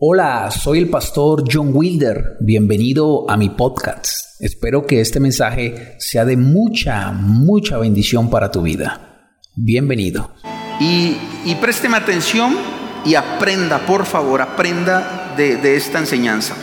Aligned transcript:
Hola, 0.00 0.52
soy 0.52 0.78
el 0.78 0.90
pastor 0.90 1.42
John 1.52 1.72
Wilder. 1.74 2.36
Bienvenido 2.38 3.28
a 3.28 3.36
mi 3.36 3.48
podcast. 3.48 4.40
Espero 4.40 4.86
que 4.86 5.00
este 5.00 5.18
mensaje 5.18 5.96
sea 5.98 6.24
de 6.24 6.36
mucha, 6.36 7.10
mucha 7.10 7.78
bendición 7.78 8.30
para 8.30 8.52
tu 8.52 8.62
vida. 8.62 9.32
Bienvenido. 9.56 10.30
Y, 10.78 11.16
y 11.44 11.56
présteme 11.60 11.96
atención 11.96 12.56
y 13.04 13.16
aprenda, 13.16 13.80
por 13.86 14.06
favor, 14.06 14.40
aprenda 14.40 15.34
de, 15.36 15.74
esta 15.74 15.98
enseñanza. 15.98 16.54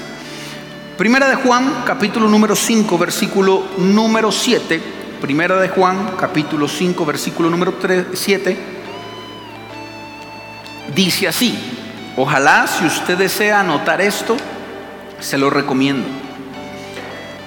Primera 0.97 1.27
de 1.27 1.35
Juan, 1.35 1.83
capítulo 1.85 2.29
número 2.29 2.55
5, 2.55 2.97
versículo 2.97 3.65
número 3.79 4.31
7. 4.31 4.79
Primera 5.19 5.59
de 5.59 5.67
Juan, 5.67 6.15
capítulo 6.17 6.69
5, 6.69 7.05
versículo 7.05 7.49
número 7.49 7.73
3, 7.81 8.05
7. 8.13 8.57
Dice 10.95 11.27
así. 11.27 11.74
Ojalá 12.17 12.65
si 12.67 12.85
usted 12.85 13.17
desea 13.17 13.59
anotar 13.59 13.99
esto, 13.99 14.37
se 15.19 15.37
lo 15.37 15.49
recomiendo. 15.49 16.07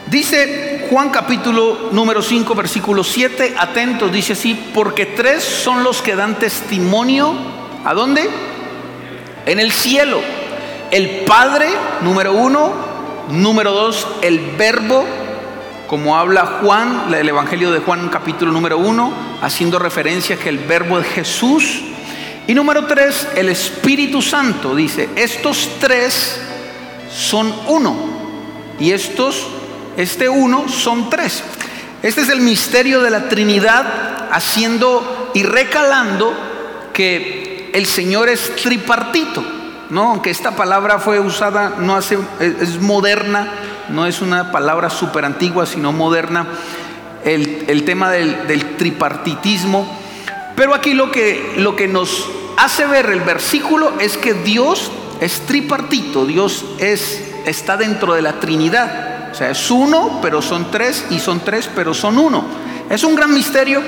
Dice 0.06 0.87
Juan 0.91 1.11
capítulo 1.11 1.91
número 1.92 2.23
5, 2.23 2.55
versículo 2.55 3.05
7, 3.05 3.55
atentos, 3.59 4.11
dice 4.11 4.33
así, 4.33 4.70
porque 4.75 5.06
tres 5.06 5.42
son 5.42 5.84
los 5.84 6.01
que 6.01 6.16
dan 6.16 6.39
testimonio, 6.39 7.34
¿a 7.84 7.95
dónde? 7.95 8.28
En 9.47 9.61
el 9.61 9.73
cielo. 9.73 10.20
El 10.91 11.25
Padre, 11.27 11.69
número 12.03 12.33
uno, 12.33 12.73
número 13.28 13.73
dos, 13.73 14.06
el 14.23 14.39
Verbo, 14.56 15.05
como 15.87 16.16
habla 16.16 16.61
Juan, 16.62 17.12
el 17.14 17.28
Evangelio 17.28 17.70
de 17.70 17.80
Juan 17.80 18.09
capítulo 18.09 18.53
número 18.53 18.78
1, 18.78 19.12
haciendo 19.42 19.78
referencia 19.78 20.37
que 20.37 20.48
el 20.48 20.59
Verbo 20.59 20.98
es 20.98 21.06
Jesús. 21.06 21.83
Y 22.48 22.55
número 22.55 22.87
tres, 22.87 23.29
el 23.37 23.51
Espíritu 23.51 24.23
Santo 24.23 24.75
dice, 24.75 25.11
estos 25.16 25.69
tres 25.79 26.41
son 27.15 27.55
uno. 27.66 27.95
Y 28.80 28.93
estos, 28.93 29.47
este 29.98 30.31
uno 30.31 30.67
son 30.67 31.11
tres. 31.11 31.42
Este 32.03 32.22
es 32.22 32.31
el 32.31 32.41
misterio 32.41 33.03
de 33.03 33.11
la 33.11 33.28
Trinidad, 33.28 34.28
haciendo 34.33 35.31
y 35.34 35.42
recalando 35.42 36.33
que 36.95 37.70
el 37.75 37.84
Señor 37.84 38.31
es 38.31 38.56
tripartito. 38.56 39.44
¿no? 39.91 40.12
Aunque 40.12 40.31
esta 40.31 40.53
palabra 40.56 40.98
fue 40.98 41.20
usada, 41.20 41.75
no 41.78 41.97
hace, 41.97 42.17
es 42.41 42.81
moderna, 42.81 43.53
no 43.91 44.06
es 44.06 44.22
una 44.22 44.53
palabra 44.53 44.89
súper 44.89 45.27
antigua, 45.27 45.67
sino 45.67 45.92
moderna. 45.92 46.47
El, 47.27 47.67
el 47.69 47.84
tema 47.84 48.11
del, 48.11 48.47
del, 48.47 48.77
tripartitismo. 48.77 50.08
Pero 50.59 50.75
aquí 50.75 50.92
lo 50.92 51.12
que, 51.12 51.55
lo 51.59 51.77
que 51.77 51.87
nos 51.87 52.28
hace 52.56 52.84
ver 52.84 53.06
el 53.11 53.20
versículo 53.20 53.92
es 54.01 54.19
que 54.19 54.34
Dios 54.34 54.91
es 55.20 55.42
tripartito, 55.42 56.27
Dios 56.27 56.65
es, 56.81 57.23
está 57.47 57.77
dentro 57.77 58.12
de 58.12 58.23
la 58.23 58.41
Trinidad. 58.41 59.31
O 59.31 59.34
sea, 59.37 59.50
es 59.50 59.70
uno, 59.70 60.19
pero 60.20 60.42
son 60.42 60.69
tres, 60.73 61.06
y 61.11 61.20
son 61.20 61.45
tres, 61.45 61.70
pero 61.73 61.95
son 61.95 62.19
uno. 62.19 62.45
Es 62.91 63.05
un 63.05 63.15
gran 63.15 63.33
misterio 63.33 63.81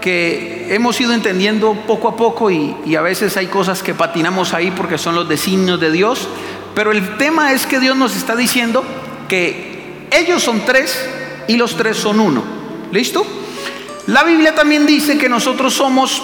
que 0.00 0.72
hemos 0.72 1.00
ido 1.00 1.12
entendiendo 1.12 1.74
poco 1.84 2.06
a 2.06 2.16
poco 2.16 2.48
y, 2.48 2.76
y, 2.86 2.94
a 2.94 3.02
veces 3.02 3.36
hay 3.36 3.48
cosas 3.48 3.82
que 3.82 3.92
patinamos 3.92 4.54
ahí 4.54 4.70
porque 4.70 4.98
son 4.98 5.16
los 5.16 5.28
designios 5.28 5.80
de 5.80 5.90
Dios. 5.90 6.28
Pero 6.76 6.92
el 6.92 7.16
tema 7.16 7.52
es 7.52 7.66
que 7.66 7.80
Dios 7.80 7.96
nos 7.96 8.14
está 8.14 8.36
diciendo 8.36 8.84
que 9.28 10.06
ellos 10.12 10.44
son 10.44 10.64
tres 10.64 10.96
y 11.48 11.56
los 11.56 11.74
tres 11.74 11.96
son 11.96 12.20
uno. 12.20 12.44
¿Listo? 12.92 13.26
La 14.06 14.22
Biblia 14.22 14.54
también 14.54 14.84
dice 14.84 15.16
que 15.16 15.28
nosotros 15.28 15.72
somos 15.72 16.22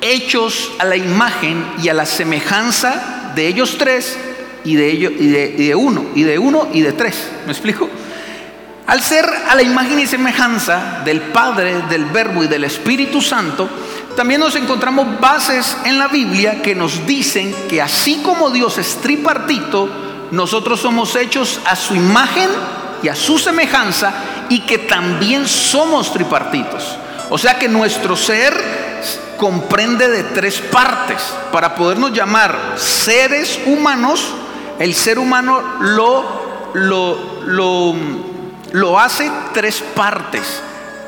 hechos 0.00 0.72
a 0.78 0.84
la 0.84 0.96
imagen 0.96 1.64
y 1.82 1.88
a 1.90 1.94
la 1.94 2.06
semejanza 2.06 3.32
de 3.34 3.48
ellos 3.48 3.76
tres 3.78 4.16
y 4.64 4.76
de, 4.76 4.90
ellos, 4.90 5.12
y 5.18 5.28
de, 5.28 5.74
uno, 5.74 6.06
y 6.14 6.22
de 6.22 6.38
uno 6.38 6.68
y 6.72 6.80
de 6.80 6.92
tres. 6.92 7.28
¿Me 7.44 7.52
explico? 7.52 7.88
Al 8.86 9.02
ser 9.02 9.28
a 9.48 9.54
la 9.54 9.62
imagen 9.62 9.98
y 10.00 10.06
semejanza 10.06 11.02
del 11.04 11.20
Padre, 11.20 11.82
del 11.88 12.06
Verbo 12.06 12.42
y 12.44 12.48
del 12.48 12.64
Espíritu 12.64 13.20
Santo, 13.20 13.68
también 14.16 14.40
nos 14.40 14.56
encontramos 14.56 15.20
bases 15.20 15.76
en 15.84 15.98
la 15.98 16.08
Biblia 16.08 16.62
que 16.62 16.74
nos 16.74 17.06
dicen 17.06 17.54
que 17.68 17.80
así 17.80 18.20
como 18.24 18.50
Dios 18.50 18.78
es 18.78 18.96
tripartito, 18.96 19.88
nosotros 20.30 20.80
somos 20.80 21.14
hechos 21.14 21.60
a 21.66 21.76
su 21.76 21.94
imagen 21.94 22.48
y 23.02 23.08
a 23.08 23.14
su 23.14 23.38
semejanza 23.38 24.12
y 24.50 24.60
que 24.60 24.76
también 24.76 25.48
somos 25.48 26.12
tripartitos. 26.12 26.96
O 27.30 27.38
sea 27.38 27.58
que 27.58 27.68
nuestro 27.68 28.16
ser 28.16 28.52
comprende 29.38 30.08
de 30.08 30.24
tres 30.24 30.60
partes. 30.60 31.22
Para 31.50 31.74
podernos 31.74 32.12
llamar 32.12 32.74
seres 32.76 33.58
humanos, 33.64 34.22
el 34.78 34.94
ser 34.94 35.18
humano 35.18 35.62
lo, 35.80 36.70
lo, 36.74 37.42
lo, 37.46 37.94
lo 38.72 39.00
hace 39.00 39.30
tres 39.54 39.82
partes, 39.94 40.60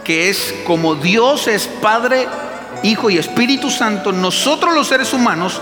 que 0.04 0.30
es 0.30 0.54
como 0.64 0.94
Dios 0.94 1.48
es 1.48 1.66
Padre, 1.66 2.26
Hijo 2.82 3.10
y 3.10 3.18
Espíritu 3.18 3.70
Santo, 3.70 4.12
nosotros 4.12 4.74
los 4.74 4.88
seres 4.88 5.12
humanos 5.12 5.60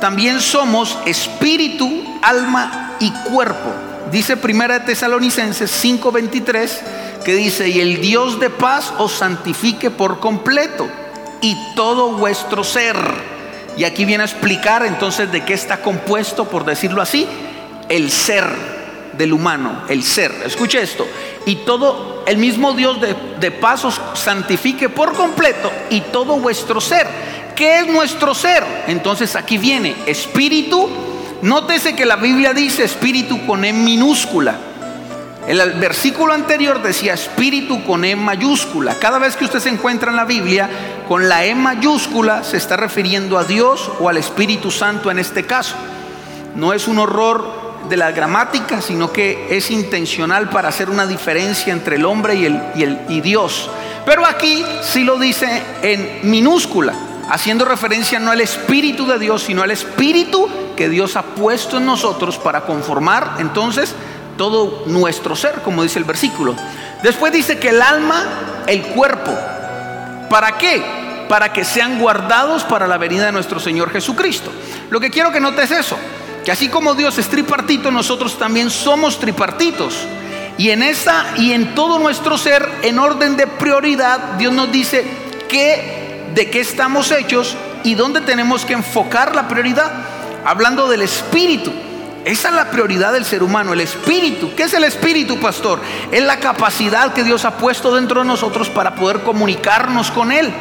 también 0.00 0.40
somos 0.40 0.98
espíritu, 1.06 2.18
alma 2.22 2.96
y 3.00 3.10
cuerpo. 3.10 3.72
Dice 4.10 4.36
Primera 4.36 4.78
de 4.78 4.86
Tesalonicenses 4.86 5.70
5:23 5.70 6.80
que 7.24 7.34
dice, 7.34 7.68
"Y 7.68 7.80
el 7.80 8.00
Dios 8.00 8.40
de 8.40 8.50
paz 8.50 8.92
os 8.98 9.12
santifique 9.12 9.90
por 9.90 10.20
completo." 10.20 10.88
y 11.40 11.56
todo 11.74 12.12
vuestro 12.12 12.64
ser. 12.64 12.96
Y 13.76 13.84
aquí 13.84 14.04
viene 14.04 14.22
a 14.22 14.26
explicar 14.26 14.84
entonces 14.84 15.30
de 15.30 15.44
qué 15.44 15.54
está 15.54 15.82
compuesto, 15.82 16.46
por 16.46 16.64
decirlo 16.64 17.00
así, 17.00 17.26
el 17.88 18.10
ser 18.10 18.44
del 19.12 19.32
humano, 19.32 19.82
el 19.88 20.02
ser. 20.02 20.32
Escuche 20.44 20.82
esto. 20.82 21.06
Y 21.46 21.56
todo, 21.56 22.24
el 22.26 22.38
mismo 22.38 22.72
Dios 22.72 23.00
de, 23.00 23.14
de 23.38 23.50
pasos 23.50 24.00
santifique 24.14 24.88
por 24.88 25.14
completo 25.14 25.70
y 25.90 26.00
todo 26.00 26.36
vuestro 26.38 26.80
ser. 26.80 27.06
¿Qué 27.54 27.80
es 27.80 27.86
nuestro 27.86 28.34
ser? 28.34 28.64
Entonces 28.88 29.36
aquí 29.36 29.58
viene 29.58 29.94
espíritu. 30.06 30.88
Nótese 31.42 31.94
que 31.94 32.04
la 32.04 32.16
Biblia 32.16 32.52
dice 32.52 32.84
espíritu 32.84 33.46
con 33.46 33.64
E 33.64 33.72
minúscula. 33.72 34.56
El 35.48 35.80
versículo 35.80 36.34
anterior 36.34 36.82
decía 36.82 37.14
espíritu 37.14 37.82
con 37.82 38.04
E 38.04 38.14
mayúscula. 38.14 38.96
Cada 39.00 39.18
vez 39.18 39.34
que 39.34 39.46
usted 39.46 39.60
se 39.60 39.70
encuentra 39.70 40.10
en 40.10 40.16
la 40.16 40.26
Biblia 40.26 40.68
con 41.08 41.26
la 41.26 41.46
E 41.46 41.54
mayúscula 41.54 42.44
se 42.44 42.58
está 42.58 42.76
refiriendo 42.76 43.38
a 43.38 43.44
Dios 43.44 43.90
o 43.98 44.10
al 44.10 44.18
Espíritu 44.18 44.70
Santo 44.70 45.10
en 45.10 45.18
este 45.18 45.46
caso. 45.46 45.74
No 46.54 46.74
es 46.74 46.86
un 46.86 46.98
horror 46.98 47.50
de 47.88 47.96
la 47.96 48.10
gramática, 48.10 48.82
sino 48.82 49.10
que 49.10 49.46
es 49.48 49.70
intencional 49.70 50.50
para 50.50 50.68
hacer 50.68 50.90
una 50.90 51.06
diferencia 51.06 51.72
entre 51.72 51.96
el 51.96 52.04
hombre 52.04 52.34
y, 52.34 52.44
el, 52.44 52.62
y, 52.74 52.82
el, 52.82 53.22
Dios. 53.22 53.70
Pero 54.04 54.26
aquí 54.26 54.62
sí 54.82 55.02
lo 55.02 55.18
dice 55.18 55.62
en 55.80 56.30
minúscula, 56.30 56.92
haciendo 57.30 57.64
referencia 57.64 58.18
no 58.18 58.30
al 58.30 58.42
Espíritu 58.42 59.06
de 59.06 59.18
Dios, 59.18 59.44
sino 59.44 59.62
al 59.62 59.70
Espíritu 59.70 60.46
que 60.76 60.90
Dios 60.90 61.16
ha 61.16 61.22
puesto 61.22 61.78
en 61.78 61.86
nosotros 61.86 62.36
para 62.36 62.66
conformar 62.66 63.36
entonces 63.38 63.94
todo 64.38 64.84
nuestro 64.86 65.36
ser, 65.36 65.56
como 65.62 65.82
dice 65.82 65.98
el 65.98 66.06
versículo. 66.06 66.54
Después 67.02 67.30
dice 67.30 67.58
que 67.58 67.68
el 67.68 67.82
alma, 67.82 68.24
el 68.66 68.82
cuerpo. 68.82 69.36
¿Para 70.30 70.56
qué? 70.56 70.82
Para 71.28 71.52
que 71.52 71.64
sean 71.64 71.98
guardados 71.98 72.64
para 72.64 72.86
la 72.86 72.96
venida 72.96 73.26
de 73.26 73.32
nuestro 73.32 73.60
Señor 73.60 73.90
Jesucristo. 73.90 74.50
Lo 74.88 74.98
que 75.00 75.10
quiero 75.10 75.30
que 75.30 75.40
notes 75.40 75.70
es 75.70 75.80
eso, 75.80 75.98
que 76.44 76.50
así 76.50 76.68
como 76.68 76.94
Dios 76.94 77.18
es 77.18 77.28
tripartito, 77.28 77.90
nosotros 77.90 78.38
también 78.38 78.70
somos 78.70 79.18
tripartitos. 79.18 79.94
Y 80.56 80.70
en 80.70 80.82
esa 80.82 81.26
y 81.36 81.52
en 81.52 81.74
todo 81.74 81.98
nuestro 81.98 82.38
ser, 82.38 82.68
en 82.82 82.98
orden 82.98 83.36
de 83.36 83.46
prioridad, 83.46 84.18
Dios 84.38 84.52
nos 84.52 84.72
dice 84.72 85.04
que 85.48 86.30
de 86.34 86.50
qué 86.50 86.60
estamos 86.60 87.10
hechos 87.12 87.56
y 87.84 87.94
dónde 87.94 88.20
tenemos 88.22 88.64
que 88.64 88.72
enfocar 88.72 89.34
la 89.34 89.46
prioridad. 89.46 89.92
Hablando 90.44 90.88
del 90.88 91.02
espíritu. 91.02 91.72
Esa 92.28 92.48
es 92.48 92.54
la 92.54 92.70
prioridad 92.70 93.14
del 93.14 93.24
ser 93.24 93.42
humano, 93.42 93.72
el 93.72 93.80
espíritu. 93.80 94.54
¿Qué 94.54 94.64
es 94.64 94.74
el 94.74 94.84
espíritu, 94.84 95.40
pastor? 95.40 95.80
Es 96.12 96.22
la 96.22 96.38
capacidad 96.38 97.14
que 97.14 97.24
Dios 97.24 97.46
ha 97.46 97.56
puesto 97.56 97.94
dentro 97.94 98.20
de 98.20 98.26
nosotros 98.26 98.68
para 98.68 98.94
poder 98.94 99.20
comunicarnos 99.20 100.10
con 100.10 100.30
Él. 100.30 100.52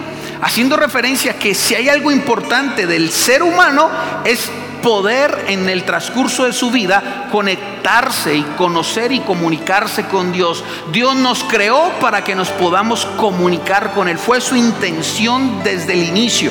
Haciendo 0.42 0.78
referencia 0.78 1.38
que 1.38 1.54
si 1.54 1.75
hay 1.75 1.90
algo 1.90 2.10
importante 2.10 2.88
del 2.88 3.12
ser 3.12 3.44
humano 3.44 3.90
es 4.24 4.50
poder 4.81 5.44
en 5.50 5.68
el 5.68 5.84
transcurso 5.84 6.46
de 6.46 6.54
su 6.54 6.72
vida 6.72 7.28
conectarse 7.34 8.34
y 8.36 8.44
conocer 8.58 9.12
y 9.12 9.20
comunicarse 9.20 10.06
con 10.06 10.31
Dios. 10.31 10.63
Dios 10.94 11.18
nos 11.18 11.44
creó 11.44 11.92
para 12.00 12.24
que 12.24 12.34
nos 12.34 12.48
podamos 12.48 13.06
comunicar 13.18 13.94
con 13.94 14.08
Él. 14.08 14.18
Fue 14.18 14.40
su 14.40 14.56
intención 14.56 15.62
desde 15.66 15.92
el 15.92 16.04
inicio. 16.04 16.50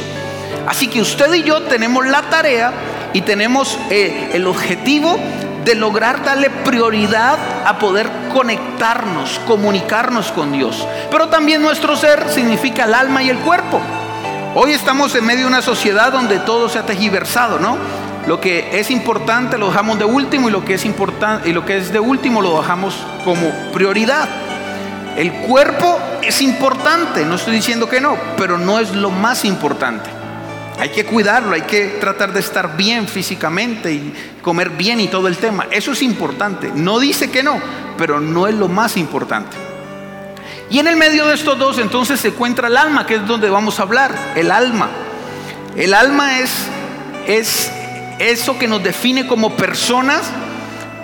Así 0.67 0.89
que 0.89 1.01
usted 1.01 1.33
y 1.33 1.43
yo 1.43 1.63
tenemos 1.63 2.05
la 2.05 2.21
tarea 2.29 2.96
y 3.17 3.23
tenemos 3.23 3.79
eh, 3.89 4.33
el 4.35 4.47
objetivo 4.47 5.19
de 5.65 5.75
lograr 5.75 6.23
darle 6.23 6.51
prioridad 6.51 7.39
a 7.65 7.79
poder 7.79 8.11
conectarnos, 8.31 9.41
comunicarnos 9.47 10.33
con 10.33 10.53
Dios. 10.53 10.87
Pero 11.11 11.29
también 11.29 11.63
nuestro 11.63 11.97
ser 11.97 12.29
significa 12.29 12.85
el 12.85 12.93
alma 12.93 13.23
y 13.23 13.31
el 13.31 13.39
cuerpo. 13.39 13.81
Hoy 14.55 14.73
estamos 14.73 15.15
en 15.15 15.25
medio 15.25 15.41
de 15.41 15.47
una 15.47 15.63
sociedad 15.63 16.13
donde 16.13 16.41
todo 16.41 16.69
se 16.69 16.79
ha 16.79 16.85
tejiversado, 16.85 17.59
¿no? 17.59 17.79
lo 18.27 18.39
que 18.41 18.81
es 18.81 18.91
importante 18.91 19.57
lo 19.57 19.69
dejamos 19.69 19.99
de 19.99 20.05
último 20.05 20.49
y 20.49 20.53
lo 20.53 20.65
que 20.65 20.75
es 20.75 20.85
importante 20.85 21.49
y 21.49 21.53
lo 21.53 21.65
que 21.65 21.79
es 21.79 21.93
de 21.93 22.01
último 22.01 22.43
lo 22.43 22.61
dejamos 22.61 22.95
como 23.25 23.51
prioridad. 23.73 24.29
El 25.17 25.33
cuerpo 25.33 25.99
es 26.23 26.43
importante, 26.43 27.25
no 27.25 27.37
estoy 27.37 27.55
diciendo 27.55 27.89
que 27.89 27.99
no, 27.99 28.19
pero 28.37 28.59
no 28.59 28.79
es 28.79 28.95
lo 28.95 29.11
más 29.11 29.47
importante. 29.47 30.16
Hay 30.79 30.91
que 30.91 31.07
cuidarlo, 31.07 31.55
hay 31.55 31.63
que 31.63 31.97
tratar 32.01 32.33
de 32.33 32.41
estar 32.41 32.77
bien 32.77 33.09
físicamente 33.09 33.93
y 33.93 34.13
comer 34.43 34.71
bien 34.71 35.01
y 35.01 35.09
todo 35.09 35.27
el 35.27 35.39
tema. 35.39 35.67
Eso 35.71 35.93
es 35.93 36.03
importante. 36.03 36.71
No 36.75 36.99
dice 36.99 37.31
que 37.31 37.43
no, 37.43 37.61
pero 37.97 38.21
no 38.21 38.47
es 38.47 38.55
lo 38.55 38.69
más 38.69 38.97
importante. 38.97 39.57
Y 40.69 40.79
en 40.79 40.87
el 40.89 40.97
medio 40.97 41.27
de 41.27 41.35
estos 41.35 41.59
dos 41.59 41.79
entonces 41.79 42.21
se 42.21 42.29
encuentra 42.29 42.69
el 42.69 42.77
alma, 42.77 43.07
que 43.07 43.15
es 43.15 43.27
donde 43.27 43.49
vamos 43.49 43.79
a 43.79 43.85
hablar, 43.85 44.15
el 44.35 44.51
alma. 44.51 44.91
El 45.77 45.95
alma 45.95 46.41
es, 46.41 46.51
es 47.27 47.71
eso 48.19 48.59
que 48.59 48.69
nos 48.69 48.83
define 48.83 49.27
como 49.27 49.57
personas, 49.57 50.23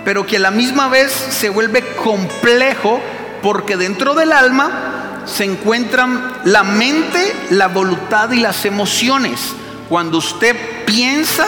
pero 0.05 0.25
que 0.25 0.37
a 0.37 0.39
la 0.39 0.51
misma 0.51 0.87
vez 0.87 1.11
se 1.11 1.49
vuelve 1.49 1.81
complejo 1.95 2.99
porque 3.41 3.77
dentro 3.77 4.13
del 4.13 4.33
alma 4.33 5.23
se 5.25 5.45
encuentran 5.45 6.41
la 6.45 6.63
mente, 6.63 7.33
la 7.49 7.67
voluntad 7.67 8.31
y 8.31 8.39
las 8.39 8.65
emociones. 8.65 9.55
Cuando 9.93 10.17
usted 10.17 10.55
piensa, 10.87 11.45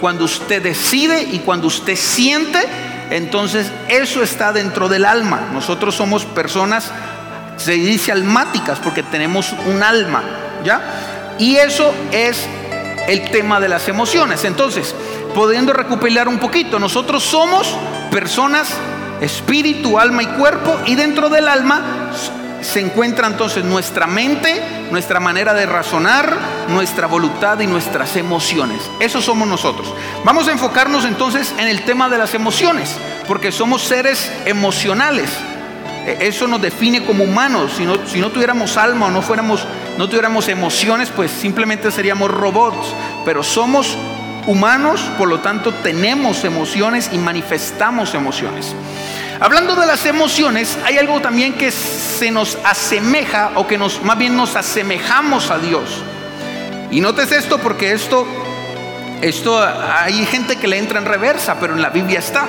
cuando 0.00 0.24
usted 0.24 0.60
decide 0.60 1.22
y 1.22 1.38
cuando 1.38 1.68
usted 1.68 1.94
siente, 1.94 2.58
entonces 3.10 3.70
eso 3.86 4.24
está 4.24 4.52
dentro 4.52 4.88
del 4.88 5.04
alma. 5.04 5.50
Nosotros 5.52 5.94
somos 5.94 6.24
personas, 6.24 6.90
se 7.58 7.74
dice 7.74 8.10
almáticas, 8.10 8.80
porque 8.80 9.04
tenemos 9.04 9.54
un 9.66 9.84
alma, 9.84 10.24
¿ya? 10.64 11.36
Y 11.38 11.58
eso 11.58 11.94
es 12.10 12.48
el 13.06 13.30
tema 13.30 13.60
de 13.60 13.68
las 13.68 13.86
emociones. 13.86 14.42
Entonces, 14.42 14.92
pudiendo 15.32 15.72
recopilar 15.72 16.26
un 16.26 16.40
poquito, 16.40 16.80
nosotros 16.80 17.22
somos 17.22 17.72
personas, 18.10 18.66
espíritu, 19.20 19.96
alma 19.96 20.24
y 20.24 20.26
cuerpo, 20.26 20.76
y 20.86 20.96
dentro 20.96 21.28
del 21.28 21.46
alma 21.46 22.10
se 22.66 22.80
encuentra 22.80 23.28
entonces 23.28 23.64
nuestra 23.64 24.06
mente, 24.06 24.60
nuestra 24.90 25.20
manera 25.20 25.54
de 25.54 25.66
razonar, 25.66 26.36
nuestra 26.68 27.06
voluntad 27.06 27.60
y 27.60 27.66
nuestras 27.66 28.16
emociones. 28.16 28.82
Eso 29.00 29.22
somos 29.22 29.46
nosotros. 29.48 29.92
Vamos 30.24 30.48
a 30.48 30.52
enfocarnos 30.52 31.04
entonces 31.04 31.54
en 31.58 31.68
el 31.68 31.84
tema 31.84 32.08
de 32.08 32.18
las 32.18 32.34
emociones, 32.34 32.96
porque 33.28 33.52
somos 33.52 33.82
seres 33.82 34.30
emocionales. 34.44 35.30
E, 36.06 36.18
eso 36.26 36.48
nos 36.48 36.60
define 36.60 37.04
como 37.04 37.24
humanos. 37.24 37.72
Si 37.76 37.84
no, 37.84 38.06
si 38.06 38.20
no 38.20 38.30
tuviéramos 38.30 38.76
alma 38.76 39.06
o 39.06 39.10
no, 39.10 39.22
fuéramos, 39.22 39.64
no 39.96 40.08
tuviéramos 40.08 40.48
emociones, 40.48 41.10
pues 41.14 41.30
simplemente 41.30 41.90
seríamos 41.90 42.30
robots. 42.30 42.94
Pero 43.24 43.42
somos 43.42 43.96
humanos, 44.46 45.00
por 45.18 45.28
lo 45.28 45.40
tanto 45.40 45.72
tenemos 45.72 46.44
emociones 46.44 47.10
y 47.12 47.18
manifestamos 47.18 48.14
emociones. 48.14 48.74
Hablando 49.38 49.76
de 49.76 49.86
las 49.86 50.06
emociones, 50.06 50.78
hay 50.84 50.98
algo 50.98 51.20
también 51.20 51.54
que 51.54 51.70
se 51.70 52.30
nos 52.30 52.56
asemeja 52.64 53.52
o 53.54 53.66
que 53.66 53.76
nos 53.76 54.02
más 54.02 54.16
bien 54.16 54.36
nos 54.36 54.56
asemejamos 54.56 55.50
a 55.50 55.58
Dios. 55.58 56.02
Y 56.90 57.00
notes 57.00 57.32
esto 57.32 57.58
porque 57.58 57.92
esto 57.92 58.26
esto 59.22 59.58
hay 59.58 60.26
gente 60.26 60.56
que 60.56 60.68
le 60.68 60.78
entra 60.78 60.98
en 60.98 61.06
reversa, 61.06 61.56
pero 61.58 61.74
en 61.74 61.82
la 61.82 61.88
Biblia 61.88 62.18
está. 62.18 62.46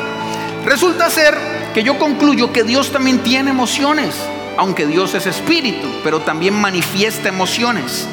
Resulta 0.65 1.09
ser 1.09 1.37
que 1.73 1.81
yo 1.81 1.97
concluyo 1.97 2.51
que 2.51 2.63
Dios 2.63 2.91
también 2.91 3.19
tiene 3.19 3.51
emociones, 3.51 4.15
aunque 4.57 4.85
Dios 4.85 5.13
es 5.13 5.25
espíritu, 5.27 5.87
pero 6.03 6.19
también 6.19 6.53
manifiesta 6.53 7.29
emociones. 7.29 8.07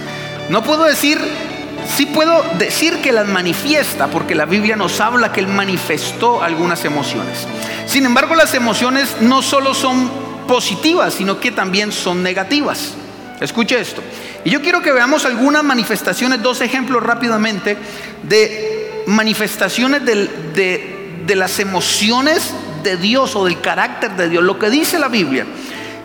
No 0.51 0.63
puedo 0.63 0.85
decir 0.85 1.21
Sí 1.89 2.07
puedo 2.07 2.43
decir 2.59 2.99
que 2.99 3.13
las 3.13 3.29
manifiesta, 3.29 4.09
porque 4.09 4.35
la 4.35 4.47
Biblia 4.47 4.77
nos 4.77 5.01
habla 5.01 5.33
que 5.33 5.41
Él 5.41 5.49
manifestó 5.49 6.43
algunas 6.43 6.85
emociones. 6.85 7.47
Sin 7.87 8.05
embargo, 8.05 8.35
las 8.35 8.55
emociones 8.55 9.17
no 9.21 9.43
solo 9.43 9.75
son 9.75 10.11
positivas, 10.49 11.15
sino 11.15 11.39
que 11.39 11.53
también 11.53 11.93
son 11.93 12.23
negativas. 12.23 12.95
Escuche 13.41 13.81
esto. 13.81 14.03
Y 14.45 14.51
yo 14.51 14.61
quiero 14.61 14.83
que 14.83 14.93
veamos 14.93 15.25
algunas 15.25 15.63
manifestaciones, 15.63 16.43
dos 16.43 16.61
ejemplos 16.61 17.03
rápidamente, 17.03 17.77
de 18.23 19.03
manifestaciones 19.07 20.05
de, 20.05 20.95
de 21.27 21.35
las 21.37 21.59
emociones 21.59 22.53
de 22.83 22.97
Dios 22.97 23.35
o 23.35 23.45
del 23.45 23.61
carácter 23.61 24.13
de 24.13 24.29
Dios, 24.29 24.45
lo 24.45 24.59
que 24.59 24.71
dice 24.71 24.99
la 24.99 25.09
Biblia. 25.09 25.47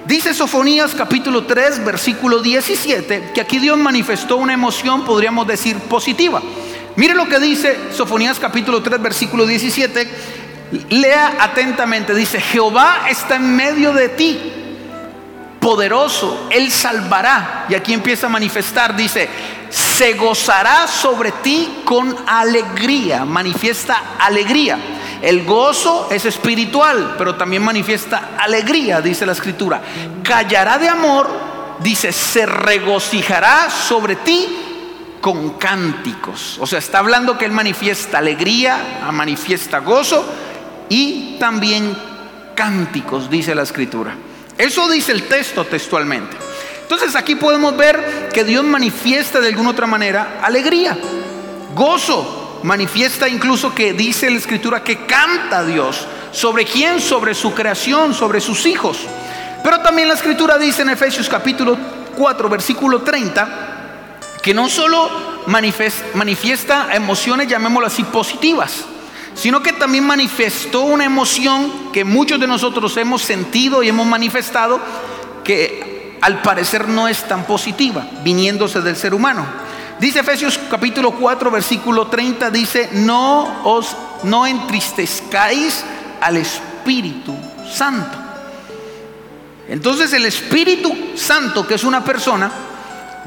Dice 0.10 0.34
Sofonías 0.34 0.96
capítulo 0.96 1.44
3, 1.44 1.86
versículo 1.86 2.40
17, 2.40 3.30
que 3.32 3.42
aquí 3.42 3.60
Dios 3.60 3.78
manifestó 3.78 4.38
una 4.38 4.54
emoción, 4.54 5.06
podríamos 5.06 5.46
decir, 5.46 5.78
positiva. 5.82 6.42
Mire 6.96 7.14
lo 7.14 7.30
que 7.30 7.38
dice 7.38 7.78
Sofonías 7.96 8.40
capítulo 8.40 8.82
3, 8.82 9.00
versículo 9.04 9.46
17. 9.46 10.10
Lea 10.90 11.38
atentamente, 11.40 12.16
dice, 12.16 12.42
Jehová 12.42 13.06
está 13.08 13.36
en 13.36 13.56
medio 13.56 13.94
de 13.94 14.10
ti, 14.10 14.40
poderoso, 15.60 16.48
Él 16.50 16.72
salvará. 16.72 17.68
Y 17.70 17.76
aquí 17.76 17.94
empieza 17.94 18.26
a 18.26 18.30
manifestar, 18.32 18.96
dice, 18.96 19.30
se 19.70 20.14
gozará 20.14 20.88
sobre 20.88 21.34
ti 21.34 21.82
con 21.86 22.16
alegría, 22.26 23.26
manifiesta 23.26 24.16
alegría. 24.18 24.80
El 25.22 25.44
gozo 25.46 26.08
es 26.12 26.26
espiritual, 26.26 27.16
pero 27.18 27.36
también 27.36 27.64
manifiesta 27.64 28.32
alegría, 28.38 29.02
dice 29.02 29.26
la 29.26 29.34
escritura. 29.34 29.82
Callará 30.24 30.78
de 30.78 30.88
amor, 30.88 31.30
dice, 31.80 32.12
se 32.12 32.46
regocijará 32.46 33.70
sobre 33.70 34.16
ti 34.18 34.48
con 35.22 35.52
cánticos. 35.52 36.58
O 36.60 36.68
sea, 36.68 36.80
está 36.80 37.00
hablando 37.00 37.38
que 37.38 37.46
Él 37.46 37.52
manifiesta 37.52 38.20
alegría, 38.20 39.10
manifiesta 39.12 39.80
gozo 39.80 40.26
y 40.88 41.38
también 41.40 41.96
cánticos, 42.56 43.30
dice 43.30 43.54
la 43.56 43.64
escritura. 43.64 44.16
Eso 44.58 44.90
dice 44.90 45.12
el 45.12 45.28
texto 45.28 45.66
textualmente. 45.66 46.36
Entonces 46.82 47.16
aquí 47.16 47.36
podemos 47.36 47.78
ver 47.78 48.30
que 48.34 48.44
Dios 48.44 48.64
manifiesta 48.64 49.40
de 49.40 49.50
alguna 49.50 49.70
otra 49.70 49.86
manera 49.86 50.40
alegría, 50.42 50.98
gozo, 51.76 52.49
manifiesta 52.64 53.28
incluso 53.28 53.74
que 53.74 53.94
dice 53.94 54.30
la 54.30 54.38
escritura 54.38 54.84
que 54.84 55.06
canta 55.06 55.66
Dios. 55.66 56.08
¿Sobre 56.32 56.66
quién? 56.66 57.00
Sobre 57.00 57.34
su 57.34 57.54
creación, 57.54 58.14
sobre 58.14 58.42
sus 58.42 58.66
hijos. 58.66 59.00
Pero 59.64 59.80
también 59.80 60.08
la 60.08 60.14
escritura 60.14 60.58
dice 60.58 60.84
en 60.84 60.90
Efesios 60.90 61.28
capítulo 61.28 61.78
4, 62.16 62.50
versículo 62.50 63.02
30, 63.02 63.48
que 64.42 64.54
no 64.54 64.70
solo 64.70 65.10
manifiesta 65.48 66.90
emociones, 66.94 67.48
llamémoslo 67.48 67.88
así, 67.88 68.04
positivas, 68.04 68.86
sino 69.34 69.62
que 69.62 69.74
también 69.74 70.06
manifestó 70.06 70.82
una 70.82 71.06
emoción 71.06 71.92
que 71.92 72.04
muchos 72.04 72.40
de 72.40 72.48
nosotros 72.48 72.96
hemos 72.98 73.22
sentido 73.22 73.84
y 73.84 73.90
hemos 73.90 74.06
manifestado, 74.06 74.80
que 75.44 76.18
al 76.22 76.42
parecer 76.42 76.88
no 76.88 77.08
es 77.08 77.28
tan 77.28 77.46
positiva, 77.46 78.06
viniéndose 78.24 78.82
del 78.82 78.96
ser 78.96 79.14
humano. 79.14 79.46
Dice 80.00 80.20
Efesios 80.20 80.58
capítulo 80.70 81.12
4 81.12 81.52
versículo 81.52 82.08
30 82.08 82.50
dice, 82.50 82.90
"No 82.94 83.64
os 83.66 83.96
no 84.24 84.48
entristezcáis 84.48 85.84
al 86.22 86.38
Espíritu 86.38 87.36
Santo." 87.70 88.18
Entonces 89.68 90.14
el 90.14 90.26
Espíritu 90.26 90.96
Santo, 91.16 91.68
que 91.68 91.76
es 91.76 91.84
una 91.84 92.04
persona, 92.04 92.50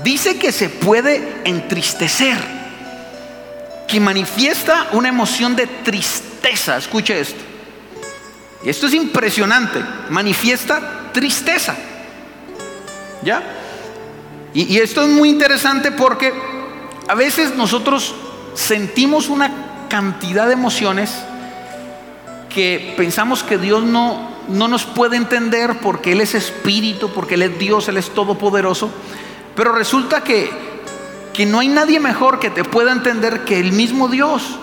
dice 0.03 0.39
que 0.39 0.51
se 0.51 0.71
puede 0.71 1.43
entristecer, 1.45 2.39
que 3.87 4.01
manifiesta 4.01 4.89
una 4.93 5.11
emoción 5.11 5.55
de 5.55 5.67
tristeza. 5.67 6.79
Escuche 6.79 7.21
esto. 7.21 7.41
Y 8.65 8.71
esto 8.71 8.87
es 8.87 8.95
impresionante. 8.95 9.85
Manifiesta 10.09 11.11
tristeza. 11.13 11.77
¿Ya? 13.23 13.43
Y, 14.55 14.75
y 14.75 14.79
esto 14.79 15.03
es 15.03 15.09
muy 15.09 15.29
interesante 15.29 15.93
porque 15.93 16.52
a 17.09 17.15
veces 17.15 17.55
nosotros 17.57 18.15
sentimos 18.55 19.29
una 19.29 19.51
cantidad 19.89 20.47
de 20.47 20.53
emociones 20.53 21.13
que 22.49 22.95
pensamos 22.97 23.43
que 23.43 23.59
Dios 23.59 23.83
no, 23.83 24.29
no 24.49 24.69
nos 24.69 24.85
puede 24.85 25.17
entender 25.17 25.79
porque 25.81 26.13
Él 26.13 26.21
es 26.21 26.35
espíritu, 26.35 27.11
porque 27.11 27.35
Él 27.35 27.43
es 27.43 27.59
Dios, 27.59 27.89
Él 27.89 27.97
es 27.97 28.11
todopoderoso. 28.11 28.91
Pero 29.57 29.73
resulta 29.73 30.23
que, 30.23 30.51
que 31.33 31.47
no 31.47 31.61
hay 31.61 31.69
nadie 31.69 31.99
mejor 31.99 32.39
que 32.39 32.51
te 32.51 32.65
pueda 32.65 32.93
entender 32.93 33.45
que 33.45 33.59
el 33.59 33.73
mismo 33.73 34.09
Dios. 34.09 34.59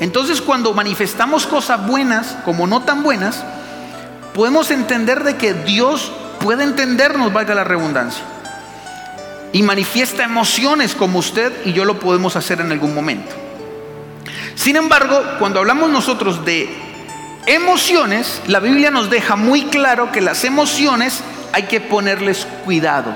Entonces 0.00 0.40
cuando 0.40 0.74
manifestamos 0.74 1.46
cosas 1.46 1.86
buenas 1.86 2.36
como 2.44 2.66
no 2.66 2.82
tan 2.82 3.02
buenas, 3.02 3.44
podemos 4.34 4.70
entender 4.70 5.22
de 5.22 5.36
que 5.36 5.54
Dios 5.54 6.10
puede 6.40 6.64
entendernos, 6.64 7.32
valga 7.32 7.54
la 7.54 7.64
redundancia 7.64 8.24
y 9.52 9.62
manifiesta 9.62 10.24
emociones 10.24 10.94
como 10.94 11.18
usted 11.18 11.52
y 11.64 11.72
yo 11.72 11.84
lo 11.84 11.98
podemos 11.98 12.36
hacer 12.36 12.60
en 12.60 12.72
algún 12.72 12.94
momento. 12.94 13.34
Sin 14.54 14.76
embargo, 14.76 15.22
cuando 15.38 15.60
hablamos 15.60 15.90
nosotros 15.90 16.44
de 16.44 16.68
emociones, 17.46 18.40
la 18.46 18.60
Biblia 18.60 18.90
nos 18.90 19.10
deja 19.10 19.36
muy 19.36 19.64
claro 19.64 20.12
que 20.12 20.20
las 20.20 20.44
emociones 20.44 21.22
hay 21.52 21.64
que 21.64 21.80
ponerles 21.80 22.46
cuidado. 22.64 23.12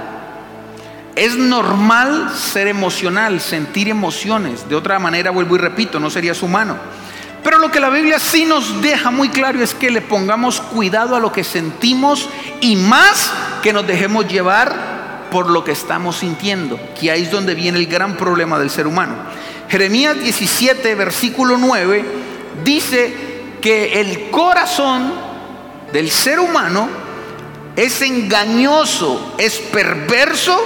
Es 1.14 1.36
normal 1.36 2.30
ser 2.34 2.68
emocional, 2.68 3.40
sentir 3.40 3.88
emociones. 3.88 4.68
De 4.68 4.74
otra 4.74 4.98
manera, 4.98 5.30
vuelvo 5.30 5.54
y 5.56 5.58
repito, 5.58 5.98
no 5.98 6.10
serías 6.10 6.42
humano. 6.42 6.76
Pero 7.42 7.58
lo 7.58 7.70
que 7.70 7.80
la 7.80 7.90
Biblia 7.90 8.18
sí 8.18 8.44
nos 8.44 8.82
deja 8.82 9.10
muy 9.10 9.28
claro 9.28 9.62
es 9.62 9.72
que 9.72 9.90
le 9.90 10.02
pongamos 10.02 10.60
cuidado 10.60 11.16
a 11.16 11.20
lo 11.20 11.32
que 11.32 11.44
sentimos 11.44 12.28
y 12.60 12.76
más 12.76 13.32
que 13.62 13.72
nos 13.72 13.86
dejemos 13.86 14.26
llevar 14.26 15.05
por 15.36 15.50
lo 15.50 15.64
que 15.64 15.72
estamos 15.72 16.16
sintiendo, 16.16 16.80
que 16.98 17.10
ahí 17.10 17.24
es 17.24 17.30
donde 17.30 17.54
viene 17.54 17.78
el 17.78 17.86
gran 17.86 18.16
problema 18.16 18.58
del 18.58 18.70
ser 18.70 18.86
humano. 18.86 19.16
Jeremías 19.68 20.18
17, 20.18 20.94
versículo 20.94 21.58
9, 21.58 22.02
dice 22.64 23.14
que 23.60 24.00
el 24.00 24.30
corazón 24.30 25.12
del 25.92 26.10
ser 26.10 26.40
humano 26.40 26.88
es 27.76 28.00
engañoso, 28.00 29.34
es 29.36 29.58
perverso 29.58 30.58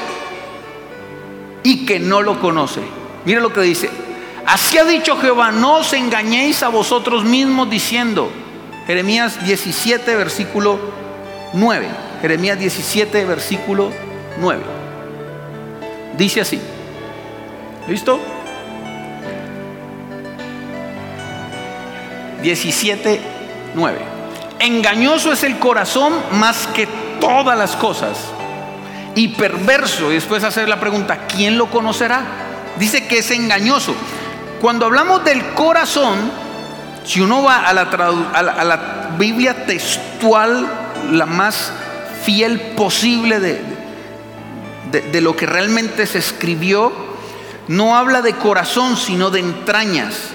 y 1.65 1.85
que 1.85 1.99
no 1.99 2.23
lo 2.23 2.39
conoce. 2.39 2.83
Mire 3.25 3.41
lo 3.41 3.53
que 3.53 3.63
dice. 3.63 3.91
Así 4.47 4.79
ha 4.79 4.85
dicho 4.85 5.17
Jehová, 5.17 5.51
no 5.51 5.79
os 5.79 5.93
engañéis 5.95 6.63
a 6.63 6.69
vosotros 6.69 7.25
mismos 7.25 7.69
diciendo, 7.69 8.31
Jeremías 8.87 9.45
17, 9.45 10.15
versículo 10.15 10.79
9. 11.55 11.89
Jeremías 12.23 12.57
17, 12.57 13.25
versículo 13.25 13.91
9. 13.91 14.10
Dice 16.17 16.41
así. 16.41 16.61
¿Listo? 17.89 18.21
17, 22.43 23.21
9. 23.75 23.99
Engañoso 24.61 25.33
es 25.33 25.45
el 25.45 25.59
corazón 25.59 26.13
más 26.33 26.67
que 26.69 26.87
todas 27.21 27.57
las 27.57 27.77
cosas 27.77 28.19
y 29.15 29.29
perverso. 29.29 30.11
Y 30.11 30.15
después 30.15 30.45
hacer 30.45 30.69
la 30.69 30.81
pregunta, 30.81 31.27
¿quién 31.27 31.59
lo 31.59 31.71
conocerá? 31.71 32.23
Dice 32.79 33.07
que 33.07 33.19
es 33.19 33.31
engañoso. 33.31 33.95
Cuando 34.61 34.87
hablamos 34.87 35.25
del 35.25 35.55
corazón, 35.55 36.19
si 37.05 37.21
uno 37.21 37.43
va 37.43 37.67
a 37.67 37.73
la, 37.73 37.83
a 37.83 38.65
la, 38.65 38.97
Biblia 39.19 39.67
textual, 39.67 40.67
la 41.11 41.27
más 41.27 41.73
fiel 42.25 42.61
posible 42.77 43.41
de, 43.41 43.61
de 44.91 45.21
lo 45.21 45.37
que 45.37 45.47
realmente 45.47 46.07
se 46.07 46.19
escribió, 46.19 46.93
no 47.69 47.97
habla 47.97 48.23
de 48.23 48.35
corazón, 48.35 48.97
sino 48.97 49.31
de 49.31 49.41
entrañas. 49.41 50.31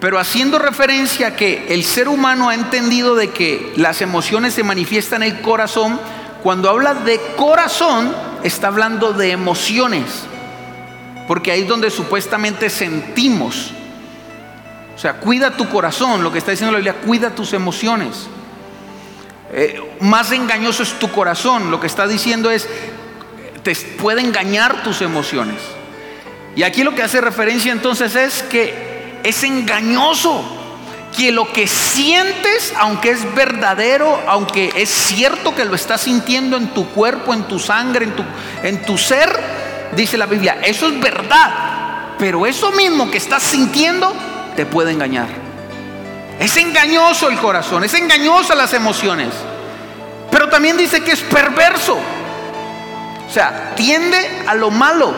Pero 0.00 0.18
haciendo 0.18 0.58
referencia 0.58 1.28
a 1.28 1.36
que 1.36 1.66
el 1.74 1.84
ser 1.84 2.08
humano 2.08 2.48
ha 2.48 2.54
entendido 2.54 3.14
de 3.14 3.30
que 3.30 3.72
las 3.76 4.00
emociones 4.00 4.54
se 4.54 4.62
manifiestan 4.62 5.22
en 5.22 5.36
el 5.36 5.40
corazón, 5.42 6.00
cuando 6.42 6.70
habla 6.70 6.94
de 6.94 7.20
corazón, 7.36 8.14
está 8.42 8.68
hablando 8.68 9.12
de 9.12 9.32
emociones, 9.32 10.04
porque 11.28 11.52
ahí 11.52 11.62
es 11.62 11.68
donde 11.68 11.90
supuestamente 11.90 12.70
sentimos. 12.70 13.72
O 14.94 14.98
sea, 14.98 15.14
cuida 15.14 15.56
tu 15.56 15.68
corazón, 15.68 16.22
lo 16.22 16.32
que 16.32 16.38
está 16.38 16.52
diciendo 16.52 16.72
la 16.72 16.78
Biblia, 16.78 17.00
cuida 17.04 17.34
tus 17.34 17.52
emociones. 17.52 18.26
Eh, 19.52 19.96
más 20.00 20.30
engañoso 20.32 20.82
es 20.82 20.98
tu 20.98 21.10
corazón, 21.10 21.70
lo 21.70 21.80
que 21.80 21.88
está 21.88 22.06
diciendo 22.06 22.50
es, 22.50 22.68
te 23.62 23.74
puede 23.74 24.20
engañar 24.20 24.82
tus 24.82 25.02
emociones. 25.02 25.60
Y 26.56 26.62
aquí 26.62 26.82
lo 26.82 26.94
que 26.94 27.02
hace 27.02 27.20
referencia 27.20 27.72
entonces 27.72 28.14
es 28.16 28.42
que 28.42 29.20
es 29.22 29.42
engañoso 29.44 30.42
que 31.16 31.32
lo 31.32 31.52
que 31.52 31.66
sientes, 31.66 32.72
aunque 32.78 33.10
es 33.10 33.34
verdadero, 33.34 34.20
aunque 34.26 34.72
es 34.76 34.88
cierto 34.88 35.54
que 35.54 35.64
lo 35.64 35.74
estás 35.74 36.02
sintiendo 36.02 36.56
en 36.56 36.68
tu 36.68 36.88
cuerpo, 36.90 37.34
en 37.34 37.44
tu 37.44 37.58
sangre, 37.58 38.04
en 38.04 38.16
tu, 38.16 38.24
en 38.62 38.82
tu 38.84 38.96
ser, 38.96 39.28
dice 39.96 40.16
la 40.16 40.26
Biblia, 40.26 40.58
eso 40.62 40.88
es 40.88 41.00
verdad, 41.00 42.14
pero 42.18 42.46
eso 42.46 42.72
mismo 42.72 43.10
que 43.10 43.18
estás 43.18 43.42
sintiendo 43.42 44.12
te 44.56 44.66
puede 44.66 44.92
engañar. 44.92 45.28
Es 46.38 46.56
engañoso 46.56 47.28
el 47.28 47.38
corazón, 47.38 47.84
es 47.84 47.92
engañosa 47.94 48.54
las 48.54 48.72
emociones, 48.72 49.28
pero 50.30 50.48
también 50.48 50.76
dice 50.76 51.02
que 51.02 51.12
es 51.12 51.20
perverso. 51.20 51.98
O 53.30 53.32
sea, 53.32 53.74
tiende 53.76 54.42
a 54.48 54.56
lo 54.56 54.72
malo, 54.72 55.14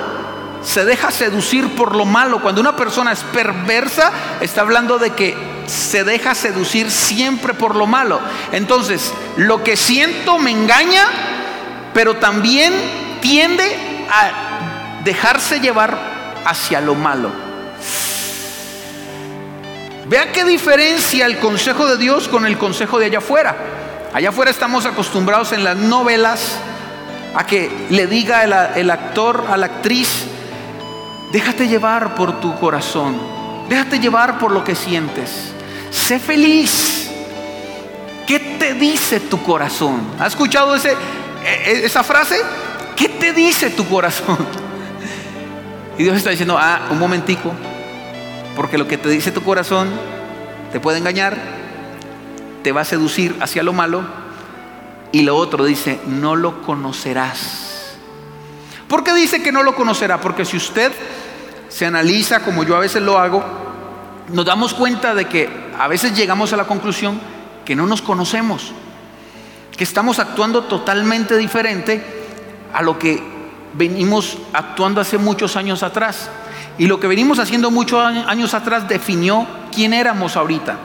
se 0.63 0.85
deja 0.85 1.11
seducir 1.11 1.75
por 1.75 1.97
lo 1.97 2.05
malo. 2.05 2.43
Cuando 2.43 2.61
una 2.61 2.77
persona 2.77 3.11
es 3.11 3.21
perversa, 3.21 4.13
está 4.43 4.61
hablando 4.61 4.99
de 4.99 5.15
que 5.15 5.35
se 5.67 6.05
deja 6.05 6.35
seducir 6.35 6.91
siempre 6.91 7.55
por 7.55 7.75
lo 7.75 7.87
malo. 7.87 8.21
Entonces, 8.53 9.15
lo 9.39 9.65
que 9.65 9.79
siento 9.79 10.39
me 10.39 10.51
engaña, 10.51 11.07
pero 11.95 12.17
también 12.17 12.75
tiende 13.23 13.65
a 14.11 15.01
dejarse 15.03 15.61
llevar 15.61 15.97
hacia 16.45 16.83
lo 16.83 16.95
malo. 16.95 17.31
Vea 20.07 20.33
qué 20.33 20.45
diferencia 20.45 21.25
el 21.25 21.39
consejo 21.39 21.87
de 21.87 21.97
Dios 21.97 22.29
con 22.29 22.45
el 22.45 22.59
consejo 22.59 22.99
de 22.99 23.07
allá 23.07 23.19
afuera. 23.19 23.57
Allá 24.13 24.29
afuera 24.29 24.51
estamos 24.51 24.85
acostumbrados 24.85 25.53
en 25.53 25.65
las 25.65 25.79
novelas 25.79 26.59
a 27.35 27.47
que 27.47 27.71
le 27.91 28.07
diga 28.07 28.43
el, 28.75 28.91
actor 28.91 29.47
a 29.49 29.57
la 29.57 29.67
actriz, 29.67 30.27
déjate 31.33 31.69
llevar 31.69 32.15
por 32.15 32.41
tu 32.41 32.59
corazón, 32.59 33.17
déjate 33.69 33.99
llevar 33.99 34.39
por 34.39 34.53
lo 34.53 34.65
que 34.65 34.75
sientes. 34.75 35.53
Sé 35.91 36.19
feliz. 36.19 37.11
¿Qué 38.27 38.39
te 38.59 38.75
dice 38.75 39.21
tu 39.21 39.43
corazón? 39.43 40.01
¿Has 40.19 40.29
escuchado 40.29 40.75
ese, 40.75 40.93
e, 40.93 41.71
e, 41.71 41.87
esa 41.87 42.03
frase? 42.03 42.37
¿Qué 42.97 43.09
te 43.09 43.33
dice 43.33 43.71
tu 43.71 43.89
corazón? 43.89 44.39
Y 45.99 46.05
Dios 46.05 46.17
está 46.17 46.31
diciendo, 46.31 46.57
ah, 46.59 46.89
un 46.91 46.99
momentico, 46.99 47.53
porque 48.57 48.79
lo 48.79 48.89
que 48.89 48.97
te 48.97 49.11
dice 49.11 49.31
tu 49.31 49.43
corazón 49.43 49.91
te 50.73 50.81
puede 50.81 50.97
engañar, 50.97 51.37
te 52.63 52.73
va 52.73 52.81
a 52.81 52.85
seducir 52.85 53.37
hacia 53.41 53.63
lo 53.63 53.75
malo, 53.75 54.03
y 55.13 55.23
lo 55.23 55.37
otro 55.37 55.65
dice, 55.65 56.01
no 56.07 56.35
lo 56.35 56.63
conocerás. 56.63 57.99
¿Por 58.89 59.05
qué 59.05 59.15
dice 59.15 59.43
que 59.43 59.53
no 59.53 59.63
lo 59.63 59.77
conocerá? 59.77 60.21
Porque 60.21 60.45
si 60.45 60.57
usted 60.57 60.91
se 61.69 61.87
analiza 61.87 62.41
como 62.41 62.65
yo 62.65 62.77
a 62.77 62.81
veces 62.81 63.03
lo 63.03 63.19
hago, 63.19 63.43
nos 64.29 64.45
damos 64.45 64.75
cuenta 64.75 65.15
de 65.15 65.27
que 65.27 65.49
a 65.79 65.87
veces 65.89 66.17
llegamos 66.17 66.53
a 66.53 66.57
la 66.57 66.67
conclusión 66.67 67.21
que 67.65 67.77
no 67.77 67.87
nos 67.87 68.03
conocemos, 68.03 68.73
que 69.77 69.85
estamos 69.85 70.19
actuando 70.19 70.65
totalmente 70.65 71.37
diferente 71.37 72.03
a 72.73 72.83
lo 72.83 72.99
que 72.99 73.23
venimos 73.75 74.39
actuando 74.53 75.01
hace 75.01 75.19
muchos 75.19 75.57
años 75.57 75.83
atrás. 75.83 76.31
Y 76.79 76.87
lo 76.87 76.99
que 76.99 77.07
venimos 77.07 77.39
haciendo 77.39 77.71
muchos 77.71 78.03
años 78.03 78.55
atrás 78.55 78.89
definió 78.89 79.47
quién 79.75 79.93
éramos 79.93 80.37
ahorita. 80.37 80.77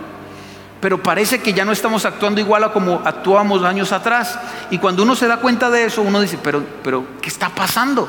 Pero 0.80 1.02
parece 1.02 1.42
que 1.42 1.54
ya 1.54 1.66
no 1.66 1.72
estamos 1.72 2.06
actuando 2.06 2.40
igual 2.40 2.64
a 2.64 2.72
como 2.72 3.02
actuábamos 3.04 3.64
años 3.64 3.92
atrás. 3.92 4.40
Y 4.70 4.78
cuando 4.78 5.04
uno 5.04 5.16
se 5.16 5.28
da 5.28 5.38
cuenta 5.38 5.70
de 5.70 5.86
eso, 5.86 6.02
uno 6.02 6.22
dice, 6.22 6.38
pero, 6.42 6.64
pero 6.84 7.04
¿qué 7.22 7.30
está 7.30 7.50
pasando? 7.50 8.08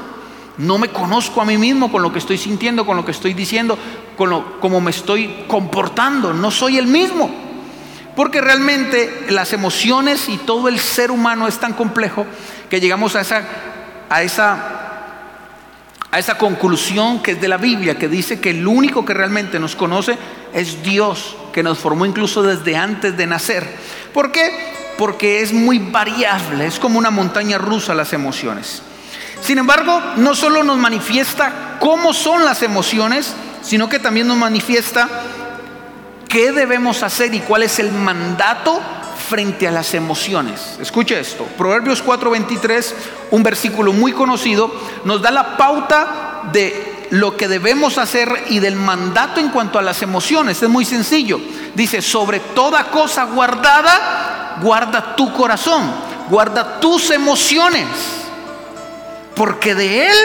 No 0.58 0.76
me 0.76 0.88
conozco 0.88 1.40
a 1.40 1.44
mí 1.44 1.56
mismo 1.56 1.90
con 1.90 2.02
lo 2.02 2.12
que 2.12 2.18
estoy 2.18 2.36
sintiendo, 2.36 2.84
con 2.84 2.96
lo 2.96 3.04
que 3.04 3.12
estoy 3.12 3.32
diciendo, 3.32 3.78
con 4.16 4.28
lo 4.28 4.60
como 4.60 4.80
me 4.80 4.90
estoy 4.90 5.44
comportando. 5.46 6.34
No 6.34 6.50
soy 6.50 6.78
el 6.78 6.86
mismo. 6.86 7.30
Porque 8.14 8.40
realmente 8.40 9.26
las 9.28 9.52
emociones 9.52 10.28
y 10.28 10.38
todo 10.38 10.68
el 10.68 10.80
ser 10.80 11.12
humano 11.12 11.46
es 11.46 11.58
tan 11.58 11.72
complejo 11.72 12.26
que 12.68 12.80
llegamos 12.80 13.14
a 13.14 13.20
esa, 13.20 13.44
a 14.10 14.22
esa, 14.22 14.87
a 16.10 16.18
esa 16.18 16.38
conclusión 16.38 17.22
que 17.22 17.32
es 17.32 17.40
de 17.40 17.48
la 17.48 17.58
Biblia, 17.58 17.98
que 17.98 18.08
dice 18.08 18.40
que 18.40 18.50
el 18.50 18.66
único 18.66 19.04
que 19.04 19.14
realmente 19.14 19.58
nos 19.58 19.76
conoce 19.76 20.16
es 20.54 20.82
Dios, 20.82 21.36
que 21.52 21.62
nos 21.62 21.78
formó 21.78 22.06
incluso 22.06 22.42
desde 22.42 22.76
antes 22.76 23.16
de 23.16 23.26
nacer. 23.26 23.68
¿Por 24.14 24.32
qué? 24.32 24.50
Porque 24.96 25.42
es 25.42 25.52
muy 25.52 25.78
variable, 25.78 26.66
es 26.66 26.78
como 26.78 26.98
una 26.98 27.10
montaña 27.10 27.58
rusa 27.58 27.94
las 27.94 28.12
emociones. 28.12 28.82
Sin 29.42 29.58
embargo, 29.58 30.00
no 30.16 30.34
solo 30.34 30.64
nos 30.64 30.78
manifiesta 30.78 31.76
cómo 31.78 32.12
son 32.12 32.44
las 32.44 32.62
emociones, 32.62 33.34
sino 33.62 33.88
que 33.88 33.98
también 33.98 34.26
nos 34.26 34.36
manifiesta 34.36 35.08
qué 36.28 36.52
debemos 36.52 37.02
hacer 37.02 37.34
y 37.34 37.40
cuál 37.40 37.62
es 37.62 37.78
el 37.78 37.92
mandato 37.92 38.80
frente 39.28 39.68
a 39.68 39.70
las 39.70 39.94
emociones. 39.94 40.78
Escuche 40.80 41.18
esto, 41.18 41.44
Proverbios 41.56 42.02
4:23, 42.02 42.94
un 43.30 43.42
versículo 43.42 43.92
muy 43.92 44.12
conocido, 44.12 44.72
nos 45.04 45.20
da 45.20 45.30
la 45.30 45.56
pauta 45.56 46.42
de 46.52 47.06
lo 47.10 47.36
que 47.36 47.48
debemos 47.48 47.98
hacer 47.98 48.44
y 48.48 48.58
del 48.58 48.76
mandato 48.76 49.40
en 49.40 49.50
cuanto 49.50 49.78
a 49.78 49.82
las 49.82 50.02
emociones. 50.02 50.62
Es 50.62 50.68
muy 50.68 50.84
sencillo. 50.84 51.40
Dice, 51.74 52.02
sobre 52.02 52.40
toda 52.40 52.84
cosa 52.84 53.24
guardada, 53.24 54.56
guarda 54.62 55.16
tu 55.16 55.32
corazón, 55.32 55.90
guarda 56.28 56.80
tus 56.80 57.10
emociones 57.10 57.86
porque 59.34 59.74
de 59.74 60.08
Él 60.08 60.16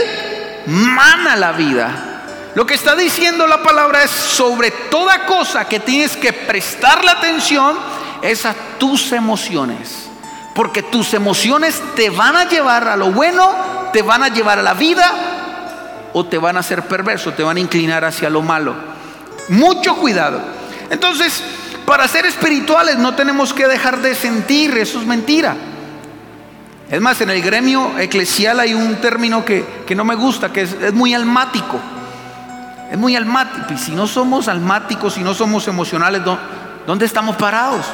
mana 0.65 1.36
la 1.36 1.51
vida. 1.51 2.51
Lo 2.55 2.65
que 2.65 2.74
está 2.74 2.95
diciendo 2.95 3.48
la 3.48 3.63
palabra 3.63 4.03
es 4.03 4.12
sobre 4.12 4.72
toda 4.72 5.25
cosa 5.25 5.65
que 5.65 5.79
tienes 5.79 6.17
que 6.17 6.33
prestar 6.33 7.03
la 7.03 7.13
atención 7.13 7.77
es 8.24 8.46
a 8.46 8.56
tus 8.80 9.12
emociones. 9.12 10.10
Porque 10.56 10.82
tus 10.82 11.13
emociones 11.13 11.82
te 11.96 12.10
van 12.10 12.36
a 12.36 12.46
llevar 12.46 12.88
a 12.88 12.96
lo 12.96 13.12
bueno 13.12 13.74
te 13.94 14.01
van 14.01 14.24
a 14.24 14.27
llevar 14.27 14.60
a 14.60 14.63
la 14.63 14.74
vida 14.74 15.10
o 16.12 16.25
te 16.25 16.38
van 16.38 16.58
a 16.58 16.60
hacer 16.60 16.84
perverso, 16.84 17.32
te 17.32 17.44
van 17.44 17.58
a 17.58 17.60
inclinar 17.62 18.03
hacia 18.03 18.30
lo 18.30 18.42
malo. 18.42 18.75
Mucho 19.50 19.96
cuidado. 19.96 20.42
Entonces, 20.89 21.42
para 21.86 22.08
ser 22.08 22.25
espirituales 22.25 22.98
no 22.98 23.15
tenemos 23.15 23.53
que 23.53 23.68
dejar 23.68 24.01
de 24.01 24.15
sentir, 24.15 24.77
eso 24.77 25.00
es 25.00 25.06
mentira. 25.06 25.56
Es 26.89 27.00
más, 27.00 27.22
en 27.22 27.30
el 27.30 27.42
gremio 27.42 27.98
eclesial 27.98 28.60
hay 28.60 28.74
un 28.74 28.96
término 28.96 29.46
que, 29.46 29.86
no 29.96 30.03
me 30.03 30.15
gusta, 30.15 30.51
que 30.51 30.62
es, 30.62 30.94
muy 30.94 31.13
almático. 31.13 31.80
Es 32.92 32.98
muy 32.98 33.15
almático. 33.15 33.74
Y 33.74 33.77
si 33.77 33.92
no 33.92 34.06
somos 34.06 34.48
almáticos, 34.48 35.13
si 35.13 35.22
no 35.22 35.34
somos 35.34 35.68
emocionales, 35.68 36.22
¿dónde 36.86 37.06
estamos 37.06 37.36
parados? 37.36 37.86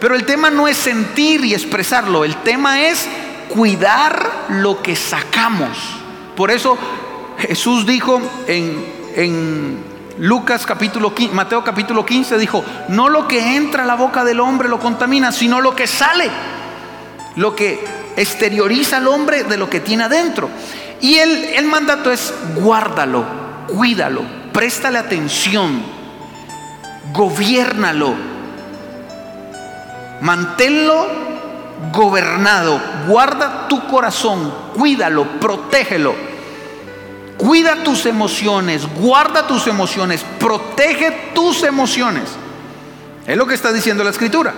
Pero 0.00 0.14
el 0.14 0.24
tema 0.24 0.50
no 0.50 0.68
es 0.68 0.76
sentir 0.76 1.44
y 1.44 1.54
expresarlo, 1.54 2.24
el 2.24 2.36
tema 2.42 2.82
es 2.82 3.08
cuidar 3.48 4.46
lo 4.50 4.80
que 4.82 4.94
sacamos. 4.94 5.76
Por 6.36 6.50
eso 6.50 6.78
Jesús 7.38 7.84
dijo 7.84 8.20
en, 8.46 8.84
en 9.16 9.78
Lucas 10.18 10.66
capítulo 10.66 11.14
15, 11.14 11.34
Mateo 11.34 11.64
capítulo 11.64 12.04
15 12.06 12.38
dijo, 12.38 12.64
no 12.88 13.08
lo 13.08 13.26
que 13.26 13.56
entra 13.56 13.82
a 13.82 13.86
la 13.86 13.94
boca 13.94 14.24
del 14.24 14.40
hombre 14.40 14.68
lo 14.68 14.78
contamina, 14.78 15.32
sino 15.32 15.60
lo 15.60 15.74
que 15.74 15.86
sale, 15.86 16.30
lo 17.36 17.56
que 17.56 17.84
exterioriza 18.16 18.98
al 18.98 19.08
hombre 19.08 19.44
de 19.44 19.56
lo 19.56 19.68
que 19.70 19.80
tiene 19.80 20.04
adentro. 20.04 20.48
Y 21.00 21.18
el, 21.18 21.44
el 21.44 21.66
mandato 21.66 22.10
es 22.10 22.32
guárdalo, 22.56 23.24
cuídalo, 23.68 24.22
préstale 24.52 24.98
atención, 24.98 25.82
gobiernalo, 27.12 28.37
manténlo 30.20 31.06
gobernado, 31.92 32.80
guarda 33.06 33.68
tu 33.68 33.86
corazón, 33.86 34.52
cuídalo, 34.74 35.24
protégelo. 35.40 36.14
Cuida 37.36 37.84
tus 37.84 38.04
emociones, 38.06 38.82
guarda 38.96 39.46
tus 39.46 39.68
emociones, 39.68 40.24
protege 40.40 41.30
tus 41.34 41.62
emociones. 41.62 42.24
Es 43.26 43.36
lo 43.36 43.46
que 43.46 43.54
está 43.54 43.72
diciendo 43.72 44.02
la 44.02 44.10
escritura. 44.10 44.52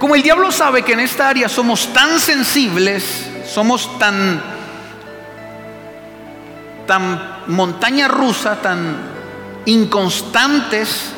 Como 0.00 0.16
el 0.16 0.22
diablo 0.22 0.50
sabe 0.50 0.82
que 0.82 0.94
en 0.94 1.00
esta 1.00 1.28
área 1.28 1.48
somos 1.48 1.92
tan 1.92 2.18
sensibles, 2.18 3.28
somos 3.46 3.98
tan 3.98 4.58
tan 6.88 7.44
montaña 7.48 8.08
rusa, 8.08 8.56
tan 8.56 8.96
inconstantes, 9.66 11.12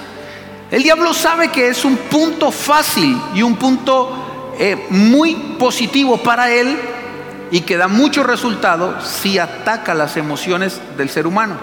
el 0.70 0.82
diablo 0.82 1.12
sabe 1.12 1.48
que 1.48 1.68
es 1.68 1.84
un 1.84 1.96
punto 1.96 2.52
fácil 2.52 3.20
y 3.34 3.42
un 3.42 3.56
punto 3.56 4.54
eh, 4.58 4.86
muy 4.90 5.34
positivo 5.58 6.18
para 6.18 6.50
él 6.50 6.78
y 7.50 7.62
que 7.62 7.76
da 7.76 7.88
mucho 7.88 8.22
resultado 8.22 9.00
si 9.00 9.38
ataca 9.38 9.94
las 9.94 10.16
emociones 10.16 10.80
del 10.96 11.08
ser 11.08 11.26
humano. 11.26 11.56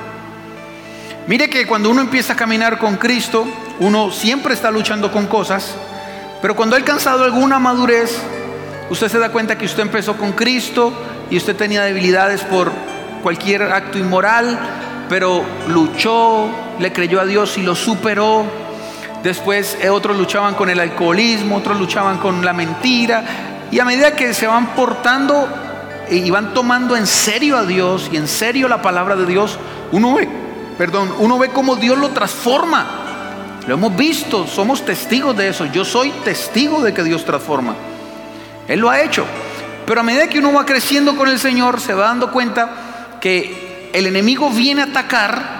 Mire 1.27 1.49
que 1.49 1.65
cuando 1.65 1.89
uno 1.89 2.01
empieza 2.01 2.33
a 2.33 2.35
caminar 2.35 2.79
con 2.79 2.97
Cristo, 2.97 3.47
uno 3.79 4.11
siempre 4.11 4.53
está 4.53 4.71
luchando 4.71 5.11
con 5.11 5.27
cosas, 5.27 5.75
pero 6.41 6.55
cuando 6.55 6.75
ha 6.75 6.79
alcanzado 6.79 7.23
alguna 7.23 7.59
madurez, 7.59 8.17
usted 8.89 9.07
se 9.07 9.19
da 9.19 9.29
cuenta 9.29 9.57
que 9.57 9.65
usted 9.65 9.83
empezó 9.83 10.17
con 10.17 10.33
Cristo 10.33 10.91
y 11.29 11.37
usted 11.37 11.55
tenía 11.55 11.83
debilidades 11.83 12.41
por 12.41 12.71
cualquier 13.23 13.63
acto 13.63 13.97
inmoral, 13.97 14.59
pero 15.09 15.43
luchó, 15.67 16.49
le 16.79 16.91
creyó 16.91 17.21
a 17.21 17.25
Dios 17.25 17.57
y 17.57 17.63
lo 17.63 17.75
superó. 17.75 18.66
Después 19.27 19.77
eh, 19.81 19.89
otros 19.89 20.15
luchaban 20.15 20.55
con 20.55 20.69
el 20.69 20.79
alcoholismo, 20.79 21.57
otros 21.57 21.77
luchaban 21.77 22.17
con 22.17 22.45
la 22.45 22.53
mentira. 22.53 23.25
Y 23.69 23.77
a 23.77 23.83
medida 23.83 24.15
que 24.15 24.33
se 24.33 24.47
van 24.47 24.67
portando 24.67 25.49
y 26.09 26.29
van 26.29 26.53
tomando 26.53 26.95
en 26.95 27.05
serio 27.05 27.57
a 27.57 27.65
Dios 27.65 28.09
y 28.09 28.15
en 28.15 28.29
serio 28.29 28.69
la 28.69 28.81
palabra 28.81 29.17
de 29.17 29.25
Dios, 29.25 29.59
uno 29.91 30.13
ve, 30.13 30.29
perdón, 30.77 31.13
uno 31.19 31.37
ve 31.37 31.49
cómo 31.49 31.75
Dios 31.75 31.97
lo 31.97 32.11
transforma. 32.11 32.85
Lo 33.67 33.73
hemos 33.73 33.97
visto, 33.97 34.47
somos 34.47 34.85
testigos 34.85 35.35
de 35.35 35.49
eso. 35.49 35.65
Yo 35.65 35.83
soy 35.83 36.11
testigo 36.23 36.81
de 36.81 36.93
que 36.93 37.03
Dios 37.03 37.25
transforma. 37.25 37.75
Él 38.65 38.79
lo 38.79 38.89
ha 38.89 39.01
hecho. 39.01 39.25
Pero 39.85 39.99
a 39.99 40.03
medida 40.03 40.29
que 40.29 40.39
uno 40.39 40.53
va 40.53 40.65
creciendo 40.65 41.17
con 41.17 41.27
el 41.27 41.37
Señor, 41.37 41.81
se 41.81 41.93
va 41.93 42.05
dando 42.05 42.31
cuenta 42.31 42.69
que 43.19 43.89
el 43.91 44.07
enemigo 44.07 44.49
viene 44.51 44.83
a 44.83 44.85
atacar 44.85 45.56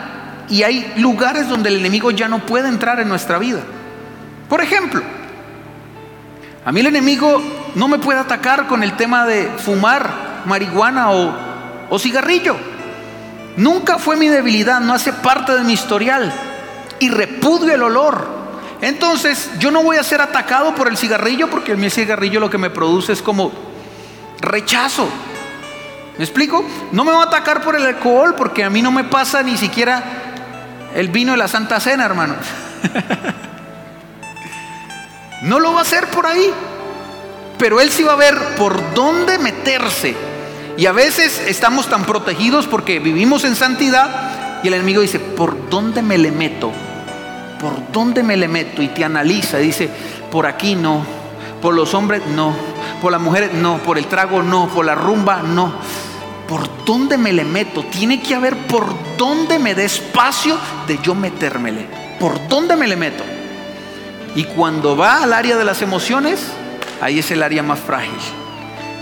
y 0.49 0.63
hay 0.63 0.93
lugares 0.97 1.47
donde 1.49 1.69
el 1.69 1.77
enemigo 1.77 2.11
ya 2.11 2.27
no 2.27 2.45
puede 2.45 2.69
entrar 2.69 2.99
en 2.99 3.09
nuestra 3.09 3.37
vida. 3.37 3.59
Por 4.47 4.61
ejemplo, 4.61 5.01
a 6.65 6.71
mí 6.71 6.79
el 6.79 6.87
enemigo 6.87 7.41
no 7.75 7.87
me 7.87 7.99
puede 7.99 8.19
atacar 8.19 8.67
con 8.67 8.83
el 8.83 8.93
tema 8.95 9.25
de 9.25 9.49
fumar 9.57 10.43
marihuana 10.45 11.11
o, 11.11 11.99
cigarrillo. 11.99 12.55
Nunca 13.57 13.97
fue 13.97 14.15
mi 14.15 14.27
debilidad, 14.27 14.79
no 14.79 14.93
hace 14.93 15.11
parte 15.13 15.53
de 15.53 15.63
mi 15.63 15.73
historial. 15.73 16.33
Y 16.99 17.09
repudio 17.09 17.73
el 17.73 17.83
olor. 17.83 18.27
Entonces 18.81 19.51
yo 19.59 19.71
no 19.71 19.83
voy 19.83 19.97
a 19.97 20.03
ser 20.03 20.21
atacado 20.21 20.75
por 20.75 20.87
el 20.87 20.97
cigarrillo 20.97 21.49
porque 21.49 21.71
el 21.71 21.91
cigarrillo 21.91 22.39
lo 22.39 22.49
que 22.49 22.57
me 22.57 22.69
produce 22.69 23.13
es 23.13 23.21
como 23.21 23.51
rechazo. 24.39 25.09
¿Me 26.17 26.23
explico? 26.23 26.63
No 26.91 27.03
me 27.03 27.11
va 27.11 27.23
a 27.23 27.25
atacar 27.25 27.61
por 27.61 27.75
el 27.75 27.85
alcohol 27.85 28.35
porque 28.35 28.63
a 28.63 28.69
mí 28.69 28.81
no 28.81 28.91
me 28.91 29.03
pasa 29.03 29.43
ni 29.43 29.57
siquiera 29.57 30.26
el 30.97 31.09
vino 31.09 31.31
de 31.33 31.37
la 31.37 31.47
Santa 31.47 31.79
Cena, 31.79 32.05
hermano. 32.05 32.35
no 35.43 35.59
lo 35.59 35.71
va 35.73 35.79
a 35.79 35.81
hacer 35.83 36.07
por 36.07 36.25
ahí. 36.25 36.51
Pero 37.59 37.79
él 37.79 37.91
sí 37.91 38.03
va 38.03 38.13
a 38.13 38.17
ver 38.17 38.35
por 38.57 38.93
dónde 38.93 39.39
meterse 39.39 40.15
y 40.77 40.85
a 40.85 40.91
veces 40.91 41.41
estamos 41.47 41.87
tan 41.87 42.05
protegidos 42.05 42.67
porque 42.67 42.99
vivimos 42.99 43.43
en 43.45 43.55
santidad 43.55 44.61
y 44.63 44.67
el 44.67 44.75
enemigo 44.75 45.01
dice, 45.01 45.19
¿por 45.19 45.69
dónde 45.69 46.03
me 46.03 46.19
le 46.19 46.31
meto? 46.31 46.71
¿Por 47.59 47.91
dónde 47.91 48.21
me 48.21 48.37
le 48.37 48.47
meto? 48.47 48.83
Y 48.83 48.89
te 48.89 49.03
analiza, 49.03 49.57
dice, 49.57 49.89
por 50.31 50.45
aquí 50.45 50.75
no, 50.75 51.03
por 51.63 51.73
los 51.73 51.95
hombres 51.95 52.21
no, 52.27 52.53
por 53.01 53.11
las 53.11 53.21
mujeres 53.21 53.53
no, 53.53 53.79
por 53.79 53.97
el 53.97 54.05
trago 54.05 54.43
no, 54.43 54.67
por 54.69 54.85
la 54.85 54.93
rumba 54.93 55.41
no. 55.41 55.73
¿Por 56.47 56.85
dónde 56.85 57.17
me 57.17 57.33
le 57.33 57.43
meto? 57.43 57.83
Tiene 57.83 58.21
que 58.21 58.33
haber 58.33 58.55
por 58.67 58.93
dónde 59.17 59.59
me 59.59 59.75
dé 59.75 59.85
espacio 59.85 60.57
de 60.87 60.97
yo 61.03 61.13
metérmele. 61.13 61.85
¿Por 62.19 62.47
dónde 62.47 62.75
me 62.75 62.87
le 62.87 62.95
meto? 62.95 63.23
Y 64.35 64.45
cuando 64.45 64.95
va 64.95 65.23
al 65.23 65.33
área 65.33 65.57
de 65.57 65.65
las 65.65 65.81
emociones, 65.81 66.39
ahí 67.01 67.19
es 67.19 67.31
el 67.31 67.43
área 67.43 67.63
más 67.63 67.79
frágil. 67.79 68.17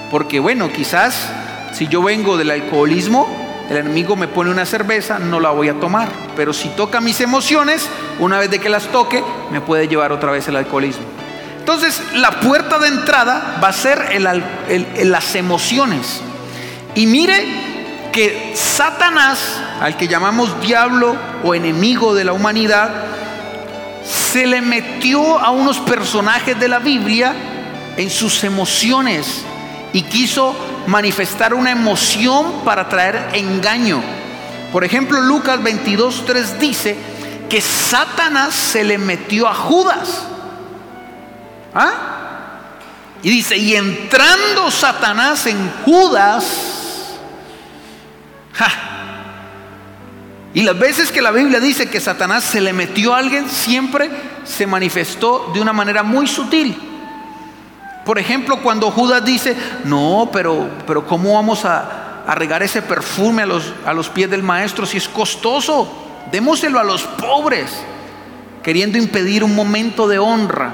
Porque 0.09 0.39
bueno, 0.39 0.71
quizás 0.71 1.29
si 1.73 1.87
yo 1.87 2.01
vengo 2.01 2.37
del 2.37 2.51
alcoholismo, 2.51 3.27
el 3.69 3.77
enemigo 3.77 4.15
me 4.15 4.27
pone 4.27 4.49
una 4.49 4.65
cerveza, 4.65 5.19
no 5.19 5.39
la 5.39 5.51
voy 5.51 5.69
a 5.69 5.79
tomar. 5.79 6.09
Pero 6.35 6.53
si 6.53 6.69
toca 6.69 7.01
mis 7.01 7.21
emociones, 7.21 7.87
una 8.19 8.39
vez 8.39 8.49
de 8.49 8.59
que 8.59 8.69
las 8.69 8.87
toque, 8.87 9.23
me 9.51 9.61
puede 9.61 9.87
llevar 9.87 10.11
otra 10.11 10.31
vez 10.31 10.47
el 10.47 10.55
alcoholismo. 10.55 11.03
Entonces, 11.59 12.01
la 12.13 12.39
puerta 12.39 12.77
de 12.79 12.87
entrada 12.87 13.59
va 13.63 13.69
a 13.69 13.73
ser 13.73 14.21
las 15.03 15.35
emociones. 15.35 16.21
Y 16.95 17.05
mire 17.05 17.45
que 18.11 18.53
Satanás, 18.55 19.59
al 19.81 19.97
que 19.97 20.07
llamamos 20.07 20.61
diablo 20.61 21.15
o 21.43 21.53
enemigo 21.53 22.15
de 22.15 22.23
la 22.23 22.31
humanidad, 22.31 22.89
se 24.05 24.47
le 24.47 24.61
metió 24.61 25.37
a 25.39 25.51
unos 25.51 25.79
personajes 25.79 26.57
de 26.59 26.69
la 26.69 26.79
Biblia 26.79 27.33
en 27.97 28.09
sus 28.09 28.43
emociones 28.43 29.43
y 29.91 30.03
quiso 30.03 30.55
manifestar 30.87 31.53
una 31.53 31.71
emoción 31.71 32.61
para 32.63 32.87
traer 32.87 33.29
engaño. 33.33 34.01
Por 34.71 34.83
ejemplo, 34.83 35.19
Lucas 35.21 35.59
22.3 35.59 36.57
dice 36.57 36.95
que 37.49 37.61
Satanás 37.61 38.53
se 38.53 38.83
le 38.83 38.97
metió 38.97 39.47
a 39.47 39.53
Judas. 39.53 40.23
¿Ah? 41.73 41.91
Y 43.23 43.29
dice, 43.29 43.57
y 43.57 43.75
entrando 43.75 44.69
Satanás 44.69 45.45
en 45.47 45.71
Judas, 45.83 46.74
y 50.53 50.61
las 50.61 50.79
veces 50.79 51.11
que 51.11 51.21
la 51.21 51.31
Biblia 51.31 51.59
dice 51.59 51.89
que 51.89 51.99
Satanás 51.99 52.43
se 52.43 52.61
le 52.61 52.71
metió 52.71 53.13
a 53.13 53.17
alguien, 53.17 53.49
siempre 53.49 54.09
se 54.45 54.65
manifestó 54.65 55.51
de 55.53 55.59
una 55.59 55.73
manera 55.73 56.01
muy 56.01 56.27
sutil. 56.27 56.77
Por 58.05 58.19
ejemplo, 58.19 58.61
cuando 58.61 58.91
Judas 58.91 59.25
dice, 59.25 59.55
no, 59.83 60.29
pero, 60.31 60.69
pero 60.87 61.05
¿cómo 61.05 61.33
vamos 61.33 61.65
a, 61.65 62.23
a 62.25 62.35
regar 62.35 62.63
ese 62.63 62.81
perfume 62.81 63.43
a 63.43 63.45
los, 63.45 63.73
a 63.85 63.93
los 63.93 64.09
pies 64.09 64.29
del 64.29 64.43
maestro 64.43 64.85
si 64.85 64.97
es 64.97 65.09
costoso? 65.09 65.91
Démoselo 66.31 66.79
a 66.79 66.83
los 66.83 67.03
pobres, 67.03 67.71
queriendo 68.63 68.97
impedir 68.97 69.43
un 69.43 69.55
momento 69.55 70.07
de 70.07 70.19
honra. 70.19 70.73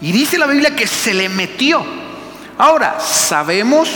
Y 0.00 0.12
dice 0.12 0.38
la 0.38 0.46
Biblia 0.46 0.76
que 0.76 0.86
se 0.86 1.12
le 1.12 1.28
metió. 1.28 1.84
Ahora, 2.56 3.00
sabemos 3.00 3.88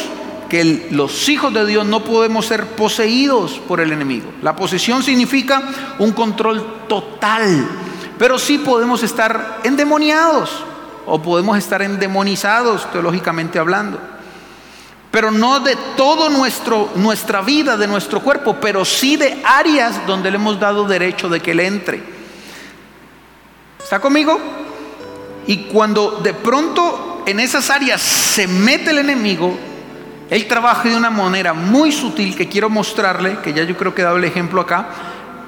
que 0.52 0.88
los 0.90 1.30
hijos 1.30 1.54
de 1.54 1.64
Dios 1.64 1.86
no 1.86 2.04
podemos 2.04 2.44
ser 2.44 2.66
poseídos 2.76 3.52
por 3.66 3.80
el 3.80 3.90
enemigo. 3.90 4.30
La 4.42 4.54
posesión 4.54 5.02
significa 5.02 5.62
un 5.98 6.12
control 6.12 6.84
total, 6.88 7.66
pero 8.18 8.38
sí 8.38 8.58
podemos 8.58 9.02
estar 9.02 9.60
endemoniados 9.64 10.50
o 11.06 11.22
podemos 11.22 11.56
estar 11.56 11.80
endemonizados 11.80 12.90
teológicamente 12.92 13.58
hablando. 13.58 13.98
pero 15.10 15.30
no 15.30 15.60
de 15.60 15.74
nuestro 16.30 16.90
nuestra 16.96 17.40
vida, 17.40 17.78
de 17.78 17.86
nuestro 17.86 18.20
cuerpo, 18.20 18.58
pero 18.60 18.84
sí 18.84 19.16
de 19.16 19.40
áreas 19.46 20.06
donde 20.06 20.30
le 20.30 20.36
hemos 20.36 20.60
dado 20.60 20.84
derecho 20.86 21.30
de 21.30 21.40
que 21.40 21.52
él 21.52 21.60
entre. 21.60 22.02
¿Está 23.82 24.00
conmigo? 24.00 24.38
Y 25.46 25.64
cuando 25.64 26.20
de 26.22 26.34
pronto 26.34 27.22
en 27.24 27.40
esas 27.40 27.70
áreas 27.70 28.02
se 28.02 28.46
mete 28.46 28.90
el 28.90 28.98
enemigo, 28.98 29.71
él 30.30 30.46
trabaja 30.46 30.88
de 30.88 30.96
una 30.96 31.10
manera 31.10 31.52
muy 31.52 31.92
sutil 31.92 32.34
que 32.34 32.48
quiero 32.48 32.70
mostrarle, 32.70 33.38
que 33.42 33.52
ya 33.52 33.64
yo 33.64 33.76
creo 33.76 33.94
que 33.94 34.02
he 34.02 34.04
dado 34.04 34.16
el 34.16 34.24
ejemplo 34.24 34.60
acá, 34.60 34.86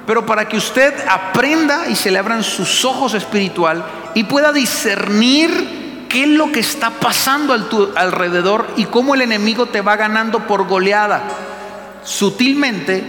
pero 0.05 0.25
para 0.25 0.47
que 0.47 0.57
usted 0.57 0.93
aprenda 1.07 1.87
y 1.89 1.95
se 1.95 2.11
le 2.11 2.19
abran 2.19 2.43
sus 2.43 2.85
ojos 2.85 3.13
espiritual 3.13 3.83
y 4.13 4.23
pueda 4.25 4.51
discernir 4.51 6.05
qué 6.07 6.23
es 6.23 6.29
lo 6.29 6.51
que 6.51 6.59
está 6.59 6.91
pasando 6.91 7.53
alrededor 7.95 8.67
y 8.77 8.85
cómo 8.85 9.15
el 9.15 9.21
enemigo 9.21 9.65
te 9.65 9.81
va 9.81 9.95
ganando 9.95 10.45
por 10.45 10.67
goleada, 10.67 11.23
sutilmente 12.03 13.03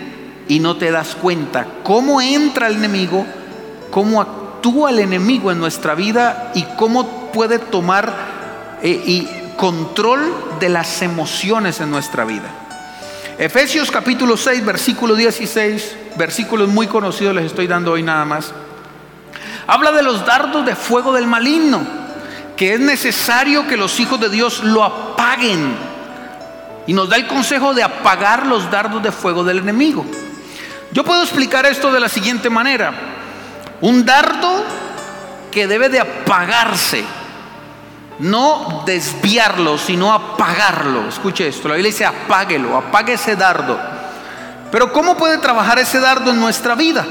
y 0.48 0.60
no 0.60 0.76
te 0.76 0.90
das 0.90 1.14
cuenta 1.14 1.66
cómo 1.82 2.20
entra 2.20 2.68
el 2.68 2.76
enemigo, 2.76 3.26
cómo 3.90 4.20
actúa 4.20 4.90
el 4.90 5.00
enemigo 5.00 5.52
en 5.52 5.58
nuestra 5.58 5.94
vida 5.94 6.52
y 6.54 6.62
cómo 6.78 7.30
puede 7.32 7.58
tomar 7.58 8.12
eh, 8.82 8.88
y 8.88 9.28
control 9.56 10.34
de 10.60 10.68
las 10.68 11.02
emociones 11.02 11.80
en 11.80 11.90
nuestra 11.90 12.24
vida. 12.24 12.50
Efesios 13.38 13.90
capítulo 13.90 14.36
6, 14.36 14.64
versículo 14.64 15.14
16, 15.14 15.96
versículos 16.16 16.68
muy 16.68 16.86
conocidos 16.86 17.34
les 17.34 17.46
estoy 17.46 17.66
dando 17.66 17.92
hoy 17.92 18.02
nada 18.02 18.24
más. 18.24 18.52
Habla 19.66 19.92
de 19.92 20.02
los 20.02 20.24
dardos 20.24 20.64
de 20.64 20.76
fuego 20.76 21.12
del 21.12 21.26
maligno, 21.26 21.86
que 22.56 22.74
es 22.74 22.80
necesario 22.80 23.66
que 23.66 23.76
los 23.76 23.98
hijos 24.00 24.20
de 24.20 24.28
Dios 24.28 24.62
lo 24.62 24.84
apaguen. 24.84 25.76
Y 26.86 26.92
nos 26.92 27.08
da 27.08 27.16
el 27.16 27.26
consejo 27.26 27.74
de 27.74 27.82
apagar 27.82 28.46
los 28.46 28.70
dardos 28.70 29.02
de 29.02 29.10
fuego 29.10 29.42
del 29.42 29.58
enemigo. 29.58 30.06
Yo 30.92 31.04
puedo 31.04 31.22
explicar 31.22 31.66
esto 31.66 31.92
de 31.92 32.00
la 32.00 32.08
siguiente 32.08 32.48
manera. 32.48 32.92
Un 33.80 34.06
dardo 34.06 34.64
que 35.50 35.66
debe 35.66 35.88
de 35.88 36.00
apagarse 36.00 37.04
no 38.18 38.82
desviarlo, 38.86 39.78
sino 39.78 40.12
apagarlo. 40.12 41.08
Escuche 41.08 41.48
esto, 41.48 41.68
la 41.68 41.74
Biblia 41.74 41.92
dice 41.92 42.06
apáguelo, 42.06 42.76
apague 42.76 43.14
ese 43.14 43.36
dardo. 43.36 43.78
Pero 44.70 44.92
¿cómo 44.92 45.16
puede 45.16 45.38
trabajar 45.38 45.78
ese 45.78 46.00
dardo 46.00 46.30
en 46.30 46.40
nuestra 46.40 46.74
vida? 46.74 47.06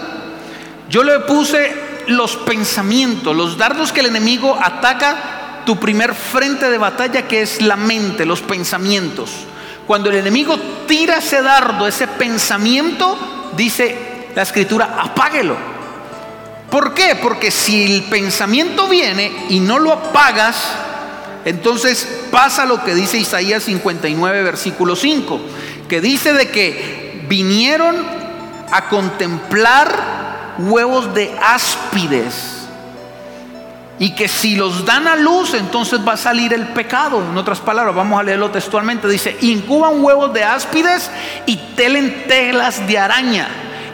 Yo 0.89 1.04
le 1.04 1.20
puse 1.22 2.04
los 2.08 2.36
pensamientos, 2.38 3.36
los 3.36 3.58
dardos 3.58 3.91
que 3.91 4.02
el 4.02 4.08
enemigo 4.08 4.58
ataca, 4.62 5.63
tu 5.65 5.80
primer 5.80 6.13
frente 6.13 6.70
de 6.70 6.78
batalla 6.78 7.28
que 7.28 7.41
es 7.41 7.62
la 7.62 7.76
mente, 7.76 8.26
los 8.26 8.41
pensamientos. 8.41 9.32
Cuando 9.88 10.10
el 10.10 10.18
enemigo 10.18 10.58
tira 10.88 11.18
ese 11.18 11.41
dardo, 11.41 11.88
ese 11.88 12.08
pensamiento, 12.08 13.52
dice 13.56 14.30
la 14.36 14.41
escritura, 14.41 14.96
apáguelo. 15.00 15.56
¿Por 16.70 16.94
qué? 16.94 17.15
Porque 17.15 17.52
si 17.52 17.96
el 17.96 18.04
pensamiento 18.04 18.88
viene 18.88 19.46
y 19.50 19.60
no 19.60 19.80
lo 19.80 19.94
apagas, 19.94 20.85
entonces 21.45 22.08
pasa 22.31 22.65
lo 22.65 22.84
que 22.84 22.95
dice 22.95 23.17
Isaías 23.17 23.63
59, 23.63 24.41
versículo 24.41 24.95
5, 24.95 25.39
que 25.88 26.01
dice 26.01 26.34
de 26.34 26.49
que 26.49 27.23
vinieron 27.29 27.95
a 28.71 28.89
contemplar 28.89 30.55
huevos 30.58 31.13
de 31.13 31.38
áspides. 31.39 32.51
Y 33.97 34.13
que 34.13 34.27
si 34.27 34.58
los 34.58 34.86
dan 34.86 35.08
a 35.08 35.15
luz, 35.15 35.53
entonces 35.53 36.01
va 36.05 36.13
a 36.13 36.17
salir 36.17 36.51
el 36.51 36.67
pecado. 36.69 37.23
En 37.31 37.38
otras 37.38 37.62
palabras, 37.62 37.95
vamos 37.95 38.19
a 38.19 38.23
leerlo 38.23 38.51
textualmente. 38.51 39.08
Dice, 39.08 39.38
incuban 39.39 40.03
huevos 40.03 40.34
de 40.34 40.43
áspides 40.43 41.10
y 41.45 41.55
telen 41.77 42.25
telas 42.27 42.86
de 42.88 42.97
araña. 42.97 43.47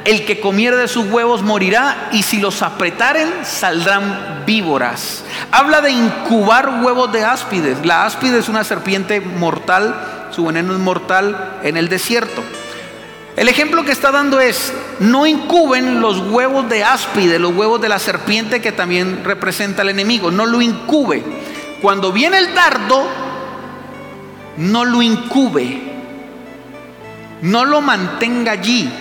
El 0.04 0.26
que 0.26 0.40
comiere 0.40 0.78
de 0.78 0.88
sus 0.88 1.06
huevos 1.12 1.44
morirá 1.44 2.10
y 2.12 2.24
si 2.24 2.40
los 2.40 2.62
apretaren 2.64 3.30
saldrán 3.44 4.44
víboras. 4.46 5.24
Habla 5.52 5.82
de 5.82 5.92
incubar 5.92 6.82
huevos 6.82 7.12
de 7.12 7.24
áspides. 7.24 7.86
La 7.86 8.06
áspide 8.06 8.40
es 8.40 8.50
una 8.50 8.64
serpiente 8.64 9.22
mortal, 9.22 10.30
su 10.32 10.46
veneno 10.46 10.74
es 10.74 10.80
mortal 10.80 11.60
en 11.64 11.78
el 11.78 11.88
desierto. 11.88 12.42
El 13.36 13.48
ejemplo 13.48 13.86
que 13.86 13.92
está 13.92 14.12
dando 14.12 14.42
es, 14.42 14.74
no 15.00 15.26
incuben 15.26 16.02
los 16.02 16.18
huevos 16.18 16.68
de 16.68 16.84
áspide, 16.84 17.40
los 17.40 17.56
huevos 17.56 17.80
de 17.80 17.90
la 17.90 18.00
serpiente 18.00 18.62
que 18.62 18.72
también 18.72 19.24
representa 19.24 19.84
al 19.84 19.90
enemigo, 19.90 20.32
no 20.32 20.46
lo 20.46 20.62
incube. 20.62 21.24
Cuando 21.82 22.12
viene 22.12 22.40
el 22.40 22.54
dardo, 22.54 23.08
no 24.58 24.84
lo 24.84 25.02
incube, 25.02 25.82
no 27.42 27.66
lo 27.66 27.82
mantenga 27.82 28.52
allí, 28.52 28.92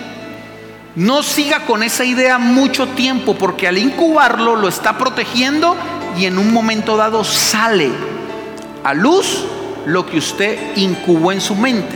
no 0.95 1.23
siga 1.23 1.65
con 1.65 1.83
esa 1.83 2.03
idea 2.03 2.37
mucho 2.37 2.87
tiempo 2.89 3.35
porque 3.35 3.67
al 3.67 3.77
incubarlo 3.77 4.55
lo 4.55 4.67
está 4.67 4.97
protegiendo 4.97 5.75
y 6.17 6.25
en 6.25 6.37
un 6.37 6.51
momento 6.51 6.97
dado 6.97 7.23
sale 7.23 7.89
a 8.83 8.93
luz 8.93 9.45
lo 9.85 10.05
que 10.05 10.17
usted 10.17 10.75
incubó 10.75 11.31
en 11.31 11.41
su 11.41 11.55
mente. 11.55 11.95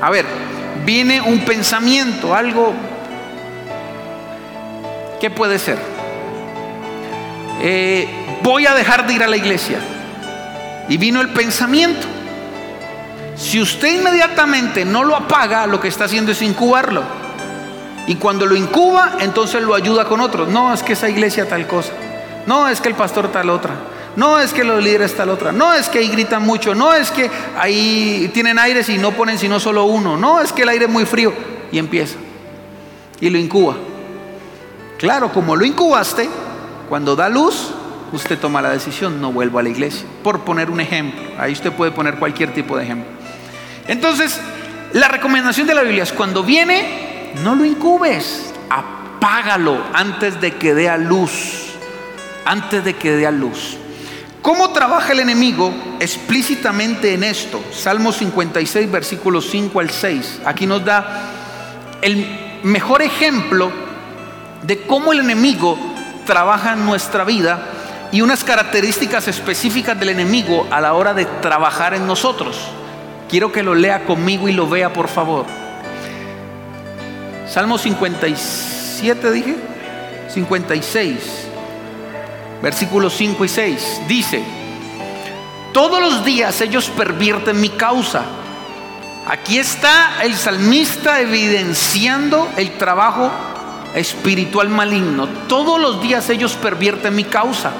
A 0.00 0.10
ver, 0.10 0.24
viene 0.84 1.20
un 1.20 1.44
pensamiento, 1.44 2.34
algo, 2.34 2.72
¿qué 5.20 5.30
puede 5.30 5.58
ser? 5.58 5.78
Eh, 7.60 8.08
voy 8.42 8.66
a 8.66 8.74
dejar 8.74 9.06
de 9.06 9.14
ir 9.14 9.22
a 9.22 9.28
la 9.28 9.36
iglesia. 9.36 9.78
Y 10.88 10.96
vino 10.96 11.20
el 11.20 11.28
pensamiento. 11.28 12.06
Si 13.36 13.60
usted 13.60 14.00
inmediatamente 14.00 14.84
no 14.84 15.04
lo 15.04 15.16
apaga, 15.16 15.66
lo 15.66 15.80
que 15.80 15.88
está 15.88 16.04
haciendo 16.04 16.32
es 16.32 16.42
incubarlo. 16.42 17.21
Y 18.06 18.16
cuando 18.16 18.46
lo 18.46 18.56
incuba, 18.56 19.16
entonces 19.20 19.62
lo 19.62 19.74
ayuda 19.74 20.06
con 20.06 20.20
otros. 20.20 20.48
No, 20.48 20.72
es 20.72 20.82
que 20.82 20.94
esa 20.94 21.08
iglesia 21.08 21.48
tal 21.48 21.66
cosa. 21.66 21.92
No, 22.46 22.68
es 22.68 22.80
que 22.80 22.88
el 22.88 22.94
pastor 22.94 23.30
tal 23.30 23.50
otra. 23.50 23.74
No 24.16 24.40
es 24.40 24.52
que 24.52 24.64
los 24.64 24.82
líderes 24.82 25.14
tal 25.14 25.30
otra. 25.30 25.52
No 25.52 25.72
es 25.72 25.88
que 25.88 26.00
ahí 26.00 26.08
gritan 26.08 26.42
mucho. 26.42 26.74
No 26.74 26.92
es 26.92 27.10
que 27.10 27.30
ahí 27.56 28.30
tienen 28.34 28.58
aires 28.58 28.88
y 28.88 28.98
no 28.98 29.12
ponen 29.12 29.38
sino 29.38 29.60
solo 29.60 29.84
uno. 29.84 30.16
No 30.16 30.40
es 30.40 30.52
que 30.52 30.62
el 30.62 30.68
aire 30.68 30.86
es 30.86 30.90
muy 30.90 31.06
frío. 31.06 31.32
Y 31.70 31.78
empieza. 31.78 32.16
Y 33.20 33.30
lo 33.30 33.38
incuba. 33.38 33.76
Claro, 34.98 35.32
como 35.32 35.56
lo 35.56 35.64
incubaste, 35.64 36.28
cuando 36.88 37.16
da 37.16 37.28
luz, 37.28 37.70
usted 38.12 38.38
toma 38.38 38.60
la 38.60 38.70
decisión, 38.70 39.20
no 39.20 39.32
vuelvo 39.32 39.58
a 39.60 39.62
la 39.62 39.68
iglesia. 39.68 40.06
Por 40.22 40.40
poner 40.40 40.70
un 40.70 40.80
ejemplo. 40.80 41.22
Ahí 41.38 41.52
usted 41.52 41.72
puede 41.72 41.92
poner 41.92 42.16
cualquier 42.16 42.52
tipo 42.52 42.76
de 42.76 42.84
ejemplo. 42.84 43.10
Entonces, 43.86 44.38
la 44.92 45.08
recomendación 45.08 45.66
de 45.66 45.74
la 45.74 45.82
Biblia 45.82 46.02
es 46.02 46.12
cuando 46.12 46.42
viene 46.42 47.11
no 47.42 47.54
lo 47.54 47.64
incubes, 47.64 48.52
apágalo 48.68 49.82
antes 49.92 50.40
de 50.40 50.56
que 50.56 50.74
dé 50.74 50.88
a 50.88 50.96
luz, 50.96 51.74
antes 52.44 52.84
de 52.84 52.94
que 52.94 53.12
dé 53.12 53.26
a 53.26 53.30
luz. 53.30 53.76
¿Cómo 54.42 54.72
trabaja 54.72 55.12
el 55.12 55.20
enemigo 55.20 55.72
explícitamente 56.00 57.14
en 57.14 57.22
esto? 57.22 57.62
Salmo 57.72 58.10
56, 58.10 58.90
versículos 58.90 59.48
5 59.50 59.78
al 59.78 59.90
6. 59.90 60.40
Aquí 60.44 60.66
nos 60.66 60.84
da 60.84 61.30
el 62.02 62.60
mejor 62.64 63.02
ejemplo 63.02 63.70
de 64.62 64.82
cómo 64.82 65.12
el 65.12 65.20
enemigo 65.20 65.78
trabaja 66.26 66.72
en 66.72 66.84
nuestra 66.84 67.22
vida 67.24 67.68
y 68.10 68.20
unas 68.20 68.42
características 68.42 69.28
específicas 69.28 69.98
del 69.98 70.08
enemigo 70.08 70.66
a 70.70 70.80
la 70.80 70.94
hora 70.94 71.14
de 71.14 71.24
trabajar 71.24 71.94
en 71.94 72.06
nosotros. 72.06 72.58
Quiero 73.28 73.52
que 73.52 73.62
lo 73.62 73.76
lea 73.76 74.04
conmigo 74.04 74.48
y 74.48 74.52
lo 74.52 74.68
vea, 74.68 74.92
por 74.92 75.08
favor. 75.08 75.61
Salmo 77.52 77.76
57 77.76 79.30
dije, 79.30 79.56
56, 80.32 81.18
versículos 82.62 83.12
5 83.12 83.44
y 83.44 83.48
6, 83.48 84.00
dice, 84.08 84.42
todos 85.74 86.00
los 86.00 86.24
días 86.24 86.58
ellos 86.62 86.88
pervierten 86.96 87.60
mi 87.60 87.68
causa. 87.68 88.22
Aquí 89.28 89.58
está 89.58 90.22
el 90.22 90.34
salmista 90.34 91.20
evidenciando 91.20 92.48
el 92.56 92.78
trabajo 92.78 93.30
espiritual 93.94 94.70
maligno. 94.70 95.28
Todos 95.46 95.78
los 95.78 96.00
días 96.00 96.30
ellos 96.30 96.54
pervierten 96.54 97.14
mi 97.14 97.24
causa. 97.24 97.70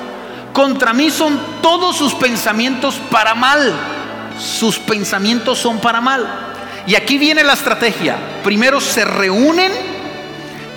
Contra 0.52 0.92
mí 0.92 1.10
son 1.10 1.40
todos 1.62 1.96
sus 1.96 2.12
pensamientos 2.12 3.00
para 3.10 3.34
mal. 3.34 3.72
Sus 4.38 4.78
pensamientos 4.78 5.58
son 5.58 5.78
para 5.78 6.02
mal. 6.02 6.51
Y 6.86 6.94
aquí 6.96 7.18
viene 7.18 7.44
la 7.44 7.52
estrategia. 7.52 8.16
Primero 8.42 8.80
se 8.80 9.04
reúnen, 9.04 9.70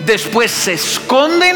después 0.06 0.52
se 0.52 0.74
esconden 0.74 1.56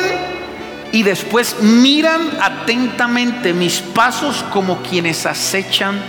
y 0.91 1.03
después 1.03 1.57
miran 1.61 2.31
atentamente 2.41 3.53
mis 3.53 3.79
pasos 3.79 4.43
como 4.51 4.81
quienes 4.81 5.25
acechan 5.25 5.99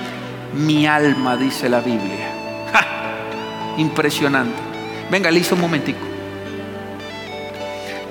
mi 0.54 0.86
alma, 0.86 1.36
dice 1.36 1.68
la 1.68 1.80
Biblia. 1.80 2.32
Impresionante. 3.76 4.58
Venga, 5.10 5.30
hice 5.30 5.54
un 5.54 5.60
momentico. 5.60 6.00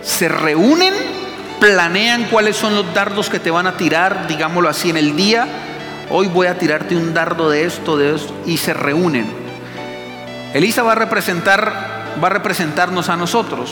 Se 0.04 0.30
reúnen, 0.30 0.94
planean 1.60 2.26
cuáles 2.26 2.56
son 2.56 2.76
los 2.76 2.94
dardos 2.94 3.30
que 3.30 3.40
te 3.40 3.50
van 3.50 3.66
a 3.66 3.78
tirar, 3.78 4.28
digámoslo 4.28 4.70
así, 4.70 4.92
en 4.92 4.98
el 4.98 5.16
día. 5.16 5.48
Hoy 6.12 6.28
voy 6.28 6.48
a 6.48 6.58
tirarte 6.58 6.96
un 6.96 7.14
dardo 7.14 7.50
de 7.50 7.66
esto, 7.66 7.98
de 7.98 8.16
esto, 8.16 8.34
y 8.46 8.58
se 8.58 8.74
reúnen 8.74 9.39
Elisa 10.54 10.82
va 10.82 10.94
a 10.94 10.96
representar, 10.96 12.16
va 12.22 12.28
a 12.28 12.32
representarnos 12.32 13.10
a 13.10 13.16
nosotros. 13.16 13.72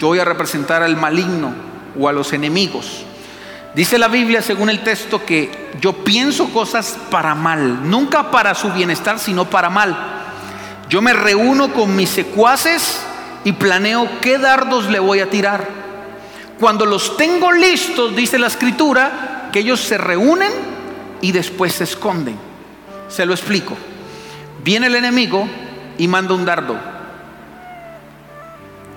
Yo 0.00 0.08
voy 0.08 0.18
a 0.18 0.24
representar 0.24 0.82
al 0.82 0.96
maligno 0.96 1.52
o 1.98 2.08
a 2.08 2.12
los 2.12 2.32
enemigos. 2.32 3.04
Dice 3.74 3.98
la 3.98 4.08
Biblia, 4.08 4.42
según 4.42 4.70
el 4.70 4.82
texto, 4.82 5.24
que 5.24 5.70
yo 5.80 5.92
pienso 6.04 6.50
cosas 6.52 6.96
para 7.10 7.36
mal, 7.36 7.88
nunca 7.88 8.32
para 8.32 8.54
su 8.54 8.72
bienestar, 8.72 9.20
sino 9.20 9.48
para 9.48 9.70
mal. 9.70 9.96
Yo 10.88 11.02
me 11.02 11.12
reúno 11.12 11.72
con 11.72 11.94
mis 11.94 12.08
secuaces 12.08 13.00
y 13.44 13.52
planeo 13.52 14.08
qué 14.20 14.38
dardos 14.38 14.90
le 14.90 14.98
voy 14.98 15.20
a 15.20 15.30
tirar. 15.30 15.68
Cuando 16.58 16.84
los 16.84 17.16
tengo 17.16 17.52
listos, 17.52 18.16
dice 18.16 18.38
la 18.38 18.48
escritura, 18.48 19.50
que 19.52 19.60
ellos 19.60 19.80
se 19.80 19.98
reúnen 19.98 20.50
y 21.20 21.30
después 21.30 21.74
se 21.74 21.84
esconden. 21.84 22.36
Se 23.08 23.24
lo 23.24 23.34
explico. 23.34 23.76
Viene 24.64 24.88
el 24.88 24.96
enemigo 24.96 25.48
y 25.98 26.08
manda 26.08 26.34
un 26.34 26.44
dardo. 26.44 26.76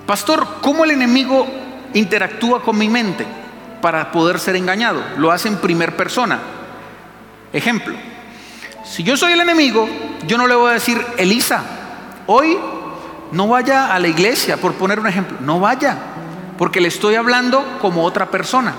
Pastor, 0.06 0.46
¿cómo 0.60 0.84
el 0.84 0.92
enemigo 0.92 1.46
interactúa 1.94 2.62
con 2.62 2.78
mi 2.78 2.88
mente 2.88 3.26
para 3.80 4.10
poder 4.10 4.38
ser 4.38 4.56
engañado? 4.56 5.02
Lo 5.18 5.30
hace 5.30 5.48
en 5.48 5.56
primer 5.56 5.96
persona. 5.96 6.38
Ejemplo, 7.52 7.94
si 8.84 9.02
yo 9.02 9.16
soy 9.16 9.32
el 9.32 9.40
enemigo, 9.40 9.88
yo 10.26 10.38
no 10.38 10.46
le 10.46 10.54
voy 10.54 10.70
a 10.70 10.74
decir, 10.74 11.04
Elisa, 11.18 11.62
hoy 12.26 12.58
no 13.32 13.48
vaya 13.48 13.94
a 13.94 13.98
la 13.98 14.08
iglesia, 14.08 14.56
por 14.56 14.74
poner 14.74 14.98
un 14.98 15.06
ejemplo, 15.06 15.38
no 15.40 15.60
vaya, 15.60 15.96
porque 16.58 16.80
le 16.80 16.88
estoy 16.88 17.14
hablando 17.14 17.78
como 17.80 18.04
otra 18.04 18.30
persona. 18.30 18.74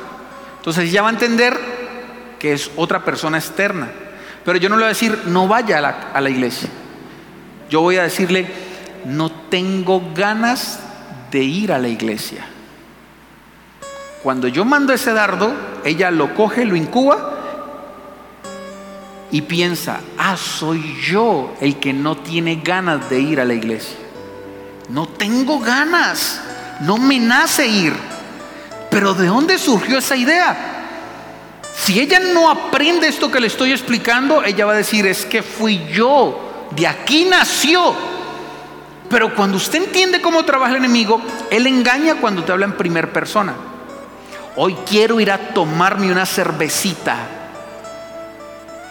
Entonces 0.58 0.92
ya 0.92 1.02
va 1.02 1.10
a 1.10 1.12
entender 1.12 1.60
que 2.40 2.54
es 2.54 2.72
otra 2.76 3.04
persona 3.04 3.38
externa. 3.38 3.90
Pero 4.44 4.58
yo 4.58 4.70
no 4.70 4.76
le 4.76 4.82
voy 4.82 4.88
a 4.88 4.90
decir, 4.90 5.18
no 5.26 5.48
vaya 5.48 5.78
a 5.78 5.82
la, 5.82 6.12
a 6.14 6.22
la 6.22 6.30
iglesia. 6.30 6.70
Yo 7.74 7.82
voy 7.82 7.98
a 7.98 8.04
decirle, 8.04 8.46
no 9.04 9.32
tengo 9.32 10.12
ganas 10.14 10.78
de 11.32 11.40
ir 11.40 11.72
a 11.72 11.80
la 11.80 11.88
iglesia. 11.88 12.46
Cuando 14.22 14.48
yo 14.48 14.64
mando 14.64 14.94
ese 14.94 15.12
dardo, 15.12 15.52
ella 15.84 16.12
lo 16.12 16.36
coge, 16.36 16.66
lo 16.66 16.76
incuba 16.76 17.32
y 19.32 19.42
piensa, 19.42 20.02
ah, 20.20 20.38
soy 20.38 21.02
yo 21.02 21.56
el 21.62 21.78
que 21.78 21.94
no 21.94 22.16
tiene 22.18 22.58
ganas 22.64 23.10
de 23.10 23.20
ir 23.20 23.40
a 23.40 23.46
la 23.46 23.56
iglesia. 23.56 23.98
No 24.90 25.08
tengo 25.08 25.60
ganas, 25.60 26.42
no 26.82 27.00
me 27.00 27.18
nace 27.18 27.66
ir. 27.66 27.96
Pero 28.92 29.16
¿de 29.16 29.26
dónde 29.26 29.58
surgió 29.58 29.98
esa 29.98 30.16
idea? 30.16 30.56
Si 31.76 32.00
ella 32.00 32.20
no 32.20 32.52
aprende 32.52 33.08
esto 33.08 33.32
que 33.32 33.40
le 33.40 33.48
estoy 33.48 33.72
explicando, 33.72 34.44
ella 34.44 34.68
va 34.68 34.74
a 34.74 34.78
decir, 34.78 35.08
es 35.08 35.26
que 35.26 35.42
fui 35.42 35.84
yo, 35.92 36.53
de 36.76 36.88
aquí 36.88 37.26
nació. 37.26 37.94
Pero 39.10 39.36
cuando 39.36 39.58
usted 39.58 39.84
entiende 39.84 40.22
cómo 40.22 40.44
trabaja 40.44 40.72
el 40.72 40.78
enemigo, 40.78 41.22
él 41.52 41.68
engaña 41.68 42.16
cuando 42.16 42.44
te 42.44 42.52
habla 42.52 42.66
en 42.66 42.78
primera 42.78 43.12
persona. 43.12 43.54
Hoy 44.56 44.76
quiero 44.88 45.20
ir 45.20 45.32
a 45.32 45.38
tomarme 45.38 46.12
una 46.12 46.26
cervecita. 46.26 47.16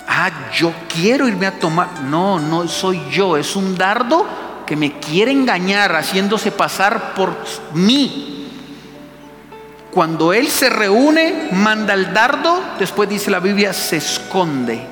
Ah, 0.07 0.31
yo 0.53 0.73
quiero 0.93 1.27
irme 1.27 1.47
a 1.47 1.59
tomar. 1.59 2.03
No, 2.03 2.39
no 2.39 2.69
soy 2.69 3.01
yo, 3.11 3.37
es 3.37 3.57
un 3.57 3.77
dardo 3.77 4.27
que 4.67 4.77
me 4.77 4.99
quiere 4.99 5.33
engañar 5.33 5.95
haciéndose 5.95 6.53
pasar 6.53 7.15
por 7.15 7.37
mí. 7.75 8.49
Cuando 9.91 10.33
él 10.33 10.49
se 10.49 10.71
reúne, 10.71 11.49
manda 11.53 11.95
el 11.95 12.15
dardo, 12.15 12.63
después 12.79 13.09
dice 13.09 13.31
la 13.31 13.41
Biblia, 13.41 13.73
se 13.73 13.99
esconde. 13.99 14.92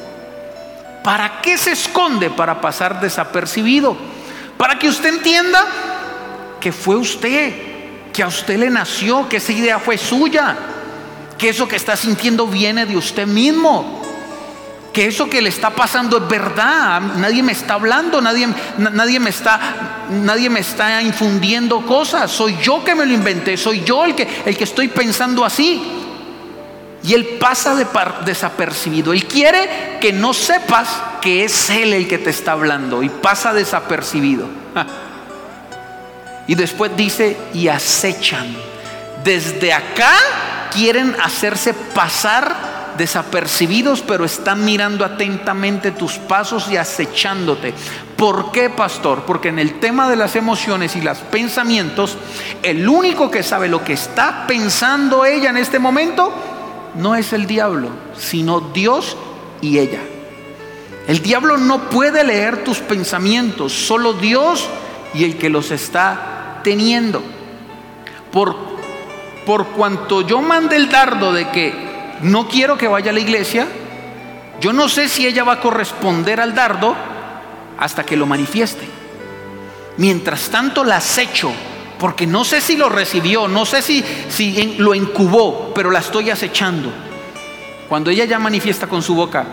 ¿Para 1.02 1.40
qué 1.40 1.56
se 1.56 1.72
esconde? 1.72 2.30
Para 2.30 2.60
pasar 2.60 3.00
desapercibido. 3.00 3.96
Para 4.56 4.78
que 4.78 4.88
usted 4.88 5.14
entienda 5.14 5.66
que 6.60 6.72
fue 6.72 6.96
usted, 6.96 7.54
que 8.12 8.22
a 8.22 8.26
usted 8.26 8.58
le 8.58 8.70
nació, 8.70 9.28
que 9.28 9.38
esa 9.38 9.52
idea 9.52 9.78
fue 9.78 9.96
suya, 9.96 10.56
que 11.38 11.48
eso 11.48 11.66
que 11.66 11.76
está 11.76 11.96
sintiendo 11.96 12.46
viene 12.46 12.84
de 12.84 12.96
usted 12.96 13.26
mismo 13.26 14.00
que 14.92 15.06
eso 15.06 15.28
que 15.28 15.40
le 15.40 15.48
está 15.48 15.70
pasando 15.70 16.18
es 16.18 16.28
verdad. 16.28 17.00
Nadie 17.00 17.42
me 17.42 17.52
está 17.52 17.74
hablando, 17.74 18.20
nadie, 18.20 18.48
nadie, 18.78 19.20
me 19.20 19.30
está, 19.30 20.06
nadie 20.10 20.50
me 20.50 20.60
está 20.60 21.00
infundiendo 21.02 21.84
cosas. 21.86 22.30
Soy 22.30 22.56
yo 22.60 22.82
que 22.84 22.94
me 22.94 23.06
lo 23.06 23.12
inventé, 23.12 23.56
soy 23.56 23.82
yo 23.84 24.04
el 24.04 24.14
que, 24.14 24.26
el 24.44 24.56
que 24.56 24.64
estoy 24.64 24.88
pensando 24.88 25.44
así. 25.44 25.99
Y 27.02 27.14
él 27.14 27.38
pasa 27.40 27.74
de 27.74 27.86
desapercibido. 28.24 29.12
Él 29.12 29.26
quiere 29.26 29.98
que 30.00 30.12
no 30.12 30.34
sepas 30.34 30.88
que 31.20 31.44
es 31.44 31.70
él 31.70 31.94
el 31.94 32.06
que 32.06 32.18
te 32.18 32.30
está 32.30 32.52
hablando 32.52 33.02
y 33.02 33.08
pasa 33.08 33.52
desapercibido. 33.52 34.46
Y 36.46 36.54
después 36.54 36.96
dice, 36.96 37.36
y 37.54 37.68
acechan. 37.68 38.54
Desde 39.24 39.72
acá 39.72 40.14
quieren 40.72 41.16
hacerse 41.22 41.74
pasar 41.74 42.70
desapercibidos, 42.98 44.02
pero 44.02 44.24
están 44.24 44.64
mirando 44.64 45.04
atentamente 45.04 45.92
tus 45.92 46.14
pasos 46.18 46.68
y 46.70 46.76
acechándote. 46.76 47.72
¿Por 48.16 48.52
qué, 48.52 48.68
pastor? 48.68 49.22
Porque 49.26 49.48
en 49.48 49.58
el 49.58 49.80
tema 49.80 50.10
de 50.10 50.16
las 50.16 50.36
emociones 50.36 50.96
y 50.96 51.00
los 51.00 51.18
pensamientos, 51.18 52.18
el 52.62 52.86
único 52.88 53.30
que 53.30 53.42
sabe 53.42 53.68
lo 53.68 53.82
que 53.82 53.94
está 53.94 54.44
pensando 54.46 55.24
ella 55.24 55.50
en 55.50 55.56
este 55.56 55.78
momento 55.78 56.49
no 56.94 57.14
es 57.14 57.32
el 57.32 57.46
diablo, 57.46 57.88
sino 58.16 58.60
Dios 58.60 59.16
y 59.60 59.78
ella. 59.78 60.00
El 61.06 61.22
diablo 61.22 61.56
no 61.56 61.90
puede 61.90 62.24
leer 62.24 62.62
tus 62.64 62.78
pensamientos, 62.78 63.72
solo 63.72 64.12
Dios 64.12 64.68
y 65.14 65.24
el 65.24 65.38
que 65.38 65.50
los 65.50 65.70
está 65.70 66.60
teniendo. 66.62 67.22
Por, 68.30 68.54
por 69.44 69.66
cuanto 69.68 70.20
yo 70.22 70.40
mande 70.40 70.76
el 70.76 70.88
dardo 70.88 71.32
de 71.32 71.48
que 71.50 71.72
no 72.22 72.48
quiero 72.48 72.76
que 72.76 72.86
vaya 72.86 73.10
a 73.10 73.14
la 73.14 73.20
iglesia, 73.20 73.66
yo 74.60 74.72
no 74.72 74.88
sé 74.88 75.08
si 75.08 75.26
ella 75.26 75.42
va 75.42 75.54
a 75.54 75.60
corresponder 75.60 76.40
al 76.40 76.54
dardo 76.54 76.94
hasta 77.78 78.04
que 78.04 78.16
lo 78.16 78.26
manifieste. 78.26 78.86
Mientras 79.96 80.48
tanto 80.50 80.84
la 80.84 80.98
acecho, 80.98 81.50
porque 82.00 82.26
no 82.26 82.44
sé 82.44 82.60
si 82.60 82.76
lo 82.76 82.88
recibió, 82.88 83.46
no 83.46 83.66
sé 83.66 83.82
si, 83.82 84.02
si 84.28 84.76
lo 84.78 84.94
incubó, 84.94 85.72
pero 85.74 85.90
la 85.90 85.98
estoy 85.98 86.30
acechando. 86.30 86.90
Cuando 87.88 88.10
ella 88.10 88.24
ya 88.24 88.38
manifiesta 88.38 88.86
con 88.86 89.02
su 89.02 89.14
boca, 89.14 89.44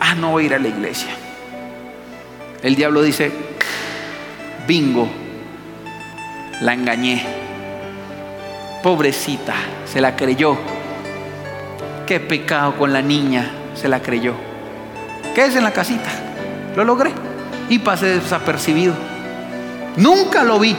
ah, 0.00 0.14
no 0.16 0.32
voy 0.32 0.42
a 0.42 0.46
ir 0.46 0.54
a 0.54 0.58
la 0.58 0.68
iglesia. 0.68 1.10
El 2.62 2.74
diablo 2.74 3.02
dice, 3.02 3.30
bingo, 4.66 5.08
la 6.60 6.74
engañé. 6.74 7.24
Pobrecita, 8.82 9.54
se 9.84 10.00
la 10.00 10.16
creyó 10.16 10.58
qué 12.06 12.20
pecado 12.20 12.76
con 12.76 12.92
la 12.92 13.02
niña, 13.02 13.50
se 13.74 13.88
la 13.88 14.00
creyó. 14.00 14.34
Quédese 15.34 15.58
en 15.58 15.64
la 15.64 15.72
casita, 15.72 16.08
lo 16.74 16.84
logré 16.84 17.12
y 17.68 17.80
pasé 17.80 18.20
desapercibido. 18.20 18.94
Nunca 19.96 20.44
lo 20.44 20.58
vi, 20.58 20.76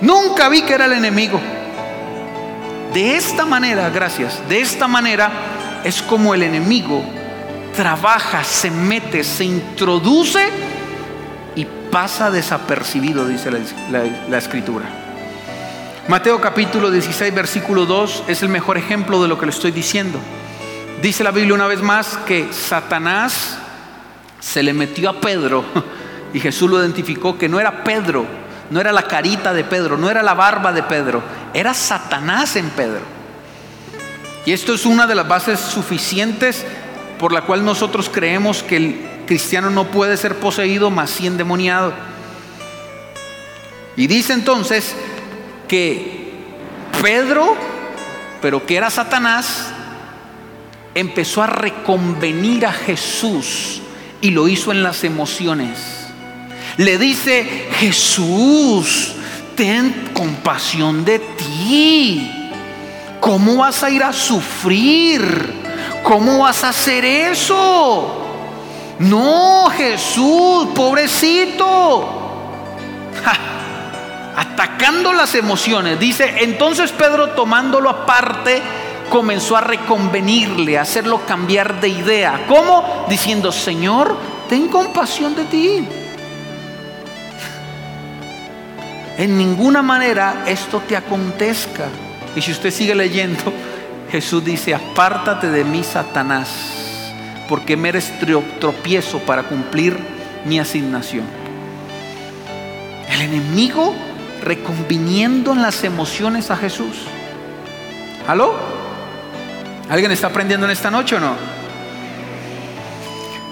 nunca 0.00 0.48
vi 0.48 0.62
que 0.62 0.74
era 0.74 0.86
el 0.86 0.92
enemigo. 0.92 1.40
De 2.92 3.16
esta 3.16 3.44
manera, 3.46 3.88
gracias, 3.90 4.40
de 4.48 4.60
esta 4.60 4.88
manera 4.88 5.30
es 5.84 6.02
como 6.02 6.34
el 6.34 6.42
enemigo 6.42 7.04
trabaja, 7.74 8.44
se 8.44 8.70
mete, 8.70 9.24
se 9.24 9.44
introduce 9.44 10.48
y 11.54 11.64
pasa 11.90 12.30
desapercibido, 12.30 13.26
dice 13.26 13.50
la, 13.90 14.38
escritura. 14.38 14.86
Mateo 16.08 16.40
capítulo 16.40 16.90
16, 16.90 17.34
versículo 17.34 17.86
2 17.86 18.24
es 18.26 18.42
el 18.42 18.48
mejor 18.48 18.76
ejemplo 18.76 19.22
de 19.22 19.28
lo 19.28 19.38
que 19.38 19.46
le 19.46 19.52
estoy 19.52 19.70
diciendo. 19.70 20.18
Dice 21.00 21.24
la 21.24 21.30
Biblia 21.30 21.54
una 21.54 21.66
vez 21.66 21.80
más 21.80 22.18
que 22.26 22.52
Satanás 22.52 23.58
se 24.40 24.62
le 24.62 24.72
metió 24.72 25.10
a 25.10 25.20
Pedro 25.20 25.64
y 26.34 26.40
Jesús 26.40 26.68
lo 26.68 26.80
identificó 26.80 27.38
que 27.38 27.48
no 27.48 27.60
era 27.60 27.84
Pedro, 27.84 28.26
no 28.70 28.80
era 28.80 28.92
la 28.92 29.02
carita 29.02 29.52
de 29.52 29.64
Pedro, 29.64 29.98
no 29.98 30.08
era 30.08 30.22
la 30.22 30.34
barba 30.34 30.72
de 30.72 30.82
Pedro, 30.82 31.22
era 31.52 31.74
Satanás 31.74 32.56
en 32.56 32.70
Pedro. 32.70 33.02
Y 34.46 34.52
esto 34.52 34.72
es 34.72 34.86
una 34.86 35.06
de 35.06 35.14
las 35.14 35.28
bases 35.28 35.60
suficientes 35.60 36.64
por 37.18 37.32
la 37.32 37.42
cual 37.42 37.64
nosotros 37.64 38.08
creemos 38.08 38.62
que 38.62 38.76
el 38.76 39.10
cristiano 39.26 39.70
no 39.70 39.88
puede 39.88 40.16
ser 40.16 40.36
poseído, 40.36 40.90
más 40.90 41.10
sí 41.10 41.26
endemoniado. 41.26 41.92
Y 43.96 44.06
dice 44.06 44.32
entonces 44.32 44.94
que 45.68 46.32
Pedro, 47.02 47.56
pero 48.40 48.64
que 48.64 48.76
era 48.76 48.88
Satanás, 48.88 49.66
empezó 50.94 51.42
a 51.42 51.46
reconvenir 51.46 52.64
a 52.66 52.72
Jesús 52.72 53.82
y 54.20 54.30
lo 54.30 54.48
hizo 54.48 54.72
en 54.72 54.82
las 54.82 55.04
emociones. 55.04 55.99
Le 56.76 56.98
dice, 56.98 57.68
Jesús, 57.78 59.14
ten 59.56 60.10
compasión 60.12 61.04
de 61.04 61.18
ti. 61.18 62.30
¿Cómo 63.20 63.56
vas 63.56 63.82
a 63.82 63.90
ir 63.90 64.02
a 64.02 64.12
sufrir? 64.12 65.60
¿Cómo 66.02 66.38
vas 66.38 66.64
a 66.64 66.70
hacer 66.70 67.04
eso? 67.04 68.26
No, 68.98 69.70
Jesús, 69.76 70.68
pobrecito. 70.74 72.16
atacando 74.36 75.12
las 75.12 75.34
emociones. 75.34 75.98
Dice, 76.00 76.36
entonces 76.38 76.92
Pedro 76.92 77.30
tomándolo 77.30 77.90
aparte, 77.90 78.62
comenzó 79.10 79.56
a 79.56 79.60
reconvenirle, 79.60 80.78
a 80.78 80.82
hacerlo 80.82 81.20
cambiar 81.26 81.80
de 81.80 81.88
idea. 81.88 82.46
¿Cómo? 82.48 83.06
Diciendo, 83.08 83.52
Señor, 83.52 84.16
ten 84.48 84.68
compasión 84.68 85.34
de 85.34 85.44
ti. 85.44 85.88
En 89.20 89.36
ninguna 89.36 89.82
manera 89.82 90.44
esto 90.46 90.80
te 90.88 90.96
acontezca. 90.96 91.88
Y 92.34 92.40
si 92.40 92.52
usted 92.52 92.70
sigue 92.70 92.94
leyendo, 92.94 93.52
Jesús 94.10 94.42
dice, 94.42 94.74
apártate 94.74 95.50
de 95.50 95.62
mí, 95.62 95.84
Satanás, 95.84 97.12
porque 97.46 97.76
me 97.76 97.90
eres 97.90 98.10
tropiezo 98.58 99.18
para 99.18 99.42
cumplir 99.42 99.94
mi 100.46 100.58
asignación. 100.58 101.26
El 103.10 103.20
enemigo 103.20 103.94
reconviniendo 104.40 105.52
en 105.52 105.60
las 105.60 105.84
emociones 105.84 106.50
a 106.50 106.56
Jesús. 106.56 107.02
¿Aló? 108.26 108.54
¿Alguien 109.90 110.12
está 110.12 110.28
aprendiendo 110.28 110.64
en 110.64 110.72
esta 110.72 110.90
noche 110.90 111.16
o 111.16 111.20
no? 111.20 111.34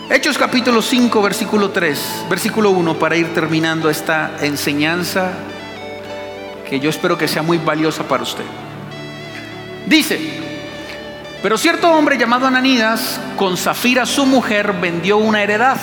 Hechos 0.08 0.38
capítulo 0.38 0.80
5, 0.80 1.20
versículo 1.20 1.68
3, 1.68 2.24
versículo 2.30 2.70
1, 2.70 2.98
para 2.98 3.16
ir 3.16 3.34
terminando 3.34 3.90
esta 3.90 4.30
enseñanza 4.40 5.30
que 6.68 6.80
yo 6.80 6.90
espero 6.90 7.16
que 7.16 7.28
sea 7.28 7.42
muy 7.42 7.58
valiosa 7.58 8.02
para 8.04 8.22
usted. 8.22 8.44
Dice, 9.86 10.18
pero 11.42 11.56
cierto 11.56 11.90
hombre 11.90 12.18
llamado 12.18 12.46
Ananías, 12.46 13.20
con 13.36 13.56
Zafira 13.56 14.04
su 14.04 14.26
mujer, 14.26 14.74
vendió 14.80 15.18
una 15.18 15.42
heredad 15.42 15.78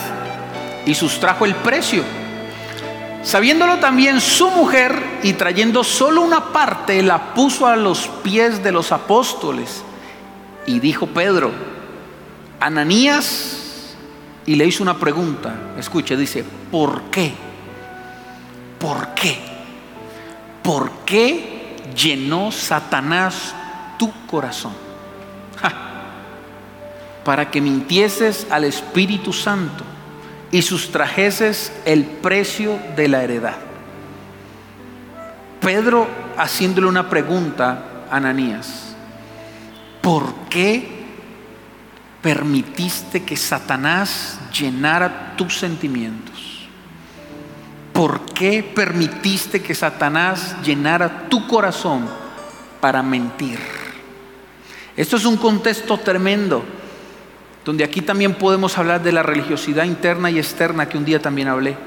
y 0.86 0.94
sustrajo 0.94 1.46
el 1.46 1.56
precio. 1.56 2.04
Sabiéndolo 3.24 3.80
también 3.80 4.22
su 4.22 4.52
mujer 4.52 5.02
y 5.24 5.34
trayendo 5.34 5.84
solo 5.84 6.22
una 6.22 6.54
parte, 6.54 7.02
la 7.02 7.34
puso 7.34 7.66
a 7.66 7.76
los 7.76 8.08
pies 8.22 8.64
de 8.64 8.72
los 8.72 8.92
apóstoles. 8.92 9.82
Y 10.68 10.80
dijo 10.80 11.08
Pedro, 11.08 11.52
Ananías, 12.60 13.96
y 14.46 14.56
le 14.56 14.66
hizo 14.66 14.84
una 14.84 14.98
pregunta. 14.98 15.56
Escuche, 15.80 16.16
dice, 16.16 16.44
¿por 16.70 17.04
qué? 17.04 17.34
¿Por 18.80 19.16
qué? 19.16 19.55
¿Por 20.66 20.90
qué 21.06 21.78
llenó 21.96 22.52
Satanás 22.52 23.54
tu 24.00 24.12
corazón? 24.26 24.74
Para 27.24 27.52
que 27.52 27.62
mintieses 27.62 28.48
al 28.50 28.64
Espíritu 28.64 29.32
Santo 29.32 29.84
y 30.52 30.64
sustrajeses 30.64 31.72
el 31.86 32.04
precio 32.04 32.80
de 32.96 33.08
la 33.08 33.24
heredad. 33.24 33.58
Pedro 35.62 36.08
haciéndole 36.36 36.88
una 36.88 37.10
pregunta 37.10 38.06
a 38.10 38.18
Ananías, 38.18 38.96
¿por 40.02 40.34
qué 40.50 41.06
permitiste 42.24 43.24
que 43.24 43.38
Satanás 43.38 44.40
llenara 44.52 45.36
tus 45.36 45.60
sentimientos? 45.60 46.55
¿Por 47.96 48.26
qué 48.34 48.62
permitiste 48.62 49.62
que 49.62 49.74
Satanás 49.74 50.58
llenara 50.66 51.30
tu 51.30 51.48
corazón 51.48 52.06
para 52.82 53.02
mentir? 53.02 53.58
Esto 54.98 55.16
es 55.16 55.24
un 55.24 55.38
contexto 55.38 55.98
tremendo 55.98 56.62
donde 57.64 57.86
aquí 57.86 58.02
también 58.02 58.34
podemos 58.34 58.78
hablar 58.78 59.02
de 59.02 59.14
la 59.14 59.24
religiosidad 59.24 59.86
interna 59.86 60.30
y 60.30 60.40
externa 60.40 60.90
que 60.90 60.98
un 60.98 61.06
día 61.06 61.22
también 61.22 61.48
hablé. 61.48 61.78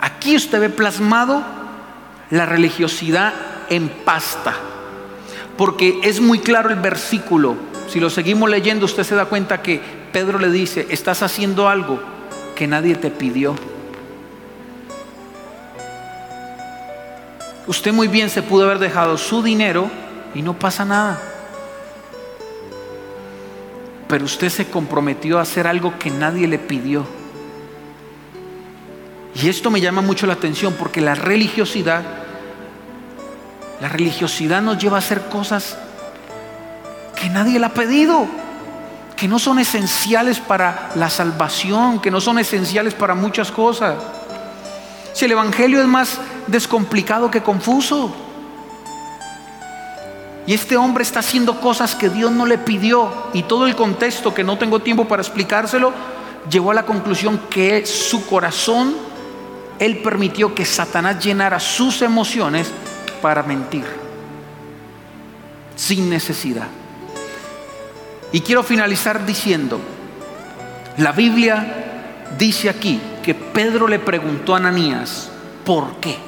Aquí 0.00 0.34
usted 0.34 0.58
ve 0.58 0.70
plasmado 0.70 1.40
la 2.30 2.44
religiosidad 2.44 3.34
en 3.70 3.88
pasta, 3.88 4.56
porque 5.56 6.00
es 6.02 6.20
muy 6.20 6.40
claro 6.40 6.70
el 6.70 6.80
versículo. 6.80 7.54
Si 7.86 8.00
lo 8.00 8.10
seguimos 8.10 8.50
leyendo, 8.50 8.86
usted 8.86 9.04
se 9.04 9.14
da 9.14 9.26
cuenta 9.26 9.62
que 9.62 9.80
Pedro 10.12 10.40
le 10.40 10.50
dice, 10.50 10.88
estás 10.90 11.22
haciendo 11.22 11.68
algo 11.68 12.00
que 12.56 12.66
nadie 12.66 12.96
te 12.96 13.12
pidió. 13.12 13.54
Usted 17.68 17.92
muy 17.92 18.08
bien 18.08 18.30
se 18.30 18.42
pudo 18.42 18.64
haber 18.64 18.80
dejado 18.80 19.16
su 19.16 19.42
dinero 19.42 19.88
y 20.34 20.42
no 20.42 20.58
pasa 20.58 20.84
nada 20.84 21.18
pero 24.08 24.24
usted 24.24 24.48
se 24.48 24.68
comprometió 24.68 25.38
a 25.38 25.42
hacer 25.42 25.66
algo 25.66 25.98
que 25.98 26.10
nadie 26.10 26.48
le 26.48 26.58
pidió. 26.58 27.06
Y 29.34 29.48
esto 29.48 29.70
me 29.70 29.80
llama 29.80 30.00
mucho 30.00 30.26
la 30.26 30.32
atención 30.32 30.74
porque 30.78 31.00
la 31.00 31.14
religiosidad, 31.14 32.02
la 33.80 33.88
religiosidad 33.88 34.62
nos 34.62 34.78
lleva 34.78 34.96
a 34.96 35.00
hacer 35.00 35.28
cosas 35.28 35.76
que 37.14 37.28
nadie 37.28 37.60
le 37.60 37.66
ha 37.66 37.74
pedido, 37.74 38.26
que 39.14 39.28
no 39.28 39.38
son 39.38 39.58
esenciales 39.58 40.40
para 40.40 40.90
la 40.94 41.10
salvación, 41.10 42.00
que 42.00 42.10
no 42.10 42.20
son 42.20 42.38
esenciales 42.38 42.94
para 42.94 43.14
muchas 43.14 43.52
cosas. 43.52 43.96
Si 45.12 45.26
el 45.26 45.32
Evangelio 45.32 45.80
es 45.80 45.86
más 45.86 46.18
descomplicado 46.48 47.30
que 47.30 47.42
confuso. 47.42 48.12
Y 50.46 50.54
este 50.54 50.76
hombre 50.76 51.02
está 51.02 51.20
haciendo 51.20 51.60
cosas 51.60 51.94
que 51.94 52.08
Dios 52.08 52.32
no 52.32 52.46
le 52.46 52.56
pidió. 52.56 53.12
Y 53.34 53.42
todo 53.42 53.66
el 53.66 53.76
contexto, 53.76 54.32
que 54.32 54.42
no 54.42 54.56
tengo 54.56 54.80
tiempo 54.80 55.06
para 55.06 55.22
explicárselo, 55.22 55.92
llegó 56.50 56.70
a 56.70 56.74
la 56.74 56.86
conclusión 56.86 57.38
que 57.50 57.84
su 57.84 58.26
corazón, 58.26 58.94
él 59.78 59.98
permitió 59.98 60.54
que 60.54 60.64
Satanás 60.64 61.22
llenara 61.22 61.60
sus 61.60 62.00
emociones 62.00 62.70
para 63.20 63.42
mentir. 63.42 63.84
Sin 65.76 66.08
necesidad. 66.08 66.68
Y 68.32 68.40
quiero 68.40 68.62
finalizar 68.62 69.24
diciendo, 69.24 69.78
la 70.96 71.12
Biblia 71.12 72.24
dice 72.38 72.68
aquí 72.68 73.00
que 73.22 73.34
Pedro 73.34 73.86
le 73.86 73.98
preguntó 73.98 74.54
a 74.54 74.58
Ananías, 74.58 75.30
¿por 75.64 75.96
qué? 75.96 76.27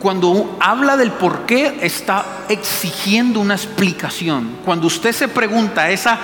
Cuando 0.00 0.56
habla 0.60 0.96
del 0.96 1.12
por 1.12 1.44
qué 1.44 1.78
está 1.82 2.24
exigiendo 2.48 3.38
una 3.38 3.54
explicación. 3.54 4.56
Cuando 4.64 4.86
usted 4.86 5.12
se 5.12 5.28
pregunta 5.28 5.90
esa, 5.90 6.18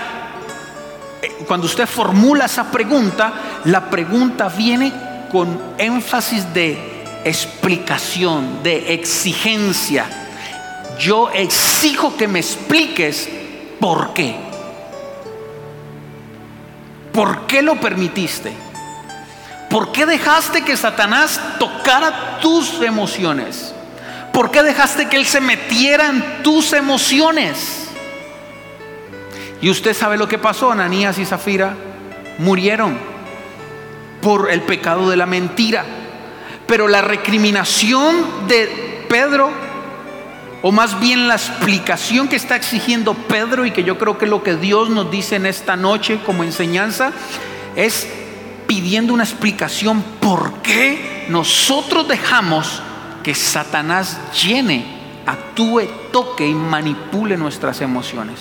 eh, 1.21 1.45
cuando 1.47 1.67
usted 1.67 1.87
formula 1.87 2.47
esa 2.47 2.71
pregunta, 2.71 3.61
la 3.65 3.91
pregunta 3.91 4.49
viene 4.49 4.93
con 5.31 5.61
énfasis 5.77 6.53
de 6.55 7.21
explicación, 7.25 8.63
de 8.63 8.95
exigencia. 8.95 10.07
Yo 10.99 11.31
exijo 11.31 12.17
que 12.17 12.29
me 12.29 12.39
expliques 12.39 13.29
por 13.79 14.15
qué. 14.15 14.37
¿Por 17.13 17.47
qué 17.47 17.61
lo 17.61 17.77
permitiste? 17.77 18.66
¿Por 19.77 19.93
qué 19.93 20.07
dejaste 20.07 20.63
que 20.63 20.75
Satanás 20.75 21.39
tocara 21.59 22.39
tus 22.41 22.81
emociones? 22.81 23.75
¿Por 24.33 24.51
qué 24.51 24.63
dejaste 24.63 25.07
que 25.07 25.19
Él 25.19 25.27
se 25.27 25.39
metiera 25.39 26.09
en 26.09 26.43
tus 26.43 26.73
emociones? 26.73 27.87
Y 29.61 29.69
usted 29.69 29.93
sabe 29.93 30.17
lo 30.17 30.29
que 30.29 30.39
pasó, 30.39 30.73
Ananías 30.73 31.19
y 31.19 31.27
Zafira 31.27 31.75
murieron 32.39 32.97
por 34.23 34.51
el 34.51 34.63
pecado 34.63 35.11
de 35.11 35.19
la 35.19 35.27
mentira. 35.27 35.85
Pero 36.67 36.89
la 36.89 37.03
recriminación 37.03 38.49
de 38.49 39.05
Pedro, 39.11 39.51
o 40.63 40.73
más 40.73 40.99
bien 41.01 41.29
la 41.29 41.35
explicación 41.35 42.29
que 42.29 42.37
está 42.37 42.57
exigiendo 42.57 43.13
Pedro 43.13 43.67
y 43.67 43.73
que 43.73 43.85
yo 43.85 43.99
creo 43.99 44.17
que 44.17 44.27
lo 44.27 44.43
que 44.43 44.57
Dios 44.57 44.89
nos 44.89 45.11
dice 45.11 45.37
en 45.37 45.45
esta 45.45 45.77
noche 45.77 46.19
como 46.25 46.45
enseñanza, 46.45 47.13
es 47.77 48.09
pidiendo 48.67 49.15
una 49.15 49.25
explicación 49.25 50.03
por 50.21 50.55
qué 50.63 51.27
nosotros 51.29 52.09
dejamos 52.09 52.83
que 53.23 53.35
Satanás 53.35 54.19
llene, 54.41 54.85
actúe, 55.27 55.83
toque 56.13 56.47
y 56.47 56.55
manipule 56.55 57.37
nuestras 57.37 57.81
emociones. 57.81 58.41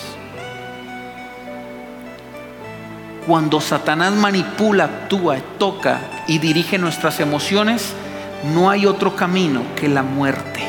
Cuando 3.26 3.60
Satanás 3.60 4.14
manipula, 4.14 4.84
actúa, 4.84 5.38
toca 5.58 6.00
y 6.28 6.38
dirige 6.38 6.78
nuestras 6.78 7.20
emociones, 7.20 7.94
no 8.54 8.70
hay 8.70 8.86
otro 8.86 9.16
camino 9.16 9.64
que 9.76 9.88
la 9.88 10.04
muerte. 10.04 10.62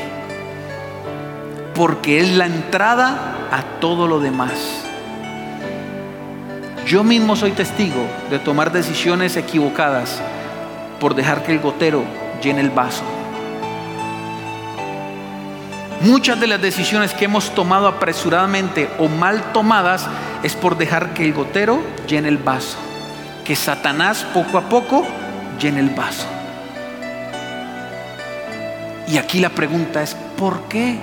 Porque 1.74 2.20
es 2.20 2.30
la 2.30 2.46
entrada 2.46 3.48
a 3.52 3.62
todo 3.80 4.08
lo 4.08 4.20
demás. 4.20 4.85
Yo 6.86 7.02
mismo 7.02 7.34
soy 7.34 7.50
testigo 7.50 8.06
de 8.30 8.38
tomar 8.38 8.70
decisiones 8.70 9.36
equivocadas 9.36 10.20
por 11.00 11.16
dejar 11.16 11.42
que 11.42 11.50
el 11.50 11.58
gotero 11.58 12.04
llene 12.40 12.60
el 12.60 12.70
vaso. 12.70 13.02
Muchas 16.02 16.38
de 16.38 16.46
las 16.46 16.62
decisiones 16.62 17.12
que 17.12 17.24
hemos 17.24 17.52
tomado 17.56 17.88
apresuradamente 17.88 18.88
o 19.00 19.08
mal 19.08 19.52
tomadas 19.52 20.06
es 20.44 20.54
por 20.54 20.78
dejar 20.78 21.12
que 21.12 21.24
el 21.24 21.32
gotero 21.32 21.80
llene 22.06 22.28
el 22.28 22.38
vaso, 22.38 22.78
que 23.44 23.56
Satanás 23.56 24.24
poco 24.32 24.56
a 24.56 24.68
poco 24.68 25.04
llene 25.60 25.80
el 25.80 25.90
vaso. 25.90 26.28
Y 29.08 29.18
aquí 29.18 29.40
la 29.40 29.50
pregunta 29.50 30.04
es, 30.04 30.14
¿por 30.38 30.68
qué? 30.68 30.96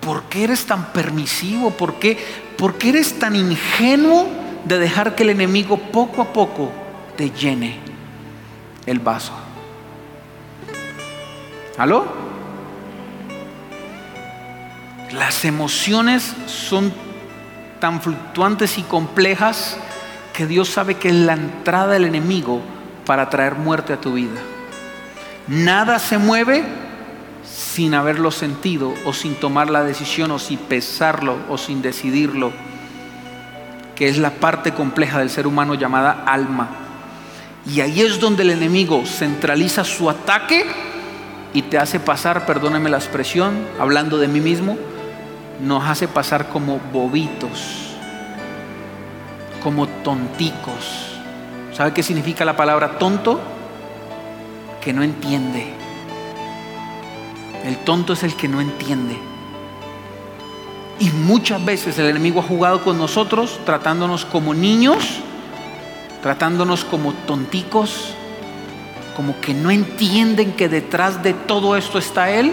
¿Por 0.00 0.24
qué 0.24 0.44
eres 0.44 0.66
tan 0.66 0.86
permisivo? 0.86 1.70
¿Por 1.70 1.94
qué, 2.00 2.18
¿Por 2.60 2.76
qué 2.76 2.90
eres 2.90 3.18
tan 3.18 3.34
ingenuo 3.36 4.28
de 4.66 4.78
dejar 4.78 5.14
que 5.14 5.22
el 5.22 5.30
enemigo 5.30 5.78
poco 5.78 6.20
a 6.20 6.30
poco 6.30 6.70
te 7.16 7.30
llene 7.30 7.78
el 8.84 8.98
vaso? 8.98 9.32
¿Aló? 11.78 12.04
Las 15.10 15.46
emociones 15.46 16.34
son 16.44 16.92
tan 17.80 18.02
fluctuantes 18.02 18.76
y 18.76 18.82
complejas 18.82 19.78
que 20.34 20.46
Dios 20.46 20.68
sabe 20.68 20.96
que 20.96 21.08
es 21.08 21.14
la 21.14 21.32
entrada 21.32 21.94
del 21.94 22.04
enemigo 22.04 22.60
para 23.06 23.30
traer 23.30 23.54
muerte 23.54 23.94
a 23.94 24.00
tu 24.02 24.12
vida. 24.12 24.38
Nada 25.48 25.98
se 25.98 26.18
mueve 26.18 26.62
sin 27.44 27.94
haberlo 27.94 28.30
sentido 28.30 28.94
o 29.04 29.12
sin 29.12 29.34
tomar 29.34 29.70
la 29.70 29.82
decisión 29.82 30.30
o 30.30 30.38
sin 30.38 30.58
pesarlo 30.58 31.36
o 31.48 31.58
sin 31.58 31.82
decidirlo, 31.82 32.52
que 33.94 34.08
es 34.08 34.18
la 34.18 34.30
parte 34.30 34.72
compleja 34.72 35.18
del 35.18 35.30
ser 35.30 35.46
humano 35.46 35.74
llamada 35.74 36.24
alma. 36.26 36.68
Y 37.66 37.80
ahí 37.80 38.00
es 38.00 38.20
donde 38.20 38.42
el 38.42 38.50
enemigo 38.50 39.04
centraliza 39.04 39.84
su 39.84 40.08
ataque 40.08 40.64
y 41.52 41.62
te 41.62 41.78
hace 41.78 42.00
pasar, 42.00 42.46
perdóneme 42.46 42.90
la 42.90 42.96
expresión, 42.96 43.54
hablando 43.78 44.18
de 44.18 44.28
mí 44.28 44.40
mismo, 44.40 44.76
nos 45.60 45.84
hace 45.84 46.08
pasar 46.08 46.48
como 46.48 46.78
bobitos, 46.92 47.94
como 49.62 49.86
tonticos. 49.86 51.18
¿Sabe 51.72 51.92
qué 51.92 52.02
significa 52.02 52.44
la 52.44 52.56
palabra 52.56 52.98
tonto? 52.98 53.40
Que 54.80 54.92
no 54.92 55.02
entiende. 55.02 55.89
El 57.64 57.76
tonto 57.78 58.12
es 58.12 58.22
el 58.22 58.34
que 58.34 58.48
no 58.48 58.60
entiende. 58.60 59.16
Y 60.98 61.10
muchas 61.10 61.64
veces 61.64 61.98
el 61.98 62.06
enemigo 62.06 62.40
ha 62.40 62.42
jugado 62.42 62.82
con 62.82 62.98
nosotros 62.98 63.58
tratándonos 63.64 64.24
como 64.26 64.52
niños, 64.52 65.20
tratándonos 66.22 66.84
como 66.84 67.14
tonticos, 67.26 68.14
como 69.16 69.40
que 69.40 69.54
no 69.54 69.70
entienden 69.70 70.52
que 70.52 70.68
detrás 70.68 71.22
de 71.22 71.32
todo 71.32 71.76
esto 71.76 71.98
está 71.98 72.30
Él. 72.30 72.52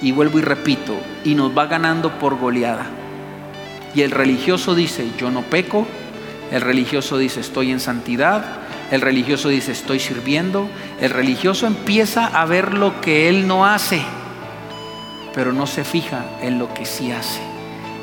Y 0.00 0.12
vuelvo 0.12 0.38
y 0.38 0.42
repito, 0.42 0.94
y 1.24 1.34
nos 1.34 1.56
va 1.56 1.66
ganando 1.66 2.18
por 2.18 2.38
goleada. 2.38 2.86
Y 3.94 4.02
el 4.02 4.12
religioso 4.12 4.74
dice, 4.74 5.08
yo 5.18 5.30
no 5.30 5.42
peco. 5.42 5.86
El 6.50 6.62
religioso 6.62 7.18
dice, 7.18 7.40
estoy 7.40 7.70
en 7.70 7.80
santidad. 7.80 8.44
El 8.90 9.00
religioso 9.02 9.48
dice, 9.48 9.72
estoy 9.72 10.00
sirviendo. 10.00 10.68
El 11.00 11.10
religioso 11.10 11.66
empieza 11.66 12.26
a 12.26 12.44
ver 12.44 12.74
lo 12.74 13.00
que 13.00 13.28
él 13.28 13.46
no 13.46 13.64
hace, 13.64 14.02
pero 15.32 15.52
no 15.52 15.66
se 15.66 15.84
fija 15.84 16.24
en 16.42 16.58
lo 16.58 16.74
que 16.74 16.84
sí 16.84 17.12
hace. 17.12 17.40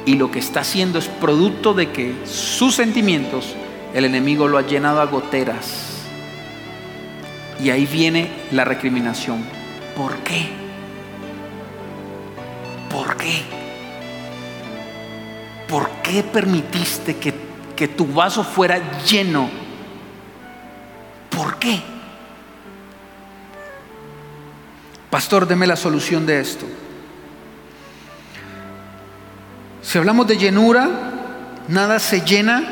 Y 0.05 0.13
lo 0.13 0.31
que 0.31 0.39
está 0.39 0.61
haciendo 0.61 0.97
es 0.97 1.09
producto 1.09 1.73
de 1.73 1.91
que 1.91 2.15
sus 2.25 2.75
sentimientos, 2.75 3.53
el 3.93 4.05
enemigo 4.05 4.47
lo 4.47 4.57
ha 4.57 4.61
llenado 4.61 5.01
a 5.01 5.05
goteras. 5.05 6.05
Y 7.61 7.69
ahí 7.71 7.85
viene 7.85 8.31
la 8.51 8.63
recriminación. 8.63 9.43
¿Por 9.95 10.15
qué? 10.19 10.47
¿Por 12.89 13.17
qué? 13.17 13.41
¿Por 15.67 15.89
qué 16.01 16.23
permitiste 16.23 17.17
que, 17.17 17.33
que 17.75 17.89
tu 17.89 18.05
vaso 18.05 18.45
fuera 18.45 18.79
lleno? 19.03 19.66
Pastor, 25.09 25.47
deme 25.47 25.65
la 25.65 25.75
solución 25.75 26.25
de 26.25 26.39
esto. 26.39 26.65
Si 29.81 29.97
hablamos 29.97 30.27
de 30.27 30.37
llenura, 30.37 30.89
nada 31.67 31.97
se 31.99 32.21
llena 32.21 32.63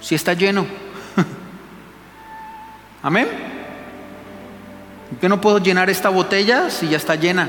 si 0.00 0.14
está 0.14 0.34
lleno. 0.34 0.66
Amén. 3.02 3.28
Yo 5.22 5.28
no 5.28 5.40
puedo 5.40 5.58
llenar 5.58 5.88
esta 5.88 6.10
botella 6.10 6.68
si 6.68 6.88
ya 6.88 6.98
está 6.98 7.14
llena. 7.14 7.48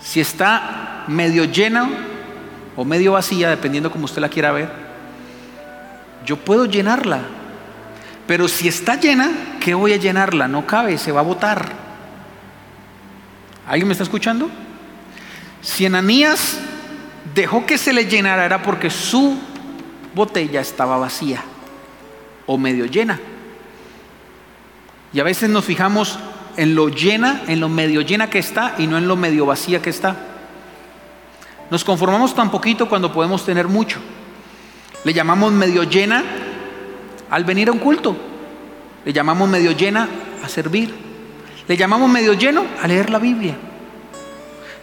Si 0.00 0.20
está 0.20 1.04
medio 1.06 1.44
llena 1.44 1.88
o 2.74 2.84
medio 2.84 3.12
vacía, 3.12 3.50
dependiendo 3.50 3.92
como 3.92 4.06
usted 4.06 4.20
la 4.20 4.28
quiera 4.28 4.50
ver, 4.50 4.87
yo 6.28 6.36
puedo 6.36 6.66
llenarla. 6.66 7.22
Pero 8.26 8.48
si 8.48 8.68
está 8.68 8.96
llena, 8.96 9.30
¿qué 9.60 9.72
voy 9.72 9.94
a 9.94 9.96
llenarla? 9.96 10.46
No 10.46 10.66
cabe, 10.66 10.98
se 10.98 11.10
va 11.10 11.20
a 11.20 11.22
botar. 11.22 11.72
¿Alguien 13.66 13.88
me 13.88 13.92
está 13.92 14.04
escuchando? 14.04 14.50
Si 15.62 15.86
Ananías 15.86 16.58
dejó 17.34 17.64
que 17.64 17.78
se 17.78 17.94
le 17.94 18.04
llenara 18.04 18.44
era 18.44 18.60
porque 18.60 18.90
su 18.90 19.38
botella 20.14 20.60
estaba 20.60 20.98
vacía 20.98 21.42
o 22.44 22.58
medio 22.58 22.84
llena. 22.84 23.18
Y 25.14 25.20
a 25.20 25.24
veces 25.24 25.48
nos 25.48 25.64
fijamos 25.64 26.18
en 26.58 26.74
lo 26.74 26.90
llena, 26.90 27.44
en 27.46 27.58
lo 27.58 27.70
medio 27.70 28.02
llena 28.02 28.28
que 28.28 28.38
está 28.38 28.74
y 28.76 28.86
no 28.86 28.98
en 28.98 29.08
lo 29.08 29.16
medio 29.16 29.46
vacía 29.46 29.80
que 29.80 29.88
está. 29.88 30.14
Nos 31.70 31.84
conformamos 31.84 32.34
tan 32.34 32.50
poquito 32.50 32.86
cuando 32.86 33.14
podemos 33.14 33.46
tener 33.46 33.66
mucho. 33.66 33.98
Le 35.04 35.12
llamamos 35.12 35.52
medio 35.52 35.84
llena 35.84 36.24
al 37.30 37.44
venir 37.44 37.68
a 37.68 37.72
un 37.72 37.78
culto. 37.78 38.16
Le 39.04 39.12
llamamos 39.12 39.48
medio 39.48 39.72
llena 39.72 40.08
a 40.42 40.48
servir. 40.48 40.94
Le 41.66 41.76
llamamos 41.76 42.10
medio 42.10 42.32
lleno 42.32 42.64
a 42.82 42.86
leer 42.86 43.10
la 43.10 43.18
Biblia. 43.18 43.56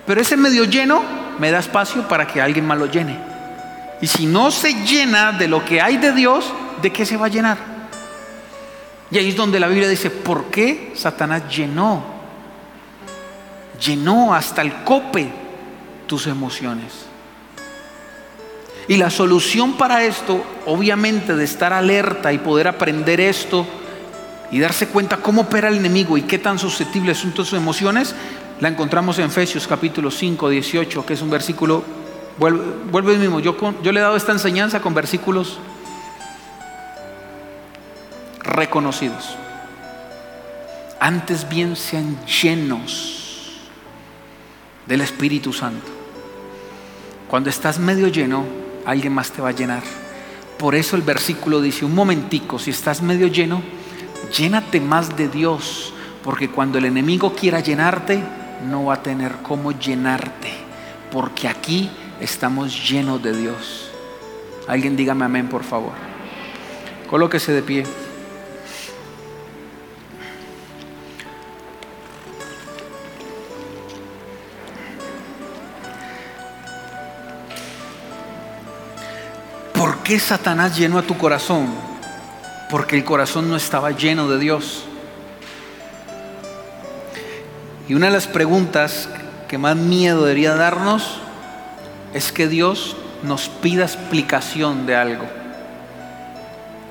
Pero 0.06 0.22
ese 0.22 0.38
medio 0.38 0.66
lleno 0.66 1.02
me 1.40 1.52
da 1.52 1.60
espacio 1.60 2.08
para 2.08 2.28
que 2.28 2.42
alguien 2.42 2.66
más 2.66 2.78
lo 2.78 2.86
llene. 2.86 3.18
Y 4.02 4.08
si 4.08 4.26
no 4.26 4.52
se 4.52 4.74
llena 4.86 5.32
de 5.32 5.48
lo 5.48 5.66
que 5.66 5.82
hay 5.82 5.98
de 5.98 6.12
Dios, 6.12 6.52
¿de 6.82 6.92
qué 6.92 7.06
se 7.06 7.18
va 7.18 7.26
a 7.26 7.30
llenar? 7.30 7.58
Y 9.12 9.18
ahí 9.18 9.30
es 9.30 9.36
donde 9.36 9.60
la 9.60 9.68
Biblia 9.68 9.88
dice, 9.88 10.10
¿por 10.10 10.46
qué 10.46 10.94
Satanás 10.96 11.44
llenó? 11.50 12.04
Llenó 13.84 14.34
hasta 14.34 14.62
el 14.62 14.84
cope 14.84 15.30
tus 16.08 16.28
emociones. 16.28 17.06
Y 18.88 18.98
la 18.98 19.10
solución 19.10 19.74
para 19.74 20.04
esto, 20.04 20.44
obviamente, 20.66 21.36
de 21.36 21.44
estar 21.44 21.74
alerta 21.74 22.32
y 22.32 22.38
poder 22.38 22.68
aprender 22.68 23.20
esto 23.20 23.66
y 24.52 24.60
darse 24.60 24.88
cuenta 24.88 25.18
cómo 25.18 25.42
opera 25.42 25.70
el 25.70 25.78
enemigo 25.78 26.18
y 26.18 26.22
qué 26.22 26.38
tan 26.38 26.60
susceptibles 26.60 27.18
son 27.18 27.32
tus 27.32 27.54
emociones, 27.54 28.14
la 28.60 28.70
encontramos 28.70 29.18
en 29.18 29.26
Efesios 29.26 29.68
capítulo 29.68 30.12
5, 30.12 30.50
18, 30.50 31.06
que 31.06 31.14
es 31.14 31.22
un 31.22 31.32
versículo, 31.32 31.84
vuelve, 32.38 33.18
mismo, 33.18 33.40
yo, 33.40 33.58
yo 33.82 33.92
le 33.92 34.00
he 34.00 34.04
dado 34.04 34.16
esta 34.16 34.32
enseñanza 34.32 34.82
con 34.82 34.94
versículos 34.94 35.58
reconocidos. 38.44 39.36
Antes 41.00 41.50
bien 41.50 41.76
sean 41.76 42.18
llenos 42.26 43.60
del 44.86 45.02
Espíritu 45.02 45.52
Santo. 45.52 45.88
Cuando 47.28 47.50
estás 47.50 47.80
medio 47.80 48.08
lleno, 48.08 48.65
alguien 48.86 49.14
más 49.14 49.32
te 49.32 49.42
va 49.42 49.50
a 49.50 49.54
llenar. 49.54 49.84
Por 50.58 50.76
eso 50.76 50.96
el 50.96 51.02
versículo 51.02 51.62
dice, 51.62 51.86
un 51.86 51.96
momentico, 51.96 52.60
si 52.60 52.72
estás 52.72 53.02
medio 53.02 53.28
lleno, 53.28 53.62
llénate 54.36 54.80
más 54.80 55.18
de 55.18 55.28
Dios, 55.28 55.94
porque 56.24 56.50
cuando 56.50 56.78
el 56.78 56.86
enemigo 56.86 57.34
quiera 57.34 57.60
llenarte, 57.60 58.24
no 58.70 58.86
va 58.86 58.96
a 58.96 59.04
tener 59.04 59.34
cómo 59.44 59.72
llenarte, 59.72 60.54
porque 61.12 61.48
aquí 61.48 61.90
estamos 62.20 62.90
llenos 62.90 63.22
de 63.22 63.36
Dios. 63.36 63.92
Alguien 64.68 64.96
dígame 64.96 65.26
amén, 65.26 65.50
por 65.50 65.64
favor. 65.64 65.94
Colóquese 67.10 67.52
de 67.52 67.62
pie. 67.62 68.05
Qué 80.06 80.20
Satanás 80.20 80.78
llenó 80.78 81.00
a 81.00 81.02
tu 81.02 81.18
corazón? 81.18 81.68
Porque 82.70 82.96
el 82.96 83.04
corazón 83.04 83.50
no 83.50 83.58
estaba 83.58 83.92
lleno 83.92 84.30
de 84.30 84.38
Dios. 84.38 84.86
Y 87.90 87.96
una 87.96 88.06
de 88.06 88.14
las 88.14 88.28
preguntas 88.28 89.10
que 89.48 89.58
más 89.58 89.76
miedo 89.76 90.24
debería 90.24 90.56
darnos 90.56 91.20
es 92.14 92.32
que 92.32 92.48
Dios 92.48 92.96
nos 93.24 93.50
pida 93.50 93.84
explicación 93.84 94.86
de 94.86 94.96
algo. 94.96 95.26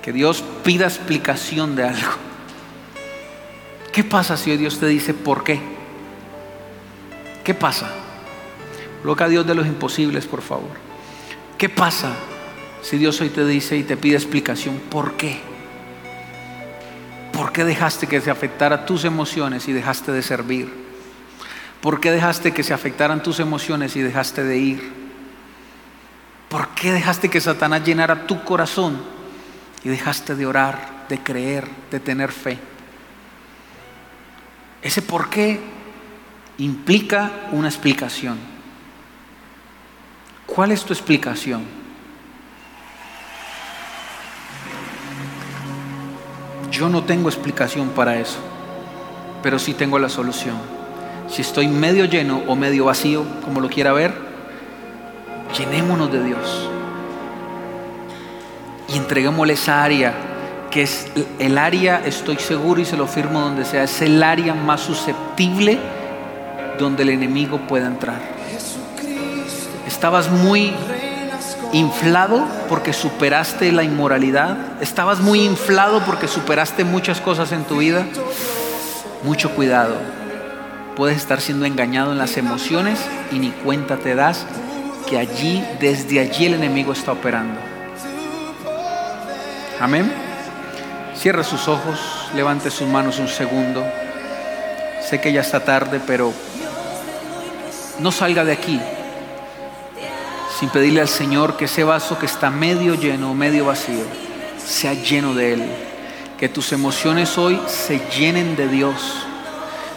Que 0.02 0.12
Dios 0.12 0.44
pida 0.64 0.84
explicación 0.86 1.76
de 1.76 1.84
algo. 1.84 2.12
¿Qué 3.92 4.02
pasa 4.02 4.36
si 4.36 4.56
Dios 4.56 4.80
te 4.80 4.86
dice 4.86 5.14
por 5.14 5.44
qué? 5.44 5.60
¿Qué 7.44 7.54
pasa? 7.54 7.90
Coloca 9.02 9.26
a 9.26 9.28
Dios 9.28 9.46
de 9.46 9.54
los 9.54 9.66
imposibles, 9.66 10.26
por 10.26 10.42
favor. 10.42 10.70
¿Qué 11.56 11.68
pasa 11.68 12.12
si 12.84 12.98
Dios 12.98 13.20
hoy 13.20 13.30
te 13.30 13.44
dice 13.44 13.76
y 13.76 13.82
te 13.82 13.96
pide 13.96 14.14
explicación 14.14 14.78
por 14.88 15.16
qué? 15.16 15.54
qué 17.54 17.64
dejaste 17.64 18.06
que 18.06 18.20
se 18.20 18.30
afectara 18.30 18.84
tus 18.84 19.04
emociones 19.04 19.66
y 19.68 19.72
dejaste 19.72 20.12
de 20.12 20.22
servir? 20.22 20.70
¿Por 21.80 22.00
qué 22.00 22.10
dejaste 22.10 22.52
que 22.52 22.62
se 22.62 22.74
afectaran 22.74 23.22
tus 23.22 23.40
emociones 23.40 23.96
y 23.96 24.02
dejaste 24.02 24.42
de 24.42 24.58
ir? 24.58 24.92
¿Por 26.50 26.68
qué 26.70 26.92
dejaste 26.92 27.30
que 27.30 27.40
Satanás 27.40 27.84
llenara 27.84 28.26
tu 28.26 28.44
corazón 28.44 29.00
y 29.84 29.88
dejaste 29.88 30.34
de 30.34 30.46
orar, 30.46 31.06
de 31.08 31.18
creer, 31.20 31.68
de 31.90 32.00
tener 32.00 32.32
fe? 32.32 32.58
Ese 34.82 35.00
por 35.00 35.30
qué 35.30 35.60
implica 36.58 37.30
una 37.52 37.68
explicación. 37.68 38.36
¿Cuál 40.44 40.72
es 40.72 40.84
tu 40.84 40.92
explicación? 40.92 41.83
Yo 46.74 46.88
no 46.88 47.04
tengo 47.04 47.28
explicación 47.28 47.90
para 47.90 48.18
eso, 48.18 48.38
pero 49.44 49.60
sí 49.60 49.74
tengo 49.74 49.96
la 50.00 50.08
solución. 50.08 50.56
Si 51.28 51.40
estoy 51.40 51.68
medio 51.68 52.04
lleno 52.04 52.42
o 52.48 52.56
medio 52.56 52.86
vacío, 52.86 53.24
como 53.44 53.60
lo 53.60 53.68
quiera 53.68 53.92
ver, 53.92 54.12
llenémonos 55.56 56.10
de 56.10 56.24
Dios 56.24 56.68
y 58.88 58.96
entreguémosle 58.96 59.52
esa 59.52 59.84
área 59.84 60.14
que 60.72 60.82
es 60.82 61.06
el 61.38 61.58
área, 61.58 62.02
estoy 62.04 62.38
seguro 62.38 62.80
y 62.80 62.84
se 62.84 62.96
lo 62.96 63.06
firmo 63.06 63.40
donde 63.40 63.64
sea, 63.64 63.84
es 63.84 64.02
el 64.02 64.20
área 64.20 64.52
más 64.52 64.80
susceptible 64.80 65.78
donde 66.80 67.04
el 67.04 67.10
enemigo 67.10 67.58
pueda 67.68 67.86
entrar. 67.86 68.20
Estabas 69.86 70.28
muy 70.28 70.72
inflado 71.74 72.46
porque 72.68 72.92
superaste 72.92 73.72
la 73.72 73.82
inmoralidad. 73.82 74.56
Estabas 74.80 75.20
muy 75.20 75.40
inflado 75.40 76.00
porque 76.06 76.28
superaste 76.28 76.84
muchas 76.84 77.20
cosas 77.20 77.50
en 77.52 77.64
tu 77.64 77.78
vida. 77.78 78.06
Mucho 79.24 79.50
cuidado. 79.54 79.96
Puedes 80.96 81.16
estar 81.16 81.40
siendo 81.40 81.66
engañado 81.66 82.12
en 82.12 82.18
las 82.18 82.36
emociones 82.36 83.00
y 83.32 83.40
ni 83.40 83.50
cuenta 83.50 83.96
te 83.96 84.14
das 84.14 84.46
que 85.08 85.18
allí, 85.18 85.64
desde 85.80 86.20
allí 86.20 86.46
el 86.46 86.54
enemigo 86.54 86.92
está 86.92 87.12
operando. 87.12 87.58
Amén. 89.80 90.12
Cierre 91.16 91.42
sus 91.42 91.66
ojos, 91.66 92.28
levante 92.36 92.70
sus 92.70 92.86
manos 92.86 93.18
un 93.18 93.28
segundo. 93.28 93.84
Sé 95.02 95.20
que 95.20 95.32
ya 95.32 95.40
está 95.40 95.60
tarde, 95.60 96.00
pero 96.06 96.32
no 97.98 98.12
salga 98.12 98.44
de 98.44 98.52
aquí 98.52 98.80
sin 100.64 100.70
pedirle 100.70 101.02
al 101.02 101.08
Señor 101.08 101.58
que 101.58 101.66
ese 101.66 101.84
vaso 101.84 102.18
que 102.18 102.24
está 102.24 102.48
medio 102.48 102.94
lleno 102.94 103.32
o 103.32 103.34
medio 103.34 103.66
vacío 103.66 104.04
sea 104.64 104.94
lleno 104.94 105.34
de 105.34 105.52
Él. 105.52 105.64
Que 106.38 106.48
tus 106.48 106.72
emociones 106.72 107.36
hoy 107.36 107.60
se 107.66 107.98
llenen 108.18 108.56
de 108.56 108.68
Dios. 108.68 108.94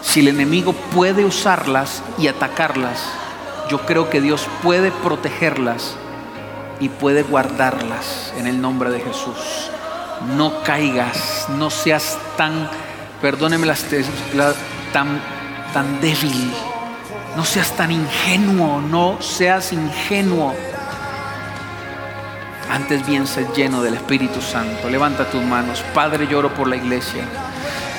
Si 0.02 0.20
el 0.20 0.28
enemigo 0.28 0.74
puede 0.94 1.24
usarlas 1.24 2.02
y 2.18 2.26
atacarlas, 2.26 3.00
yo 3.70 3.86
creo 3.86 4.10
que 4.10 4.20
Dios 4.20 4.46
puede 4.62 4.90
protegerlas 4.90 5.94
y 6.80 6.90
puede 6.90 7.22
guardarlas 7.22 8.34
en 8.36 8.46
el 8.46 8.60
nombre 8.60 8.90
de 8.90 9.00
Jesús 9.00 9.70
no 10.36 10.62
caigas, 10.62 11.46
no 11.56 11.70
seas 11.70 12.18
tan, 12.36 12.68
perdóneme 13.22 13.66
las, 13.66 13.84
tan, 14.92 15.20
tan 15.72 16.00
débil, 16.00 16.52
no 17.36 17.44
seas 17.44 17.72
tan 17.76 17.90
ingenuo, 17.90 18.80
no 18.80 19.20
seas 19.20 19.72
ingenuo. 19.72 20.54
Antes 22.70 23.06
bien, 23.06 23.26
sé 23.26 23.46
lleno 23.56 23.82
del 23.82 23.94
Espíritu 23.94 24.40
Santo. 24.42 24.90
Levanta 24.90 25.30
tus 25.30 25.42
manos. 25.42 25.82
Padre, 25.94 26.26
lloro 26.26 26.52
por 26.52 26.68
la 26.68 26.76
iglesia. 26.76 27.24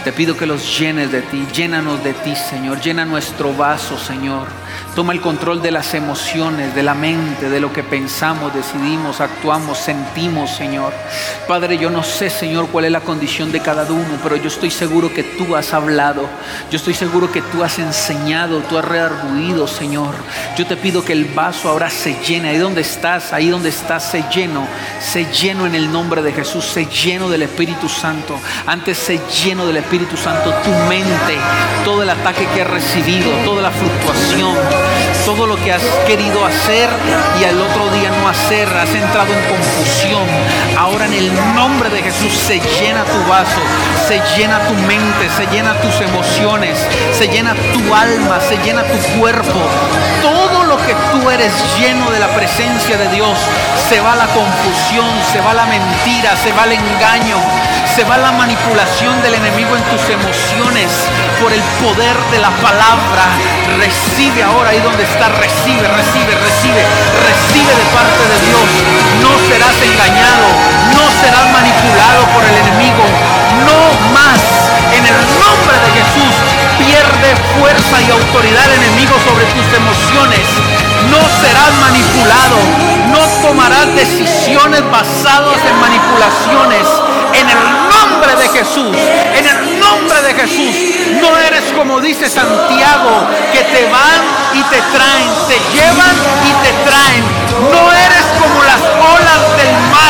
Te 0.04 0.14
pido 0.14 0.38
que 0.38 0.46
los 0.46 0.80
llenes 0.80 1.12
de 1.12 1.22
ti, 1.22 1.46
llénanos 1.54 2.02
de 2.02 2.14
ti, 2.14 2.34
Señor. 2.34 2.80
Llena 2.80 3.04
nuestro 3.04 3.54
vaso, 3.54 3.98
Señor. 3.98 4.48
Toma 4.96 5.12
el 5.12 5.20
control 5.20 5.62
de 5.62 5.72
las 5.72 5.94
emociones, 5.94 6.74
de 6.74 6.84
la 6.84 6.94
mente, 6.94 7.50
de 7.50 7.60
lo 7.60 7.72
que 7.74 7.84
pensamos, 7.84 8.54
decidimos, 8.54 9.20
actuamos, 9.20 9.78
sentimos, 9.78 10.52
Señor. 10.52 10.94
Padre, 11.48 11.78
yo 11.78 11.90
no 11.90 12.04
sé, 12.04 12.30
Señor, 12.30 12.70
cuál 12.70 12.86
es 12.86 12.92
la 12.92 13.02
condición 13.02 13.52
de 13.52 13.60
cada 13.60 13.84
uno, 13.92 14.18
pero 14.24 14.38
yo 14.38 14.48
estoy 14.48 14.72
seguro 14.72 15.14
que 15.14 15.24
tú 15.24 15.56
has 15.56 15.74
hablado. 15.74 16.28
Yo 16.72 16.78
estoy 16.78 16.94
seguro 16.94 17.30
que 17.32 17.42
tú 17.42 17.64
has 17.64 17.78
enseñado, 17.78 18.60
tú 18.62 18.78
has 18.78 18.86
rearguido, 18.86 19.68
Señor. 19.68 20.16
Yo 20.58 20.66
te 20.66 20.78
pido 20.78 21.04
que 21.04 21.14
el 21.14 21.26
vaso 21.26 21.70
ahora 21.70 21.90
se 21.90 22.16
llene. 22.26 22.50
Ahí 22.50 22.58
donde 22.58 22.82
estás, 22.82 23.34
ahí 23.34 23.50
donde 23.50 23.70
estás, 23.70 24.10
se 24.12 24.24
lleno. 24.34 24.66
Se 25.02 25.26
lleno 25.26 25.68
en 25.68 25.76
el 25.76 25.92
nombre 25.92 26.22
de 26.22 26.32
Jesús, 26.32 26.64
se 26.66 26.86
lleno 26.86 27.30
del 27.30 27.44
Espíritu 27.44 27.90
Santo. 27.90 28.40
Antes 28.66 28.98
se 28.98 29.20
lleno 29.44 29.66
del 29.68 29.78
Espíritu 29.78 29.89
Santo 29.90 30.54
tu 30.64 30.70
mente, 30.88 31.36
todo 31.84 32.04
el 32.04 32.10
ataque 32.12 32.48
que 32.54 32.62
has 32.62 32.70
recibido, 32.70 33.32
toda 33.44 33.64
la 33.64 33.72
fluctuación 33.72 34.56
todo 35.26 35.46
lo 35.46 35.58
que 35.58 35.72
has 35.72 35.84
querido 36.08 36.44
hacer 36.44 36.90
y 37.40 37.44
al 37.44 37.62
otro 37.62 37.88
día 37.92 38.10
no 38.10 38.28
hacer, 38.28 38.68
has 38.68 38.90
entrado 38.96 39.32
en 39.32 39.42
confusión. 39.48 40.24
Ahora 40.76 41.06
en 41.06 41.14
el 41.14 41.36
nombre 41.54 41.90
de 41.90 42.02
Jesús 42.02 42.34
se 42.34 42.60
llena 42.60 43.04
tu 43.04 43.30
vaso, 43.30 43.62
se 44.08 44.20
llena 44.36 44.60
tu 44.68 44.74
mente, 44.74 45.30
se 45.38 45.46
llena 45.48 45.80
tus 45.82 46.02
emociones, 46.02 46.80
se 47.14 47.28
llena 47.28 47.54
tu 47.54 47.94
alma, 47.94 48.40
se 48.40 48.58
llena 48.58 48.82
tu 48.84 49.20
cuerpo. 49.20 49.60
Todo 50.22 50.64
lo 50.64 50.78
que 50.78 50.96
tú 51.12 51.30
eres 51.30 51.54
lleno 51.80 52.10
de 52.10 52.20
la 52.20 52.30
presencia 52.30 52.98
de 52.98 53.10
Dios, 53.10 53.38
se 53.88 54.00
va 54.02 54.16
la 54.16 54.28
confusión, 54.28 55.10
se 55.32 55.42
va 55.42 55.54
la 55.54 55.66
mentira, 55.66 56.36
se 56.38 56.52
va 56.54 56.64
el 56.64 56.74
engaño, 56.74 57.38
se 57.96 58.04
va 58.04 58.18
la 58.18 58.32
manipulación 58.32 59.22
del 59.24 59.34
enemigo 59.34 59.76
en 59.76 59.84
tus 59.90 60.04
emociones 60.10 60.92
por 61.42 61.52
el 61.52 61.62
poder 61.82 62.16
de 62.32 62.38
la 62.38 62.52
palabra. 62.62 63.26
Recibe 63.78 64.44
ahora 64.44 64.70
ahí 64.70 64.80
donde 64.80 65.04
está, 65.04 65.30
recibe, 65.30 65.88
recibe, 65.88 66.32
recibe, 66.38 66.82
recibe 67.26 67.72
de 67.74 67.86
parte 67.90 68.24
de 68.30 68.38
Dios. 68.46 68.70
No 69.22 69.32
serás 69.50 69.76
engañado, 69.82 70.48
no 70.94 71.06
serás 71.22 71.46
manipulado 71.50 72.26
por 72.34 72.44
el 72.46 72.56
enemigo. 72.62 73.04
No 73.66 73.80
más. 74.14 74.42
En 74.94 75.06
el 75.06 75.20
nombre 75.40 75.78
de 75.86 75.90
Jesús 76.02 76.49
pierde 76.80 77.36
fuerza 77.60 78.02
y 78.02 78.12
autoridad 78.12 78.74
enemigo 78.74 79.16
sobre 79.28 79.46
tus 79.52 79.68
emociones. 79.76 80.46
No 81.12 81.20
serás 81.42 81.74
manipulado, 81.80 82.58
no 83.12 83.48
tomarás 83.48 83.88
decisiones 83.96 84.84
basadas 84.92 85.60
en 85.66 85.76
manipulaciones. 85.80 86.88
En 87.34 87.48
el 87.48 87.62
nombre 87.90 88.36
de 88.36 88.50
Jesús, 88.50 88.98
en 89.36 89.46
el 89.46 89.80
nombre 89.80 90.22
de 90.24 90.34
Jesús, 90.34 90.76
no 91.22 91.38
eres 91.38 91.64
como 91.78 92.00
dice 92.02 92.28
Santiago, 92.30 93.28
que 93.54 93.64
te 93.64 93.86
van 93.86 94.22
y 94.54 94.64
te 94.64 94.82
traen, 94.94 95.30
te 95.48 95.58
llevan 95.74 96.16
y 96.44 96.52
te 96.64 96.72
traen. 96.90 97.24
No 97.72 97.92
eres 97.94 98.26
como 98.42 98.64
las 98.64 98.82
olas 98.82 99.58
del 99.58 99.72
mar. 99.92 100.09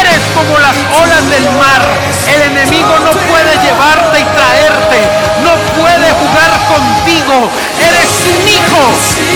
Eres 0.00 0.22
como 0.34 0.58
las 0.58 0.76
olas 1.02 1.28
del 1.30 1.44
mar. 1.56 1.82
El 2.28 2.42
enemigo 2.42 2.98
no 3.04 3.10
puede 3.10 3.52
llevarte 3.62 4.20
y 4.20 4.24
traerte. 4.24 5.00
No 5.44 5.52
puede 5.76 6.08
jugar 6.12 6.52
contigo. 6.68 7.50
Eres 7.78 8.10
un 8.32 8.48
hijo, 8.48 8.82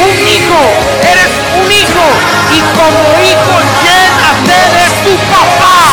un 0.04 0.28
hijo. 0.28 0.62
Eres 1.02 1.32
un 1.60 1.72
hijo. 1.72 2.04
Y 2.52 2.60
como 2.76 3.00
hijo 3.22 3.54
llénate 3.84 4.58
de 4.76 4.86
tu 5.04 5.16
papá. 5.32 5.85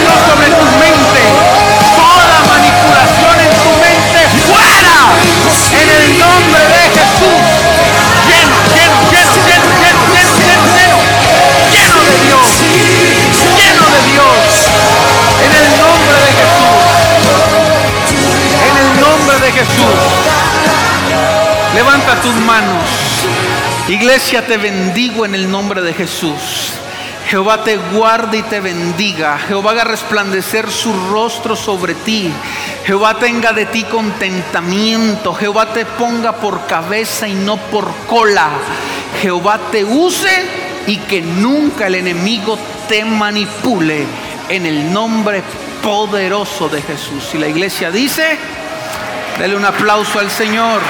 Dios 0.00 0.18
sobre 0.28 0.48
tu 0.50 0.64
mente. 0.76 1.22
Toda 1.96 2.36
manipulación 2.52 3.36
en 3.40 3.50
tu 3.62 3.70
mente 3.80 4.20
fuera. 4.44 4.96
En 5.80 5.88
el 5.88 6.18
nombre 6.18 6.62
de 6.74 6.82
Jesús. 6.92 7.42
Lleno, 8.28 8.56
lleno, 8.74 8.98
lleno, 9.10 9.32
lleno, 9.44 9.68
lleno, 9.80 10.02
lleno, 10.04 10.34
lleno, 10.44 10.66
lleno. 10.76 10.98
Lleno 11.72 11.98
de 12.04 12.14
Dios. 12.26 12.46
Lleno 13.56 13.84
de 13.94 14.00
Dios. 14.12 14.36
En 15.44 15.52
el 15.52 15.68
nombre 15.78 16.16
de 16.24 16.30
Jesús. 16.40 16.80
En 18.68 18.74
el 18.76 19.00
nombre 19.00 19.36
de 19.40 19.52
Jesús. 19.52 20.00
Levanta 21.74 22.20
tus 22.20 22.34
manos. 22.34 22.84
Iglesia, 23.88 24.46
te 24.46 24.56
bendigo 24.56 25.24
en 25.24 25.34
el 25.34 25.50
nombre 25.50 25.82
de 25.82 25.92
Jesús. 25.92 26.74
Jehová 27.28 27.64
te 27.64 27.76
guarde 27.76 28.38
y 28.38 28.42
te 28.42 28.60
bendiga. 28.60 29.38
Jehová 29.38 29.72
haga 29.72 29.84
resplandecer 29.84 30.70
su 30.70 30.92
rostro 31.10 31.56
sobre 31.56 31.94
ti. 31.94 32.30
Jehová 32.84 33.14
tenga 33.14 33.52
de 33.52 33.66
ti 33.66 33.84
contentamiento. 33.84 35.34
Jehová 35.34 35.72
te 35.72 35.86
ponga 35.86 36.32
por 36.32 36.66
cabeza 36.66 37.26
y 37.26 37.34
no 37.34 37.56
por 37.56 37.90
cola. 38.06 38.50
Jehová 39.22 39.58
te 39.72 39.84
use 39.84 40.30
y 40.86 40.98
que 40.98 41.22
nunca 41.22 41.86
el 41.86 41.94
enemigo 41.94 42.58
te 42.88 43.04
manipule. 43.04 44.06
En 44.48 44.66
el 44.66 44.92
nombre 44.92 45.42
poderoso 45.82 46.68
de 46.68 46.82
Jesús. 46.82 47.30
Y 47.34 47.38
la 47.38 47.48
iglesia 47.48 47.90
dice, 47.90 48.38
dele 49.38 49.56
un 49.56 49.64
aplauso 49.64 50.18
al 50.18 50.30
Señor. 50.30 50.82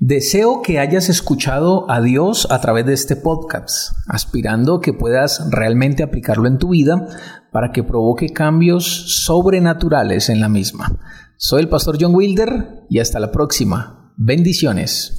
Deseo 0.00 0.62
que 0.62 0.78
hayas 0.78 1.08
escuchado 1.08 1.90
a 1.90 2.00
Dios 2.00 2.46
a 2.52 2.60
través 2.60 2.86
de 2.86 2.92
este 2.92 3.16
podcast, 3.16 3.96
aspirando 4.06 4.78
que 4.78 4.92
puedas 4.92 5.50
realmente 5.50 6.04
aplicarlo 6.04 6.46
en 6.46 6.58
tu 6.58 6.68
vida 6.68 7.08
para 7.50 7.72
que 7.72 7.82
provoque 7.82 8.28
cambios 8.28 9.24
sobrenaturales 9.24 10.28
en 10.28 10.40
la 10.40 10.48
misma. 10.48 10.96
Soy 11.36 11.62
el 11.62 11.68
pastor 11.68 11.98
John 12.00 12.14
Wilder 12.14 12.84
y 12.88 13.00
hasta 13.00 13.18
la 13.18 13.32
próxima. 13.32 14.12
Bendiciones. 14.16 15.17